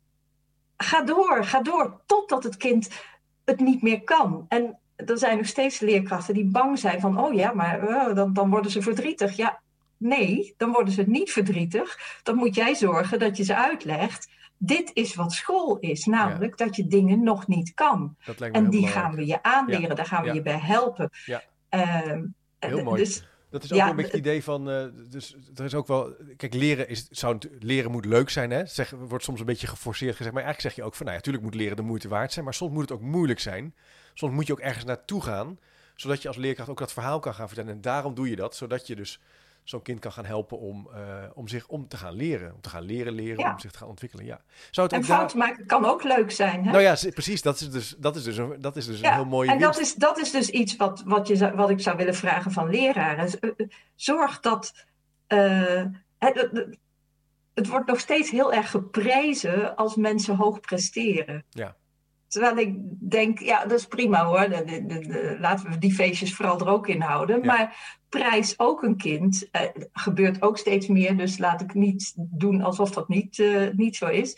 ga 0.78 1.02
door, 1.02 1.46
ga 1.46 1.62
door, 1.62 2.02
totdat 2.06 2.44
het 2.44 2.58
kind 2.58 2.90
het 3.46 3.60
niet 3.60 3.82
meer 3.82 4.04
kan. 4.04 4.46
En 4.48 4.80
er 4.96 5.18
zijn 5.18 5.38
nog 5.38 5.46
steeds 5.46 5.80
leerkrachten 5.80 6.34
die 6.34 6.46
bang 6.46 6.80
zijn 6.80 7.00
van, 7.00 7.20
oh 7.20 7.34
ja, 7.34 7.54
maar 7.54 8.14
dan, 8.16 8.34
dan 8.34 8.50
worden 8.50 8.72
ze 8.72 8.82
verdrietig. 8.82 9.36
Ja, 9.36 9.60
Nee, 10.00 10.54
dan 10.58 10.72
worden 10.72 10.94
ze 10.94 11.04
niet 11.08 11.32
verdrietig. 11.32 12.20
Dan 12.24 12.36
moet 12.36 12.56
jij 12.56 12.76
zorgen 12.76 13.20
dat 13.20 13.38
je 13.38 13.44
ze 13.44 13.56
uitlegt. 13.56 14.30
Dit 14.58 14.92
is 14.94 15.16
wat 15.16 15.32
school 15.32 15.78
is, 15.80 16.06
namelijk 16.06 16.58
dat 16.58 16.76
je 16.76 16.88
dingen 16.88 17.24
nog 17.24 17.48
niet 17.48 17.74
kan. 17.74 18.16
en 18.52 18.70
die 18.70 18.88
gaan 18.88 19.16
we 19.16 19.26
je 19.26 19.44
aanleren, 19.44 19.96
daar 19.96 20.06
gaan 20.06 20.24
we 20.24 20.34
je 20.34 20.42
bij 20.42 20.60
helpen. 20.60 21.10
Uh, 21.70 22.22
heel 22.60 22.84
mooi. 22.84 23.04
Dus, 23.04 23.24
dat 23.50 23.64
is 23.64 23.74
ook 23.74 23.82
een 23.82 23.96
beetje 23.96 24.12
het 24.12 24.20
idee 24.20 24.44
van. 24.44 24.70
Uh, 24.70 24.86
dus 25.10 25.36
er 25.56 25.66
is 25.66 25.76
ook 25.76 25.88
wel. 25.88 26.16
Kijk, 26.38 26.54
leren, 26.54 26.88
is, 26.88 27.08
zou, 27.10 27.38
leren 27.60 27.92
moet 27.92 28.06
leuk 28.06 28.30
zijn. 28.30 28.52
Hè? 28.52 28.66
Zeg, 28.66 28.90
wordt 28.90 29.24
soms 29.24 29.40
een 29.40 29.46
beetje 29.46 29.68
geforceerd 29.68 30.16
gezegd. 30.16 30.34
Maar 30.34 30.44
eigenlijk 30.44 30.74
zeg 30.74 30.84
je 30.84 30.90
ook 30.90 30.96
van. 30.96 31.06
Nou 31.06 31.18
ja, 31.18 31.24
natuurlijk 31.24 31.46
moet 31.46 31.62
leren 31.62 31.76
de 31.76 31.82
moeite 31.82 32.08
waard 32.08 32.34
zijn. 32.34 32.46
Maar 32.46 32.54
soms 32.54 32.72
moet 32.72 32.82
het 32.82 32.92
ook 32.92 33.02
moeilijk 33.02 33.40
zijn. 33.40 33.76
Soms 34.14 34.34
moet 34.34 34.48
je 34.48 34.54
ook 34.54 34.60
ergens 34.60 34.86
naartoe 34.86 35.22
gaan. 35.22 35.60
Zodat 35.96 36.22
je 36.22 36.28
als 36.28 36.38
leerkracht 36.38 36.70
ook 36.70 36.80
dat 36.80 36.94
verhaal 36.94 37.20
kan 37.20 37.34
gaan 37.34 37.48
vertellen. 37.48 37.72
En 37.72 37.82
daarom 37.82 38.14
doe 38.14 38.30
je 38.30 38.36
dat. 38.36 38.56
Zodat 38.56 38.88
je 38.88 38.96
dus 38.96 39.20
zo'n 39.64 39.82
kind 39.82 40.00
kan 40.00 40.12
gaan 40.12 40.26
helpen 40.26 40.60
om, 40.60 40.90
uh, 40.94 41.24
om 41.34 41.48
zich 41.48 41.68
om 41.68 41.88
te 41.88 41.98
gaan 41.98 42.14
leren. 42.14 42.54
Om 42.54 42.62
te 42.62 42.70
gaan 42.70 42.84
leren, 42.84 43.14
leren, 43.14 43.52
om 43.52 43.60
zich 43.60 43.72
te 43.72 43.78
gaan 43.78 43.88
ontwikkelen. 43.88 44.26
Ja. 44.26 44.42
Zou 44.72 44.88
het 44.88 44.96
en 44.96 45.04
fouten 45.04 45.38
maken 45.38 45.66
kan 45.66 45.86
ook 45.86 46.04
leuk 46.04 46.32
zijn. 46.32 46.66
Hè? 46.66 46.72
Nou 46.72 46.84
ja, 46.84 46.96
precies. 47.14 47.42
Dat 47.42 47.60
is 47.60 47.72
dus, 47.72 47.96
dat 47.98 48.16
is 48.16 48.24
dus, 48.24 48.38
een, 48.38 48.56
dat 48.62 48.76
is 48.76 48.86
dus 48.86 49.02
een 49.02 49.14
heel 49.14 49.26
mooie 49.26 49.52
En 49.52 49.60
dat 49.60 49.80
is, 49.80 49.96
dat 49.96 50.18
is 50.20 50.32
dus 50.32 50.50
iets 50.50 50.76
wat, 50.76 51.04
wat, 51.06 51.28
je, 51.28 51.56
wat 51.56 51.70
ik 51.70 51.80
zou 51.80 51.98
willen 51.98 52.16
vragen 52.16 52.52
van 52.52 52.70
leraren. 52.70 53.26
Eh, 53.40 53.50
eh, 53.58 53.68
zorg 53.96 54.40
dat... 54.40 54.74
Uh, 55.28 55.84
het, 56.18 56.68
het 57.54 57.68
wordt 57.68 57.88
nog 57.88 58.00
steeds 58.00 58.30
heel 58.30 58.54
erg 58.54 58.70
geprezen 58.70 59.76
als 59.76 59.96
mensen 59.96 60.36
hoog 60.36 60.60
presteren. 60.60 61.46
Ja. 61.50 61.76
Terwijl 62.30 62.58
ik 62.58 62.76
denk, 63.10 63.40
ja, 63.40 63.66
dat 63.66 63.80
is 63.80 63.86
prima 63.86 64.26
hoor. 64.26 64.50
De, 64.50 65.38
laten 65.40 65.70
we 65.70 65.78
die 65.78 65.94
feestjes 65.94 66.36
vooral 66.36 66.60
er 66.60 66.68
ook 66.68 66.88
in 66.88 67.02
houden. 67.02 67.46
Maar 67.46 68.00
prijs 68.10 68.60
ook 68.60 68.84
een 68.84 68.98
kind. 68.98 69.48
Uh, 69.52 69.62
gebeurt 69.94 70.42
ook 70.42 70.58
steeds 70.58 70.88
meer, 70.88 71.18
dus 71.18 71.38
laat 71.38 71.62
ik 71.62 71.74
niet 71.74 72.14
doen 72.16 72.62
alsof 72.62 72.92
dat 72.92 73.08
niet, 73.08 73.38
uh, 73.38 73.70
niet 73.72 73.96
zo 73.96 74.06
is. 74.08 74.38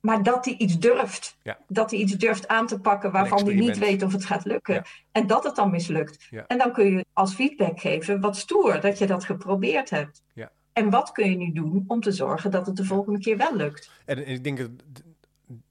Maar 0.00 0.22
dat 0.22 0.44
hij 0.44 0.54
iets 0.56 0.78
durft. 0.78 1.38
Dat 1.68 1.90
hij 1.90 2.00
iets 2.00 2.12
durft 2.12 2.48
aan 2.48 2.66
te 2.66 2.80
pakken 2.80 3.12
waarvan 3.12 3.44
hij 3.44 3.54
niet 3.54 3.78
weet 3.78 4.02
of 4.02 4.12
het 4.12 4.24
gaat 4.24 4.44
lukken. 4.44 4.84
En 5.12 5.26
dat 5.26 5.44
het 5.44 5.56
dan 5.56 5.70
mislukt. 5.70 6.28
En 6.46 6.58
dan 6.58 6.72
kun 6.72 6.92
je 6.92 7.04
als 7.12 7.34
feedback 7.34 7.80
geven, 7.80 8.20
wat 8.20 8.36
stoer 8.36 8.80
dat 8.80 8.98
je 8.98 9.06
dat 9.06 9.24
geprobeerd 9.24 9.90
hebt. 9.90 10.24
En 10.72 10.90
wat 10.90 11.12
kun 11.12 11.30
je 11.30 11.36
nu 11.36 11.52
doen 11.52 11.84
om 11.86 12.00
te 12.00 12.12
zorgen 12.12 12.50
dat 12.50 12.66
het 12.66 12.76
de 12.76 12.84
volgende 12.84 13.18
keer 13.18 13.36
wel 13.36 13.56
lukt? 13.56 13.90
En, 14.04 14.28
ik 14.28 14.44
denk 14.44 14.58
dat 14.58 14.70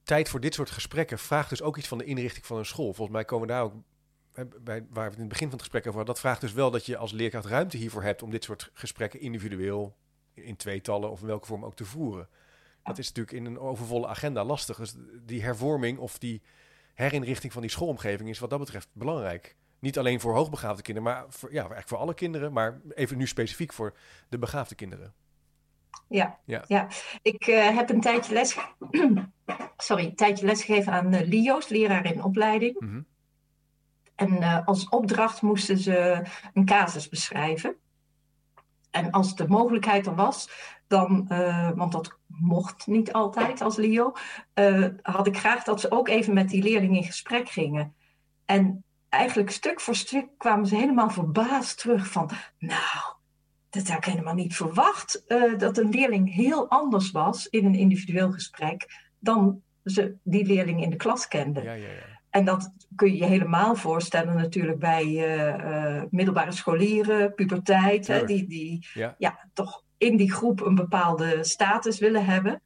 tijd 0.05 0.29
voor 0.29 0.39
dit 0.39 0.53
soort 0.53 0.69
gesprekken 0.69 1.19
vraagt 1.19 1.49
dus 1.49 1.61
ook 1.61 1.77
iets 1.77 1.87
van 1.87 1.97
de 1.97 2.05
inrichting 2.05 2.45
van 2.45 2.57
een 2.57 2.65
school. 2.65 2.93
Volgens 2.93 3.15
mij 3.15 3.25
komen 3.25 3.47
daar 3.47 3.63
ook 3.63 3.73
bij, 4.61 4.85
waar 4.89 5.03
we 5.03 5.09
het 5.09 5.13
in 5.13 5.19
het 5.19 5.27
begin 5.27 5.49
van 5.49 5.57
het 5.57 5.61
gesprek 5.61 5.81
over 5.81 5.95
hadden, 5.95 6.13
dat 6.13 6.19
vraagt 6.19 6.41
dus 6.41 6.53
wel 6.53 6.71
dat 6.71 6.85
je 6.85 6.97
als 6.97 7.11
leerkracht 7.11 7.45
ruimte 7.45 7.77
hiervoor 7.77 8.03
hebt 8.03 8.23
om 8.23 8.29
dit 8.29 8.43
soort 8.43 8.69
gesprekken 8.73 9.19
individueel, 9.19 9.95
in 10.33 10.55
tweetallen 10.55 11.11
of 11.11 11.21
in 11.21 11.27
welke 11.27 11.45
vorm 11.45 11.65
ook 11.65 11.75
te 11.75 11.85
voeren. 11.85 12.27
Dat 12.83 12.97
is 12.97 13.07
natuurlijk 13.07 13.37
in 13.37 13.45
een 13.45 13.59
overvolle 13.59 14.07
agenda 14.07 14.43
lastig. 14.43 14.77
Dus 14.77 14.95
die 15.25 15.43
hervorming 15.43 15.97
of 15.97 16.19
die 16.19 16.41
herinrichting 16.93 17.53
van 17.53 17.61
die 17.61 17.71
schoolomgeving 17.71 18.29
is 18.29 18.39
wat 18.39 18.49
dat 18.49 18.59
betreft 18.59 18.87
belangrijk. 18.91 19.55
Niet 19.79 19.97
alleen 19.97 20.19
voor 20.19 20.33
hoogbegaafde 20.33 20.81
kinderen, 20.81 21.11
maar 21.11 21.25
voor, 21.29 21.49
ja, 21.49 21.59
eigenlijk 21.59 21.87
voor 21.87 21.97
alle 21.97 22.13
kinderen, 22.13 22.53
maar 22.53 22.81
even 22.93 23.17
nu 23.17 23.27
specifiek 23.27 23.73
voor 23.73 23.97
de 24.29 24.37
begaafde 24.37 24.75
kinderen. 24.75 25.13
Ja, 26.07 26.39
ja. 26.45 26.63
ja. 26.67 26.87
ik 27.21 27.47
uh, 27.47 27.75
heb 27.75 27.89
een 27.89 28.01
tijdje 28.01 28.33
les, 28.33 28.57
sorry, 29.77 30.05
een 30.05 30.15
tijdje 30.15 30.45
lesgegeven 30.45 30.93
aan 30.93 31.13
uh, 31.13 31.27
LIO's, 31.27 31.67
leraar 31.67 32.05
in 32.05 32.23
opleiding. 32.23 32.79
Mm 32.79 32.89
-hmm. 32.89 33.05
En 34.15 34.31
uh, 34.41 34.67
als 34.67 34.89
opdracht 34.89 35.41
moesten 35.41 35.77
ze 35.77 36.21
een 36.53 36.65
casus 36.65 37.09
beschrijven. 37.09 37.75
En 38.91 39.11
als 39.11 39.35
de 39.35 39.47
mogelijkheid 39.47 40.05
er 40.05 40.15
was, 40.15 40.49
dan, 40.87 41.27
want 41.75 41.91
dat 41.91 42.17
mocht 42.27 42.87
niet 42.87 43.13
altijd 43.13 43.61
als 43.61 43.75
LIO, 43.75 44.13
had 45.01 45.27
ik 45.27 45.37
graag 45.37 45.63
dat 45.63 45.79
ze 45.79 45.91
ook 45.91 46.07
even 46.07 46.33
met 46.33 46.49
die 46.49 46.63
leerling 46.63 46.95
in 46.95 47.03
gesprek 47.03 47.49
gingen. 47.49 47.93
En 48.45 48.83
eigenlijk 49.09 49.51
stuk 49.51 49.81
voor 49.81 49.95
stuk 49.95 50.27
kwamen 50.37 50.67
ze 50.67 50.75
helemaal 50.75 51.09
verbaasd 51.09 51.79
terug 51.79 52.07
van, 52.07 52.29
nou, 52.59 53.14
dat 53.75 53.87
had 53.87 53.97
ik 53.97 54.05
helemaal 54.13 54.33
niet 54.33 54.55
verwacht, 54.55 55.23
uh, 55.27 55.57
dat 55.57 55.77
een 55.77 55.89
leerling 55.89 56.33
heel 56.33 56.69
anders 56.69 57.11
was 57.11 57.47
in 57.47 57.65
een 57.65 57.75
individueel 57.75 58.31
gesprek 58.31 59.03
dan 59.19 59.61
ze 59.83 60.15
die 60.23 60.45
leerling 60.45 60.83
in 60.83 60.89
de 60.89 60.95
klas 60.95 61.27
kenden. 61.27 61.63
Ja, 61.63 61.73
ja, 61.73 61.87
ja. 61.87 62.13
En 62.29 62.45
dat 62.45 62.71
kun 62.95 63.11
je 63.11 63.17
je 63.17 63.25
helemaal 63.25 63.75
voorstellen 63.75 64.35
natuurlijk 64.35 64.79
bij 64.79 65.05
uh, 65.05 66.03
middelbare 66.09 66.51
scholieren, 66.51 67.33
puberteit, 67.33 68.07
hè, 68.07 68.25
die, 68.25 68.47
die 68.47 68.87
ja. 68.93 69.49
toch 69.53 69.83
in 69.97 70.17
die 70.17 70.31
groep 70.31 70.61
een 70.61 70.75
bepaalde 70.75 71.43
status 71.43 71.99
willen 71.99 72.25
hebben. 72.25 72.61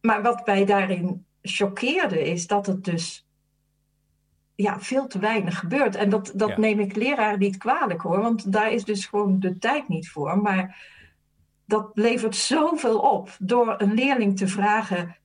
Maar 0.00 0.22
wat 0.22 0.46
mij 0.46 0.64
daarin 0.64 1.26
choqueerde 1.42 2.24
is 2.30 2.46
dat 2.46 2.66
het 2.66 2.84
dus 2.84 3.26
ja, 4.62 4.80
veel 4.80 5.06
te 5.06 5.18
weinig 5.18 5.58
gebeurt. 5.58 5.94
En 5.94 6.08
dat, 6.08 6.32
dat 6.34 6.56
neem 6.56 6.80
ik 6.80 6.96
leraar 6.96 7.38
niet 7.38 7.56
kwalijk 7.56 8.00
hoor, 8.00 8.20
want 8.20 8.52
daar 8.52 8.72
is 8.72 8.84
dus 8.84 9.06
gewoon 9.06 9.40
de 9.40 9.58
tijd 9.58 9.88
niet 9.88 10.10
voor. 10.10 10.38
Maar 10.38 10.90
dat 11.66 11.90
levert 11.94 12.36
zoveel 12.36 12.98
op 12.98 13.36
door 13.38 13.74
een 13.78 13.94
leerling 13.94 14.36
te 14.36 14.48
vragen 14.48 15.16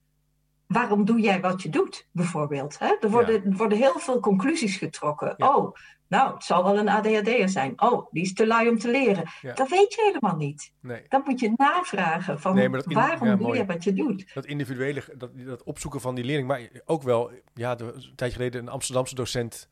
waarom 0.67 1.05
doe 1.05 1.19
jij 1.19 1.41
wat 1.41 1.61
je 1.61 1.69
doet, 1.69 2.07
bijvoorbeeld? 2.11 2.79
Hè? 2.79 2.95
Er, 2.99 3.09
worden, 3.09 3.45
er 3.45 3.57
worden 3.57 3.77
heel 3.77 3.99
veel 3.99 4.19
conclusies 4.19 4.77
getrokken. 4.77 5.35
Oh, 5.37 5.75
nou, 6.07 6.33
het 6.33 6.43
zal 6.43 6.63
wel 6.63 6.77
een 6.77 6.89
ADHD'er 6.89 7.49
zijn. 7.49 7.81
Oh, 7.81 8.11
die 8.11 8.23
is 8.23 8.33
te 8.33 8.47
lui 8.47 8.69
om 8.69 8.79
te 8.79 8.91
leren. 8.91 9.23
Dat 9.55 9.69
weet 9.69 9.93
je 9.93 10.01
helemaal 10.05 10.35
niet. 10.35 10.73
Nee. 10.79 11.01
Dan 11.07 11.21
moet 11.25 11.39
je 11.39 11.53
navragen 11.55 12.39
van 12.39 12.83
waarom 12.83 13.37
doe 13.37 13.55
je 13.55 13.65
wat 13.65 13.83
je 13.83 13.93
doet. 13.93 14.33
Dat 14.33 14.45
individuele, 14.45 15.03
dat, 15.17 15.31
dat 15.35 15.63
opzoeken 15.63 16.01
van 16.01 16.15
die 16.15 16.23
leerling. 16.23 16.47
Maar 16.47 16.69
ook 16.85 17.03
wel, 17.03 17.31
ja, 17.53 17.75
de, 17.75 17.93
een 17.93 18.15
tijd 18.15 18.33
geleden 18.33 18.61
een 18.61 18.69
Amsterdamse 18.69 19.15
docent... 19.15 19.69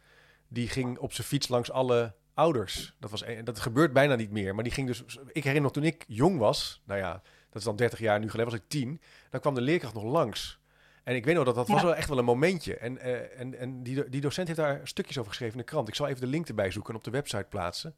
die 0.47 0.67
ging 0.67 0.97
op 0.97 1.13
zijn 1.13 1.27
fiets 1.27 1.47
langs 1.47 1.71
alle 1.71 2.13
ouders. 2.33 2.95
Dat, 2.99 3.11
was, 3.11 3.23
dat 3.43 3.59
gebeurt 3.59 3.93
bijna 3.93 4.15
niet 4.15 4.31
meer. 4.31 4.55
Maar 4.55 4.63
die 4.63 4.73
ging 4.73 4.87
dus... 4.87 5.03
Ik 5.27 5.43
herinner 5.43 5.61
nog 5.61 5.71
toen 5.71 5.83
ik 5.83 6.03
jong 6.07 6.37
was... 6.37 6.81
Nou 6.85 6.99
ja, 6.99 7.11
dat 7.49 7.55
is 7.55 7.63
dan 7.63 7.75
30 7.75 7.99
jaar 7.99 8.19
nu 8.19 8.29
geleden, 8.29 8.51
was 8.51 8.61
ik 8.61 8.67
10. 8.67 9.01
Dan 9.29 9.39
kwam 9.39 9.53
de 9.53 9.61
leerkracht 9.61 9.93
nog 9.93 10.03
langs... 10.03 10.59
En 11.05 11.15
ik 11.15 11.25
weet 11.25 11.35
nog 11.35 11.45
dat 11.45 11.55
dat 11.55 11.67
was 11.67 11.81
wel 11.81 11.95
echt 11.95 12.09
wel 12.09 12.17
een 12.17 12.25
momentje. 12.25 12.77
En, 12.77 12.95
uh, 12.95 13.39
en, 13.39 13.59
en 13.59 13.83
die, 13.83 14.09
die 14.09 14.21
docent 14.21 14.47
heeft 14.47 14.59
daar 14.59 14.79
stukjes 14.83 15.17
over 15.17 15.29
geschreven 15.29 15.53
in 15.55 15.59
de 15.59 15.71
krant. 15.71 15.87
Ik 15.87 15.95
zal 15.95 16.07
even 16.07 16.21
de 16.21 16.27
link 16.27 16.47
erbij 16.47 16.71
zoeken 16.71 16.91
en 16.91 16.99
op 16.99 17.03
de 17.03 17.11
website 17.11 17.45
plaatsen. 17.49 17.95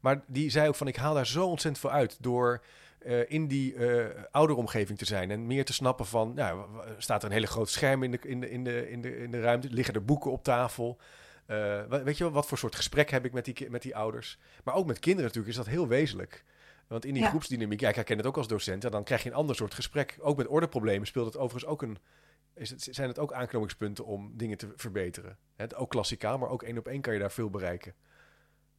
Maar 0.00 0.22
die 0.26 0.50
zei 0.50 0.68
ook 0.68 0.74
van 0.74 0.86
ik 0.86 0.96
haal 0.96 1.14
daar 1.14 1.26
zo 1.26 1.46
ontzettend 1.46 1.78
veel 1.78 1.90
uit 1.90 2.16
door 2.20 2.62
uh, 3.06 3.30
in 3.30 3.46
die 3.46 3.74
uh, 3.74 4.06
ouderomgeving 4.30 4.98
te 4.98 5.04
zijn. 5.04 5.30
En 5.30 5.46
meer 5.46 5.64
te 5.64 5.72
snappen 5.72 6.06
van, 6.06 6.34
nou, 6.34 6.64
staat 6.98 7.22
er 7.22 7.28
een 7.28 7.34
hele 7.34 7.46
groot 7.46 7.68
scherm 7.68 8.02
in 8.02 8.10
de, 8.10 8.18
in 8.22 8.40
de, 8.40 8.50
in 8.50 8.64
de, 8.64 8.90
in 8.90 9.00
de, 9.00 9.16
in 9.16 9.30
de 9.30 9.40
ruimte? 9.40 9.68
Liggen 9.70 9.94
er 9.94 10.04
boeken 10.04 10.30
op 10.30 10.44
tafel? 10.44 10.98
Uh, 11.46 11.84
weet 11.84 12.18
je 12.18 12.24
wel, 12.24 12.32
wat 12.32 12.46
voor 12.46 12.58
soort 12.58 12.74
gesprek 12.74 13.10
heb 13.10 13.24
ik 13.24 13.32
met 13.32 13.44
die, 13.44 13.70
met 13.70 13.82
die 13.82 13.96
ouders? 13.96 14.38
Maar 14.64 14.74
ook 14.74 14.86
met 14.86 14.98
kinderen 14.98 15.26
natuurlijk 15.26 15.56
is 15.56 15.64
dat 15.64 15.74
heel 15.74 15.88
wezenlijk. 15.88 16.44
Want 16.86 17.04
in 17.04 17.14
die 17.14 17.24
groepsdynamiek, 17.24 17.80
ja, 17.80 17.88
ik 17.88 17.94
herken 17.94 18.16
het 18.16 18.26
ook 18.26 18.36
als 18.36 18.48
docent, 18.48 18.84
en 18.84 18.90
dan 18.90 19.04
krijg 19.04 19.22
je 19.22 19.28
een 19.28 19.34
ander 19.34 19.56
soort 19.56 19.74
gesprek. 19.74 20.18
Ook 20.20 20.36
met 20.36 20.46
ordeproblemen 20.46 21.06
speelt 21.06 21.26
het 21.26 21.36
overigens 21.36 21.72
ook 21.72 21.82
een. 21.82 21.98
Is 22.58 22.70
het, 22.70 22.88
zijn 22.90 23.08
het 23.08 23.18
ook 23.18 23.32
aanknopingspunten 23.32 24.06
om 24.06 24.32
dingen 24.34 24.58
te 24.58 24.72
verbeteren? 24.76 25.36
Het, 25.56 25.74
ook 25.74 25.90
klassikaal, 25.90 26.38
maar 26.38 26.48
ook 26.48 26.62
één 26.62 26.78
op 26.78 26.86
één 26.86 27.00
kan 27.00 27.12
je 27.12 27.18
daar 27.18 27.32
veel 27.32 27.50
bereiken. 27.50 27.94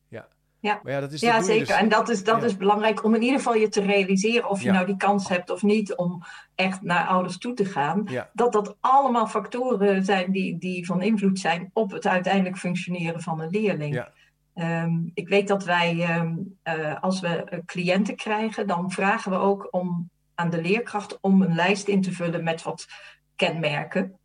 Ja. 0.08 0.28
Ja, 0.62 0.80
maar 0.84 0.94
ja, 0.94 1.00
dat 1.00 1.12
is, 1.12 1.22
ja 1.22 1.42
zeker. 1.42 1.68
Dus- 1.68 1.76
en 1.76 1.90
dat 1.90 2.10
is, 2.10 2.24
dat 2.24 2.44
is 2.44 2.58
belangrijk 2.58 3.04
om 3.04 3.16
in 3.16 3.22
ieder 3.22 3.38
geval 3.38 3.56
je 3.56 3.70
te 3.70 3.82
realiseren 3.82 4.50
of 4.50 4.62
je 4.62 4.72
nou 4.72 4.86
die 4.86 4.98
kans 4.98 5.30
hebt 5.30 5.50
of 5.50 5.64
niet 5.64 5.96
om 5.96 6.24
echt 6.56 6.82
naar 6.82 7.08
ouders 7.08 7.38
toe 7.38 7.54
te 7.54 7.66
gaan. 7.66 8.08
Dat 8.34 8.54
dat 8.54 8.78
allemaal 8.80 9.28
factoren 9.28 10.06
zijn 10.06 10.32
die, 10.32 10.58
die 10.58 10.86
van 10.86 11.02
invloed 11.02 11.40
zijn 11.40 11.70
op 11.74 11.92
het 11.92 12.08
uiteindelijk 12.08 12.58
functioneren 12.58 13.22
van 13.22 13.42
een 13.42 13.50
leerling. 13.50 14.06
Ehm, 14.54 14.94
ik 15.14 15.28
weet 15.28 15.48
dat 15.48 15.64
wij, 15.64 16.02
ehm, 16.02 16.36
eh, 16.64 17.02
als 17.02 17.20
we 17.20 17.62
cliënten 17.66 18.16
krijgen, 18.16 18.68
dan 18.68 18.92
vragen 18.92 19.32
we 19.32 19.38
ook 19.38 19.68
om, 19.72 20.10
aan 20.36 20.50
de 20.50 20.62
leerkracht 20.62 21.18
om 21.22 21.42
een 21.42 21.56
lijst 21.56 21.88
in 21.88 22.02
te 22.02 22.12
vullen 22.12 22.44
met 22.44 22.64
wat 22.64 22.88
kenmerken. 23.40 24.20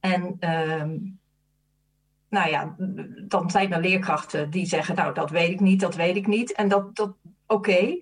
En 0.00 0.36
ehm, 0.38 0.98
nou 2.28 2.50
ja, 2.50 2.74
dan 3.28 3.50
zijn 3.50 3.72
er 3.72 3.80
leerkrachten 3.80 4.50
die 4.50 4.66
zeggen, 4.66 4.94
nou 4.94 5.14
dat 5.14 5.30
weet 5.30 5.50
ik 5.50 5.60
niet, 5.60 5.80
dat 5.80 5.94
weet 5.94 6.16
ik 6.16 6.26
niet. 6.26 6.52
En 6.52 6.68
dat, 6.68 6.96
dat 6.96 7.16
oké. 7.46 7.98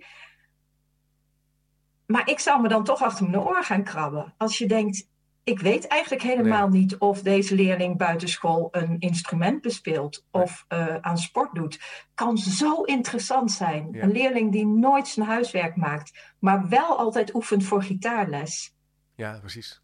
Maar 2.06 2.28
ik 2.28 2.38
zou 2.38 2.62
me 2.62 2.68
dan 2.68 2.84
toch 2.84 3.02
achter 3.02 3.30
mijn 3.30 3.42
oor 3.42 3.64
gaan 3.64 3.84
krabben. 3.84 4.34
Als 4.36 4.58
je 4.58 4.66
denkt, 4.66 5.08
ik 5.44 5.60
weet 5.60 5.86
eigenlijk 5.86 6.22
helemaal 6.22 6.68
niet 6.68 6.98
of 6.98 7.22
deze 7.22 7.54
leerling 7.54 7.96
buitenschool 7.96 8.68
een 8.70 8.98
instrument 8.98 9.62
bespeelt 9.62 10.26
of 10.30 10.64
uh, 10.68 10.96
aan 10.96 11.18
sport 11.18 11.54
doet. 11.54 11.80
Kan 12.14 12.38
zo 12.38 12.82
interessant 12.82 13.52
zijn. 13.52 13.88
Een 14.02 14.12
leerling 14.12 14.52
die 14.52 14.66
nooit 14.66 15.08
zijn 15.08 15.26
huiswerk 15.26 15.76
maakt, 15.76 16.34
maar 16.38 16.68
wel 16.68 16.98
altijd 16.98 17.34
oefent 17.34 17.64
voor 17.64 17.82
gitaarles. 17.82 18.74
Ja, 19.14 19.38
precies. 19.38 19.82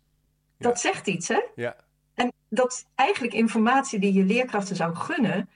Dat 0.59 0.81
zegt 0.81 1.07
iets, 1.07 1.29
hè? 1.29 1.41
Ja. 1.55 1.77
En 2.15 2.33
dat 2.49 2.73
is 2.73 2.85
eigenlijk 2.95 3.35
informatie 3.35 3.99
die 3.99 4.13
je 4.13 4.25
leerkrachten 4.25 4.77
zou 4.77 4.95
gunnen 4.95 5.49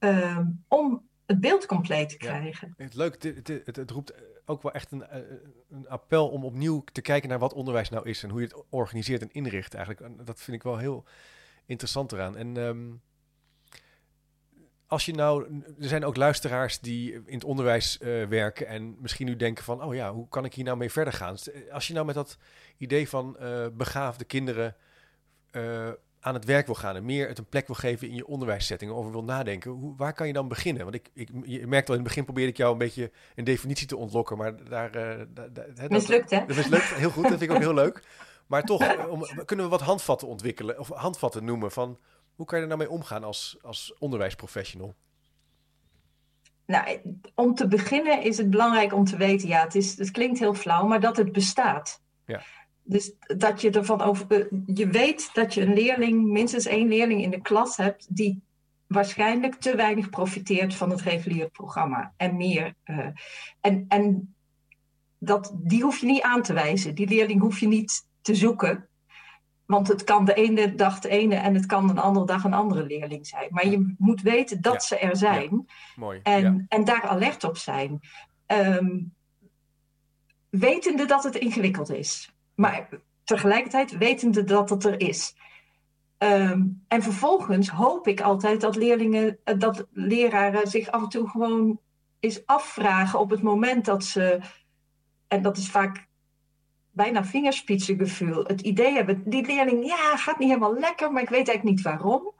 uh, 0.00 0.38
om 0.68 1.08
het 1.26 1.40
beeld 1.40 1.66
compleet 1.66 2.08
te 2.08 2.16
krijgen. 2.16 2.74
Ja. 2.76 2.84
Het 2.84 2.94
leuk, 2.94 3.22
het, 3.22 3.48
het, 3.48 3.76
het, 3.76 3.90
roept 3.90 4.14
ook 4.44 4.62
wel 4.62 4.72
echt 4.72 4.92
een, 4.92 5.06
eh, 5.06 5.20
een, 5.70 5.88
appel 5.88 6.28
om 6.28 6.44
opnieuw 6.44 6.84
te 6.92 7.00
kijken 7.00 7.28
naar 7.28 7.38
wat 7.38 7.52
onderwijs 7.52 7.88
nou 7.88 8.08
is 8.08 8.22
en 8.22 8.30
hoe 8.30 8.40
je 8.40 8.46
het 8.46 8.64
organiseert 8.68 9.22
en 9.22 9.32
inricht 9.32 9.74
eigenlijk. 9.74 10.26
Dat 10.26 10.40
vind 10.40 10.56
ik 10.56 10.62
wel 10.62 10.78
heel 10.78 11.04
interessant 11.66 12.12
eraan. 12.12 12.36
En 12.36 12.56
um, 12.56 13.00
als 14.90 15.04
je 15.04 15.14
nou, 15.14 15.62
er 15.80 15.88
zijn 15.88 16.04
ook 16.04 16.16
luisteraars 16.16 16.80
die 16.80 17.12
in 17.12 17.34
het 17.34 17.44
onderwijs 17.44 17.98
uh, 18.00 18.26
werken 18.26 18.66
en 18.66 18.96
misschien 19.00 19.26
nu 19.26 19.36
denken 19.36 19.64
van, 19.64 19.82
oh 19.82 19.94
ja, 19.94 20.12
hoe 20.12 20.28
kan 20.28 20.44
ik 20.44 20.54
hier 20.54 20.64
nou 20.64 20.76
mee 20.76 20.90
verder 20.90 21.12
gaan? 21.12 21.36
Als 21.72 21.86
je 21.86 21.94
nou 21.94 22.06
met 22.06 22.14
dat 22.14 22.38
idee 22.76 23.08
van 23.08 23.36
uh, 23.40 23.66
begaafde 23.72 24.24
kinderen 24.24 24.76
uh, 25.52 25.88
aan 26.20 26.34
het 26.34 26.44
werk 26.44 26.66
wil 26.66 26.74
gaan 26.74 26.96
en 26.96 27.04
meer 27.04 27.28
het 27.28 27.38
een 27.38 27.48
plek 27.48 27.66
wil 27.66 27.76
geven 27.76 28.08
in 28.08 28.14
je 28.14 28.26
onderwijssetting, 28.26 28.92
over 28.92 29.10
wil 29.10 29.24
nadenken, 29.24 29.70
hoe, 29.70 29.96
waar 29.96 30.12
kan 30.12 30.26
je 30.26 30.32
dan 30.32 30.48
beginnen? 30.48 30.82
Want 30.82 30.94
ik, 30.94 31.10
ik, 31.12 31.28
je 31.44 31.66
merkt 31.66 31.88
al 31.88 31.94
in 31.94 32.00
het 32.00 32.08
begin 32.08 32.24
probeerde 32.24 32.50
ik 32.50 32.56
jou 32.56 32.72
een 32.72 32.78
beetje 32.78 33.10
een 33.34 33.44
definitie 33.44 33.86
te 33.86 33.96
ontlokken, 33.96 34.36
maar 34.36 34.64
daar... 34.64 34.96
Uh, 34.96 35.88
mislukt, 35.88 36.30
hè? 36.30 36.38
Dat 36.46 36.56
mislukt, 36.56 36.94
heel 36.94 37.10
goed, 37.10 37.22
dat 37.22 37.38
vind 37.38 37.42
ik 37.42 37.50
ook 37.50 37.62
heel 37.62 37.74
leuk. 37.74 38.02
Maar 38.46 38.62
toch, 38.62 38.82
eh, 38.82 39.10
om, 39.10 39.26
kunnen 39.44 39.64
we 39.64 39.70
wat 39.70 39.80
handvatten 39.80 40.28
ontwikkelen, 40.28 40.78
of 40.78 40.88
handvatten 40.88 41.44
noemen 41.44 41.70
van 41.70 41.98
hoe 42.40 42.48
kan 42.48 42.58
je 42.58 42.64
er 42.64 42.76
nou 42.76 42.80
mee 42.80 42.98
omgaan 42.98 43.24
als, 43.24 43.56
als 43.62 43.94
onderwijsprofessional? 43.98 44.94
Nou, 46.66 47.00
om 47.34 47.54
te 47.54 47.68
beginnen 47.68 48.22
is 48.22 48.38
het 48.38 48.50
belangrijk 48.50 48.94
om 48.94 49.04
te 49.04 49.16
weten, 49.16 49.48
ja, 49.48 49.62
het, 49.62 49.74
is, 49.74 49.98
het 49.98 50.10
klinkt 50.10 50.38
heel 50.38 50.54
flauw, 50.54 50.86
maar 50.86 51.00
dat 51.00 51.16
het 51.16 51.32
bestaat. 51.32 52.02
Ja. 52.24 52.42
Dus 52.82 53.12
dat 53.36 53.60
je 53.60 53.70
ervan 53.70 54.00
over. 54.00 54.26
Eh, 54.30 54.46
je 54.66 54.88
weet 54.88 55.30
dat 55.34 55.54
je 55.54 55.60
een 55.60 55.74
leerling, 55.74 56.24
minstens 56.24 56.66
één 56.66 56.88
leerling 56.88 57.22
in 57.22 57.30
de 57.30 57.40
klas 57.40 57.76
hebt, 57.76 58.16
die 58.16 58.42
waarschijnlijk 58.86 59.54
te 59.54 59.76
weinig 59.76 60.10
profiteert 60.10 60.74
van 60.74 60.90
het 60.90 61.00
reguliere 61.00 61.48
programma. 61.48 62.12
En 62.16 62.36
meer. 62.36 62.74
Uh, 62.84 63.06
en 63.60 63.84
en 63.88 64.34
dat, 65.18 65.52
die 65.54 65.82
hoef 65.82 65.98
je 65.98 66.06
niet 66.06 66.22
aan 66.22 66.42
te 66.42 66.52
wijzen. 66.52 66.94
Die 66.94 67.08
leerling 67.08 67.40
hoef 67.40 67.58
je 67.60 67.68
niet 67.68 68.06
te 68.20 68.34
zoeken. 68.34 68.88
Want 69.70 69.88
het 69.88 70.04
kan 70.04 70.24
de 70.24 70.34
ene 70.34 70.74
dag 70.74 70.98
de 70.98 71.08
ene 71.08 71.34
en 71.34 71.54
het 71.54 71.66
kan 71.66 71.90
een 71.90 71.98
andere 71.98 72.26
dag 72.26 72.44
een 72.44 72.54
andere 72.54 72.86
leerling 72.86 73.26
zijn. 73.26 73.46
Maar 73.50 73.66
je 73.66 73.94
moet 73.98 74.22
weten 74.22 74.60
dat 74.60 74.84
ze 74.84 74.98
er 74.98 75.16
zijn. 75.16 75.66
Mooi. 75.96 76.20
En, 76.22 76.66
en 76.68 76.84
daar 76.84 77.02
alert 77.02 77.44
op 77.44 77.56
zijn. 77.56 78.00
Um, 78.46 79.14
wetende 80.48 81.04
dat 81.04 81.24
het 81.24 81.34
ingewikkeld 81.34 81.90
is. 81.90 82.34
Maar 82.54 82.88
tegelijkertijd 83.24 83.98
wetende 83.98 84.44
dat 84.44 84.70
het 84.70 84.84
er 84.84 85.00
is. 85.00 85.36
Um, 86.18 86.84
en 86.88 87.02
vervolgens 87.02 87.68
hoop 87.68 88.06
ik 88.06 88.20
altijd 88.20 88.60
dat 88.60 88.76
leerlingen, 88.76 89.38
eh, 89.44 89.58
dat 89.58 89.86
leraren 89.92 90.66
zich 90.66 90.90
af 90.90 91.02
en 91.02 91.08
toe 91.08 91.28
gewoon 91.28 91.80
eens 92.20 92.46
afvragen 92.46 93.18
op 93.18 93.30
het 93.30 93.42
moment 93.42 93.84
dat 93.84 94.04
ze, 94.04 94.40
en 95.28 95.42
dat 95.42 95.56
is 95.56 95.70
vaak 95.70 96.08
bijna 97.02 97.24
vingerspitsengevoel, 97.24 98.44
het 98.44 98.60
idee 98.60 98.92
hebben, 98.92 99.22
die 99.24 99.46
leerling, 99.46 99.86
ja, 99.86 100.16
gaat 100.16 100.38
niet 100.38 100.48
helemaal 100.48 100.78
lekker, 100.78 101.12
maar 101.12 101.22
ik 101.22 101.28
weet 101.28 101.48
eigenlijk 101.48 101.76
niet 101.76 101.82
waarom. 101.84 102.32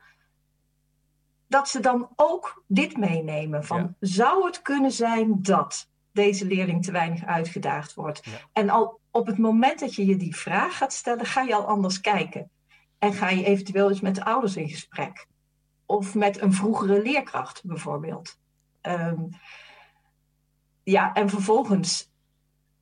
Dat 1.46 1.68
ze 1.68 1.80
dan 1.80 2.08
ook 2.16 2.64
dit 2.66 2.96
meenemen 2.96 3.64
van, 3.64 3.78
ja. 3.78 3.94
zou 4.00 4.46
het 4.46 4.62
kunnen 4.62 4.92
zijn 4.92 5.42
dat 5.42 5.88
deze 6.12 6.46
leerling 6.46 6.84
te 6.84 6.92
weinig 6.92 7.24
uitgedaagd 7.24 7.94
wordt? 7.94 8.24
Ja. 8.24 8.30
En 8.52 8.70
al 8.70 9.00
op 9.10 9.26
het 9.26 9.38
moment 9.38 9.80
dat 9.80 9.94
je 9.94 10.06
je 10.06 10.16
die 10.16 10.36
vraag 10.36 10.76
gaat 10.76 10.92
stellen, 10.92 11.26
ga 11.26 11.42
je 11.42 11.54
al 11.54 11.66
anders 11.66 12.00
kijken. 12.00 12.50
En 12.98 13.12
ga 13.12 13.28
je 13.28 13.44
eventueel 13.44 13.88
eens 13.88 14.00
met 14.00 14.14
de 14.14 14.24
ouders 14.24 14.56
in 14.56 14.68
gesprek. 14.68 15.26
Of 15.86 16.14
met 16.14 16.40
een 16.40 16.52
vroegere 16.52 17.02
leerkracht 17.02 17.64
bijvoorbeeld. 17.64 18.38
Um, 18.82 19.28
ja, 20.82 21.12
en 21.12 21.28
vervolgens, 21.28 22.09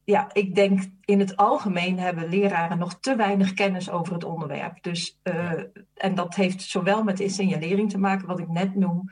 ja, 0.09 0.29
ik 0.33 0.55
denk 0.55 0.81
in 1.05 1.19
het 1.19 1.37
algemeen 1.37 1.99
hebben 1.99 2.29
leraren 2.29 2.79
nog 2.79 3.01
te 3.01 3.17
weinig 3.17 3.55
kennis 3.55 3.91
over 3.91 4.15
het 4.15 4.25
onderwerp. 4.25 4.83
Dus, 4.83 5.21
uh, 5.23 5.53
en 5.95 6.15
dat 6.15 6.35
heeft 6.35 6.63
zowel 6.63 7.03
met 7.03 7.17
de 7.17 7.29
signalering 7.29 7.91
te 7.91 7.99
maken, 7.99 8.27
wat 8.27 8.39
ik 8.39 8.49
net 8.49 8.75
noem. 8.75 9.11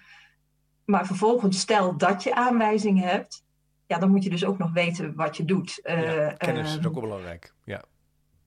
Maar 0.84 1.06
vervolgens, 1.06 1.60
stel 1.60 1.96
dat 1.96 2.22
je 2.22 2.34
aanwijzingen 2.34 3.08
hebt, 3.08 3.44
ja, 3.86 3.98
dan 3.98 4.10
moet 4.10 4.24
je 4.24 4.30
dus 4.30 4.44
ook 4.44 4.58
nog 4.58 4.72
weten 4.72 5.14
wat 5.14 5.36
je 5.36 5.44
doet. 5.44 5.80
Ja, 5.82 6.30
uh, 6.30 6.36
kennis 6.36 6.72
uh, 6.72 6.80
is 6.80 6.86
ook 6.86 6.92
wel 6.92 7.02
belangrijk. 7.02 7.54
Ja. 7.64 7.84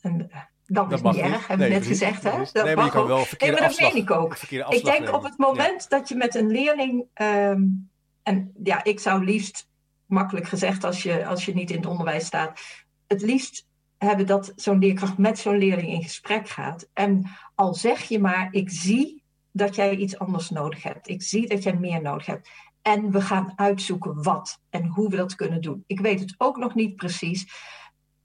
En, 0.00 0.30
dat, 0.66 0.90
dat 0.90 0.98
is 0.98 1.02
niet 1.02 1.16
erg, 1.16 1.46
hebben 1.46 1.66
we 1.66 1.72
nee, 1.72 1.80
net 1.80 1.88
gezegd. 1.88 2.22
Hè? 2.22 2.30
Dat 2.52 2.64
nee, 2.64 2.74
wel 2.74 3.24
verkeerde 3.24 3.36
nee, 3.38 3.50
maar 3.50 3.62
afslag, 3.62 3.86
dat 3.86 3.92
meen 3.92 4.02
ik 4.02 4.10
ook. 4.10 4.36
Ik 4.74 4.84
denk 4.84 4.98
nemen. 4.98 5.14
op 5.14 5.22
het 5.22 5.38
moment 5.38 5.86
ja. 5.88 5.98
dat 5.98 6.08
je 6.08 6.14
met 6.14 6.34
een 6.34 6.50
leerling... 6.50 7.04
Um, 7.14 7.90
en 8.22 8.52
ja, 8.62 8.84
ik 8.84 9.00
zou 9.00 9.24
liefst, 9.24 9.68
makkelijk 10.10 10.46
gezegd 10.46 10.84
als 10.84 11.02
je, 11.02 11.26
als 11.26 11.44
je 11.44 11.54
niet 11.54 11.70
in 11.70 11.76
het 11.76 11.86
onderwijs 11.86 12.26
staat... 12.26 12.60
het 13.06 13.22
liefst 13.22 13.68
hebben 13.98 14.26
dat 14.26 14.52
zo'n 14.56 14.78
leerkracht 14.78 15.18
met 15.18 15.38
zo'n 15.38 15.58
leerling 15.58 15.88
in 15.88 16.02
gesprek 16.02 16.48
gaat. 16.48 16.88
En 16.92 17.30
al 17.54 17.74
zeg 17.74 18.02
je 18.02 18.18
maar, 18.18 18.48
ik 18.50 18.70
zie 18.70 19.22
dat 19.52 19.74
jij 19.74 19.96
iets 19.96 20.18
anders 20.18 20.50
nodig 20.50 20.82
hebt. 20.82 21.08
Ik 21.08 21.22
zie 21.22 21.48
dat 21.48 21.62
jij 21.62 21.76
meer 21.76 22.02
nodig 22.02 22.26
hebt. 22.26 22.48
En 22.82 23.10
we 23.10 23.20
gaan 23.20 23.52
uitzoeken 23.56 24.22
wat 24.22 24.60
en 24.70 24.86
hoe 24.86 25.10
we 25.10 25.16
dat 25.16 25.34
kunnen 25.34 25.60
doen. 25.60 25.84
Ik 25.86 26.00
weet 26.00 26.20
het 26.20 26.34
ook 26.38 26.56
nog 26.56 26.74
niet 26.74 26.96
precies... 26.96 27.46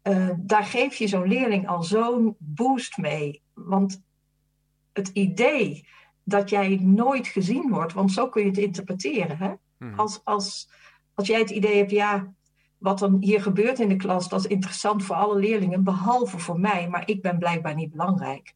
uh, 0.03 0.29
daar 0.37 0.63
geef 0.63 0.95
je 0.95 1.07
zo'n 1.07 1.27
leerling 1.27 1.67
al 1.67 1.83
zo'n 1.83 2.35
boost 2.39 2.97
mee. 2.97 3.41
Want 3.53 4.01
het 4.93 5.07
idee 5.07 5.87
dat 6.23 6.49
jij 6.49 6.79
nooit 6.81 7.27
gezien 7.27 7.69
wordt, 7.69 7.93
want 7.93 8.11
zo 8.11 8.29
kun 8.29 8.41
je 8.41 8.47
het 8.47 8.57
interpreteren. 8.57 9.37
Hè? 9.37 9.53
Mhm. 9.77 9.99
Als, 9.99 10.21
als, 10.23 10.69
als 11.15 11.27
jij 11.27 11.39
het 11.39 11.49
idee 11.49 11.77
hebt, 11.77 11.91
ja, 11.91 12.33
wat 12.77 13.01
er 13.01 13.11
hier 13.19 13.41
gebeurt 13.41 13.79
in 13.79 13.89
de 13.89 13.95
klas, 13.95 14.29
dat 14.29 14.39
is 14.39 14.51
interessant 14.51 15.03
voor 15.03 15.15
alle 15.15 15.39
leerlingen, 15.39 15.83
behalve 15.83 16.39
voor 16.39 16.59
mij, 16.59 16.89
maar 16.89 17.09
ik 17.09 17.21
ben 17.21 17.37
blijkbaar 17.37 17.75
niet 17.75 17.91
belangrijk. 17.91 18.53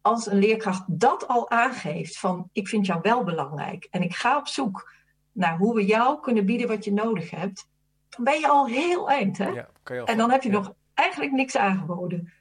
Als 0.00 0.26
een 0.26 0.38
leerkracht 0.38 0.84
dat 0.86 1.28
al 1.28 1.50
aangeeft 1.50 2.18
van 2.18 2.48
ik 2.52 2.68
vind 2.68 2.86
jou 2.86 3.00
wel 3.02 3.24
belangrijk 3.24 3.88
en 3.90 4.02
ik 4.02 4.14
ga 4.14 4.38
op 4.38 4.48
zoek 4.48 4.92
naar 5.32 5.56
hoe 5.56 5.74
we 5.74 5.84
jou 5.84 6.20
kunnen 6.20 6.46
bieden 6.46 6.68
wat 6.68 6.84
je 6.84 6.92
nodig 6.92 7.30
hebt, 7.30 7.68
dan 8.08 8.24
ben 8.24 8.40
je 8.40 8.48
al 8.48 8.66
heel 8.66 9.10
eind. 9.10 9.38
Hè? 9.38 9.48
Ja, 9.48 9.68
en 10.04 10.16
dan 10.16 10.30
heb 10.30 10.42
je 10.42 10.50
nog 10.50 10.74
eigenlijk 10.94 11.32
niks 11.32 11.56
aangeboden. 11.56 12.32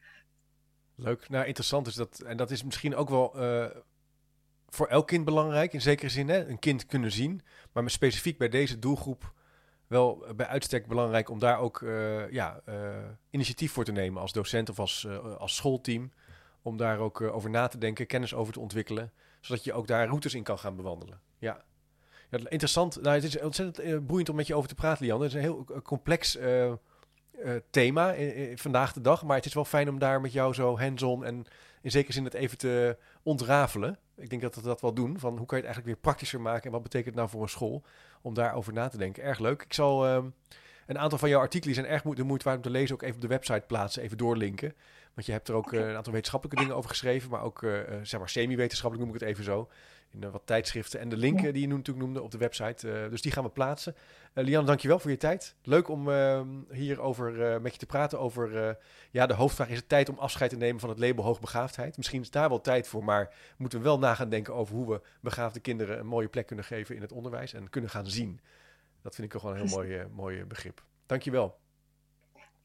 Leuk. 0.96 1.30
Nou, 1.30 1.46
interessant 1.46 1.88
is 1.88 1.96
dat. 1.96 2.20
En 2.20 2.38
dat 2.38 2.52
is 2.52 2.64
misschien 2.64 2.96
ook 2.96 3.10
wel 3.10 3.44
uh, 3.44 3.66
voor 4.70 4.88
elk 4.88 5.08
kind 5.08 5.26
belangrijk, 5.26 5.74
in 5.74 5.82
zekere 5.82 6.10
zin. 6.10 6.30
Hè? 6.30 6.48
Een 6.48 6.60
kind 6.60 6.86
kunnen 6.86 7.12
zien. 7.12 7.42
Maar 7.72 7.90
specifiek 7.90 8.38
bij 8.38 8.50
deze 8.50 8.80
doelgroep 8.80 9.34
wel 9.94 10.26
bij 10.36 10.46
uitstek 10.46 10.88
belangrijk 10.88 11.30
om 11.30 11.40
daar 11.40 11.60
ook 11.60 11.82
uh, 11.82 12.32
ja, 12.32 12.62
uh, 12.70 12.76
initiatief 13.30 13.72
voor 13.72 13.84
te 13.84 13.92
nemen 13.92 14.22
als 14.22 14.32
docent 14.32 14.70
of 14.70 14.80
als, 14.80 15.08
als 15.38 15.56
schoolteam. 15.56 16.12
Om 16.62 16.78
daar 16.78 17.00
ook 17.00 17.22
over 17.22 17.50
na 17.50 17.68
te 17.68 17.78
denken, 17.78 18.06
kennis 18.06 18.34
over 18.34 18.54
te 18.54 18.60
ontwikkelen. 18.60 19.12
Zodat 19.42 19.64
je 19.64 19.74
ook 19.74 19.88
daar 19.88 20.08
routes 20.08 20.34
in 20.34 20.44
kan 20.44 20.60
gaan 20.60 20.76
bewandelen. 20.76 21.20
Ja. 21.38 21.64
ja 22.30 22.38
interessant. 22.38 23.02
Nou, 23.02 23.16
het 23.16 23.24
is 23.24 23.40
ontzettend 23.40 24.08
boeiend 24.08 24.30
om 24.30 24.36
met 24.36 24.48
je 24.48 24.56
over 24.56 24.70
te 24.70 24.76
praten, 24.76 25.06
Lian. 25.06 25.22
Het 25.22 25.30
is 25.30 25.36
een 25.36 25.42
heel 25.42 25.66
complex 25.84 26.38
thema 27.70 28.16
vandaag 28.56 28.94
de 28.94 29.02
dag. 29.02 29.24
Maar 29.24 29.36
het 29.36 29.46
is 29.46 29.54
wel 29.54 29.66
fijn 29.66 29.90
om 29.90 30.00
daar 30.00 30.22
met 30.22 30.34
jou 30.34 30.54
zo 30.54 30.80
hands-on 30.80 31.26
en 31.26 31.46
in 31.82 31.92
zekere 31.92 32.14
zin 32.14 32.24
het 32.24 32.34
even 32.34 32.58
te 32.58 32.98
ontrafelen. 33.24 33.98
Ik 34.16 34.30
denk 34.30 34.42
dat 34.42 34.56
we 34.56 34.62
dat 34.62 34.82
wel 34.82 34.94
doen. 34.94 35.20
Van 35.20 35.38
hoe 35.38 35.46
kan 35.46 35.58
je 35.58 35.64
het 35.64 35.74
eigenlijk 35.74 35.86
weer 35.86 36.04
praktischer 36.04 36.42
maken 36.42 36.66
en 36.66 36.72
wat 36.72 36.84
betekent 36.84 37.10
het 37.10 37.16
nou 37.16 37.30
voor 37.30 37.42
een 37.42 37.50
school? 37.50 37.84
Om 38.24 38.34
daarover 38.34 38.74
na 38.74 38.88
te 38.88 38.98
denken. 38.98 39.24
Erg 39.24 39.40
leuk. 39.40 39.62
Ik 39.62 39.74
zal 39.74 40.08
uh, 40.08 40.24
een 40.88 41.00
aantal 41.00 41.18
van 41.18 41.30
jouw 41.30 41.40
artikelen 41.40 41.76
zijn 41.76 41.88
erg 41.88 42.02
de 42.02 42.24
moeite 42.24 42.46
waard 42.46 42.58
om 42.58 42.64
te 42.64 42.70
lezen. 42.70 42.96
Ook 42.96 43.02
even 43.02 43.16
op 43.16 43.22
de 43.22 43.28
website 43.28 43.64
plaatsen, 43.68 44.02
even 44.04 44.18
doorlinken. 44.18 44.74
Want 45.14 45.26
je 45.26 45.32
hebt 45.32 45.48
er 45.48 45.56
ook 45.56 45.74
uh, 45.74 45.88
een 45.90 45.96
aantal 45.96 46.14
wetenschappelijke 46.14 46.62
dingen 46.62 46.78
over 46.78 46.90
geschreven, 46.90 47.30
maar 47.30 47.42
ook 47.42 47.62
uh, 47.62 47.80
zeg 48.02 48.20
maar 48.20 48.30
semi-wetenschappelijk 48.30 49.08
noem 49.08 49.16
ik 49.16 49.22
het 49.22 49.30
even 49.30 49.44
zo 49.44 49.70
in 50.14 50.32
wat 50.32 50.42
tijdschriften. 50.46 51.00
En 51.00 51.10
de 51.10 51.18
link 51.18 51.42
die 51.42 51.62
je 51.62 51.68
natuurlijk 51.68 52.06
noemde 52.06 52.22
op 52.22 52.32
de 52.32 52.38
website. 52.38 52.88
Uh, 52.88 53.10
dus 53.10 53.22
die 53.22 53.32
gaan 53.32 53.44
we 53.44 53.50
plaatsen. 53.50 53.96
Uh, 54.34 54.44
Lianne, 54.46 54.68
dankjewel 54.68 55.00
voor 55.00 55.12
je 55.12 55.18
tijd. 55.18 55.56
Leuk 55.64 55.88
om 55.88 56.08
uh, 56.08 56.42
hier 56.72 57.02
over, 57.02 57.62
met 57.62 57.72
je 57.72 57.80
te 57.80 57.86
praten 57.86 58.20
over... 58.20 58.78
ja, 59.12 59.26
de 59.26 59.34
hoofdvraag 59.34 59.70
is 59.70 59.78
het 59.78 59.90
tijd 59.90 60.10
om 60.10 60.18
afscheid 60.18 60.50
te 60.50 60.58
nemen 60.58 60.80
van 60.80 60.90
het 60.90 61.00
label 61.00 61.24
hoogbegaafdheid. 61.24 61.98
Misschien 61.98 62.22
is 62.22 62.32
daar 62.32 62.50
wel 62.50 62.62
tijd 62.62 62.88
voor, 62.88 63.04
maar 63.04 63.34
moeten 63.58 63.78
we 63.78 63.84
wel 63.84 64.00
na 64.00 64.16
gaan 64.16 64.30
denken 64.30 64.54
over 64.54 64.76
hoe 64.76 64.90
we 64.90 65.02
begaafde 65.22 65.60
kinderen 65.60 66.00
een 66.00 66.08
mooie 66.08 66.28
plek 66.28 66.48
kunnen 66.48 66.66
geven 66.66 66.96
in 66.96 67.02
het 67.02 67.12
onderwijs 67.12 67.54
en 67.54 67.70
kunnen 67.70 67.90
gaan 67.90 68.08
zien. 68.08 68.40
Dat 69.02 69.16
vind 69.16 69.34
ik 69.34 69.40
gewoon 69.40 69.56
een 69.56 69.68
heel 69.68 69.76
mooi, 69.76 70.06
mooi 70.12 70.46
begrip. 70.46 70.84
Dankjewel. 71.06 71.60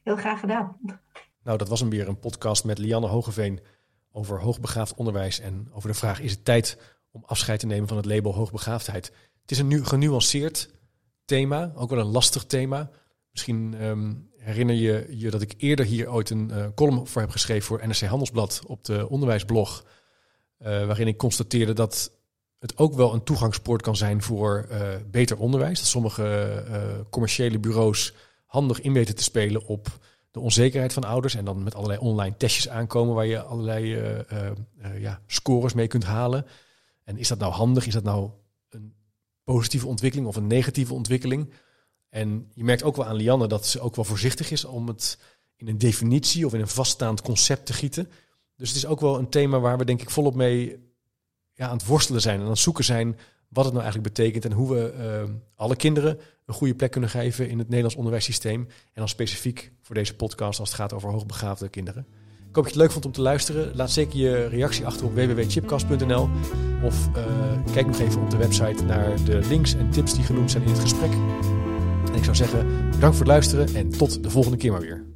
Heel 0.02 0.16
graag 0.16 0.40
gedaan. 0.40 0.76
Nou, 1.42 1.58
dat 1.58 1.68
was 1.68 1.80
hem 1.80 1.90
weer 1.90 2.08
een 2.08 2.18
podcast 2.18 2.64
met 2.64 2.78
Lianne 2.78 3.06
Hogeveen 3.06 3.60
over 4.12 4.40
hoogbegaafd 4.40 4.94
onderwijs 4.94 5.40
en 5.40 5.68
over 5.72 5.88
de 5.88 5.94
vraag: 5.94 6.20
is 6.20 6.32
het 6.32 6.44
tijd 6.44 6.97
om 7.10 7.22
afscheid 7.26 7.60
te 7.60 7.66
nemen 7.66 7.88
van 7.88 7.96
het 7.96 8.06
label 8.06 8.34
hoogbegaafdheid. 8.34 9.12
Het 9.42 9.50
is 9.50 9.58
een 9.58 9.66
nu 9.66 9.84
genuanceerd 9.84 10.70
thema, 11.24 11.72
ook 11.74 11.90
wel 11.90 11.98
een 11.98 12.12
lastig 12.12 12.44
thema. 12.44 12.90
Misschien 13.30 13.74
ehm, 13.74 14.14
herinner 14.36 14.74
je 14.74 15.06
je 15.10 15.30
dat 15.30 15.42
ik 15.42 15.54
eerder 15.56 15.84
hier 15.84 16.12
ooit 16.12 16.30
een 16.30 16.50
uh, 16.52 16.66
column 16.74 17.06
voor 17.06 17.22
heb 17.22 17.30
geschreven 17.30 17.66
voor 17.66 17.86
NRC 17.86 18.00
Handelsblad 18.00 18.62
op 18.66 18.84
de 18.84 19.08
onderwijsblog. 19.08 19.84
Uh, 20.62 20.66
waarin 20.86 21.06
ik 21.06 21.16
constateerde 21.16 21.72
dat 21.72 22.12
het 22.58 22.78
ook 22.78 22.94
wel 22.94 23.14
een 23.14 23.24
toegangspoort 23.24 23.82
kan 23.82 23.96
zijn 23.96 24.22
voor 24.22 24.66
uh, 24.70 24.78
beter 25.10 25.38
onderwijs. 25.38 25.78
Dat 25.78 25.88
sommige 25.88 27.06
commerciële 27.10 27.58
bureaus 27.58 28.14
handig 28.46 28.80
in 28.80 28.92
weten 28.92 29.14
te 29.14 29.22
spelen 29.22 29.66
op 29.66 29.98
de 30.30 30.40
onzekerheid 30.40 30.92
van 30.92 31.04
ouders. 31.04 31.34
En 31.34 31.44
dan 31.44 31.62
met 31.62 31.74
allerlei 31.74 32.00
online 32.00 32.36
testjes 32.36 32.68
aankomen 32.68 33.14
waar 33.14 33.26
je 33.26 33.42
allerlei 33.42 34.02
ja, 34.98 35.20
scores 35.26 35.72
mee 35.72 35.86
kunt 35.86 36.04
halen. 36.04 36.46
En 37.08 37.16
is 37.16 37.28
dat 37.28 37.38
nou 37.38 37.52
handig? 37.52 37.86
Is 37.86 37.92
dat 37.92 38.02
nou 38.02 38.30
een 38.68 38.94
positieve 39.44 39.86
ontwikkeling 39.86 40.28
of 40.28 40.36
een 40.36 40.46
negatieve 40.46 40.94
ontwikkeling? 40.94 41.52
En 42.08 42.50
je 42.54 42.64
merkt 42.64 42.82
ook 42.82 42.96
wel 42.96 43.04
aan 43.04 43.16
Lianne 43.16 43.46
dat 43.46 43.66
ze 43.66 43.80
ook 43.80 43.96
wel 43.96 44.04
voorzichtig 44.04 44.50
is 44.50 44.64
om 44.64 44.88
het 44.88 45.18
in 45.56 45.68
een 45.68 45.78
definitie 45.78 46.46
of 46.46 46.54
in 46.54 46.60
een 46.60 46.68
vaststaand 46.68 47.22
concept 47.22 47.66
te 47.66 47.72
gieten. 47.72 48.10
Dus 48.56 48.68
het 48.68 48.76
is 48.76 48.86
ook 48.86 49.00
wel 49.00 49.18
een 49.18 49.28
thema 49.28 49.60
waar 49.60 49.78
we 49.78 49.84
denk 49.84 50.00
ik 50.00 50.10
volop 50.10 50.34
mee 50.34 50.92
ja, 51.52 51.68
aan 51.68 51.76
het 51.76 51.86
worstelen 51.86 52.20
zijn 52.20 52.38
en 52.38 52.44
aan 52.44 52.50
het 52.50 52.58
zoeken 52.58 52.84
zijn 52.84 53.18
wat 53.48 53.64
het 53.64 53.74
nou 53.74 53.84
eigenlijk 53.84 54.14
betekent 54.14 54.44
en 54.44 54.52
hoe 54.52 54.74
we 54.74 54.94
uh, 55.28 55.34
alle 55.54 55.76
kinderen 55.76 56.18
een 56.46 56.54
goede 56.54 56.74
plek 56.74 56.90
kunnen 56.90 57.10
geven 57.10 57.48
in 57.48 57.58
het 57.58 57.66
Nederlands 57.66 57.96
onderwijssysteem. 57.96 58.60
En 58.60 58.68
dan 58.94 59.08
specifiek 59.08 59.72
voor 59.82 59.94
deze 59.94 60.14
podcast 60.14 60.60
als 60.60 60.68
het 60.68 60.78
gaat 60.78 60.92
over 60.92 61.10
hoogbegaafde 61.10 61.68
kinderen. 61.68 62.06
Ik 62.48 62.54
hoop 62.54 62.64
dat 62.64 62.74
je 62.74 62.80
het 62.80 62.88
leuk 62.88 62.92
vond 62.92 63.04
om 63.04 63.12
te 63.12 63.20
luisteren. 63.20 63.70
Laat 63.74 63.90
zeker 63.90 64.18
je 64.18 64.46
reactie 64.46 64.86
achter 64.86 65.06
op 65.06 65.14
www.chipcast.nl 65.14 66.28
of 66.82 67.08
eh, 67.14 67.24
kijk 67.72 67.86
nog 67.86 68.00
even 68.00 68.20
op 68.20 68.30
de 68.30 68.36
website 68.36 68.84
naar 68.84 69.24
de 69.24 69.40
links 69.48 69.74
en 69.74 69.90
tips 69.90 70.14
die 70.14 70.24
genoemd 70.24 70.50
zijn 70.50 70.62
in 70.62 70.68
het 70.68 70.78
gesprek. 70.78 71.12
En 72.06 72.14
ik 72.14 72.24
zou 72.24 72.36
zeggen, 72.36 72.66
bedankt 72.90 73.16
voor 73.16 73.26
het 73.26 73.34
luisteren 73.34 73.74
en 73.74 73.88
tot 73.88 74.22
de 74.22 74.30
volgende 74.30 74.56
keer 74.56 74.72
maar 74.72 74.80
weer. 74.80 75.06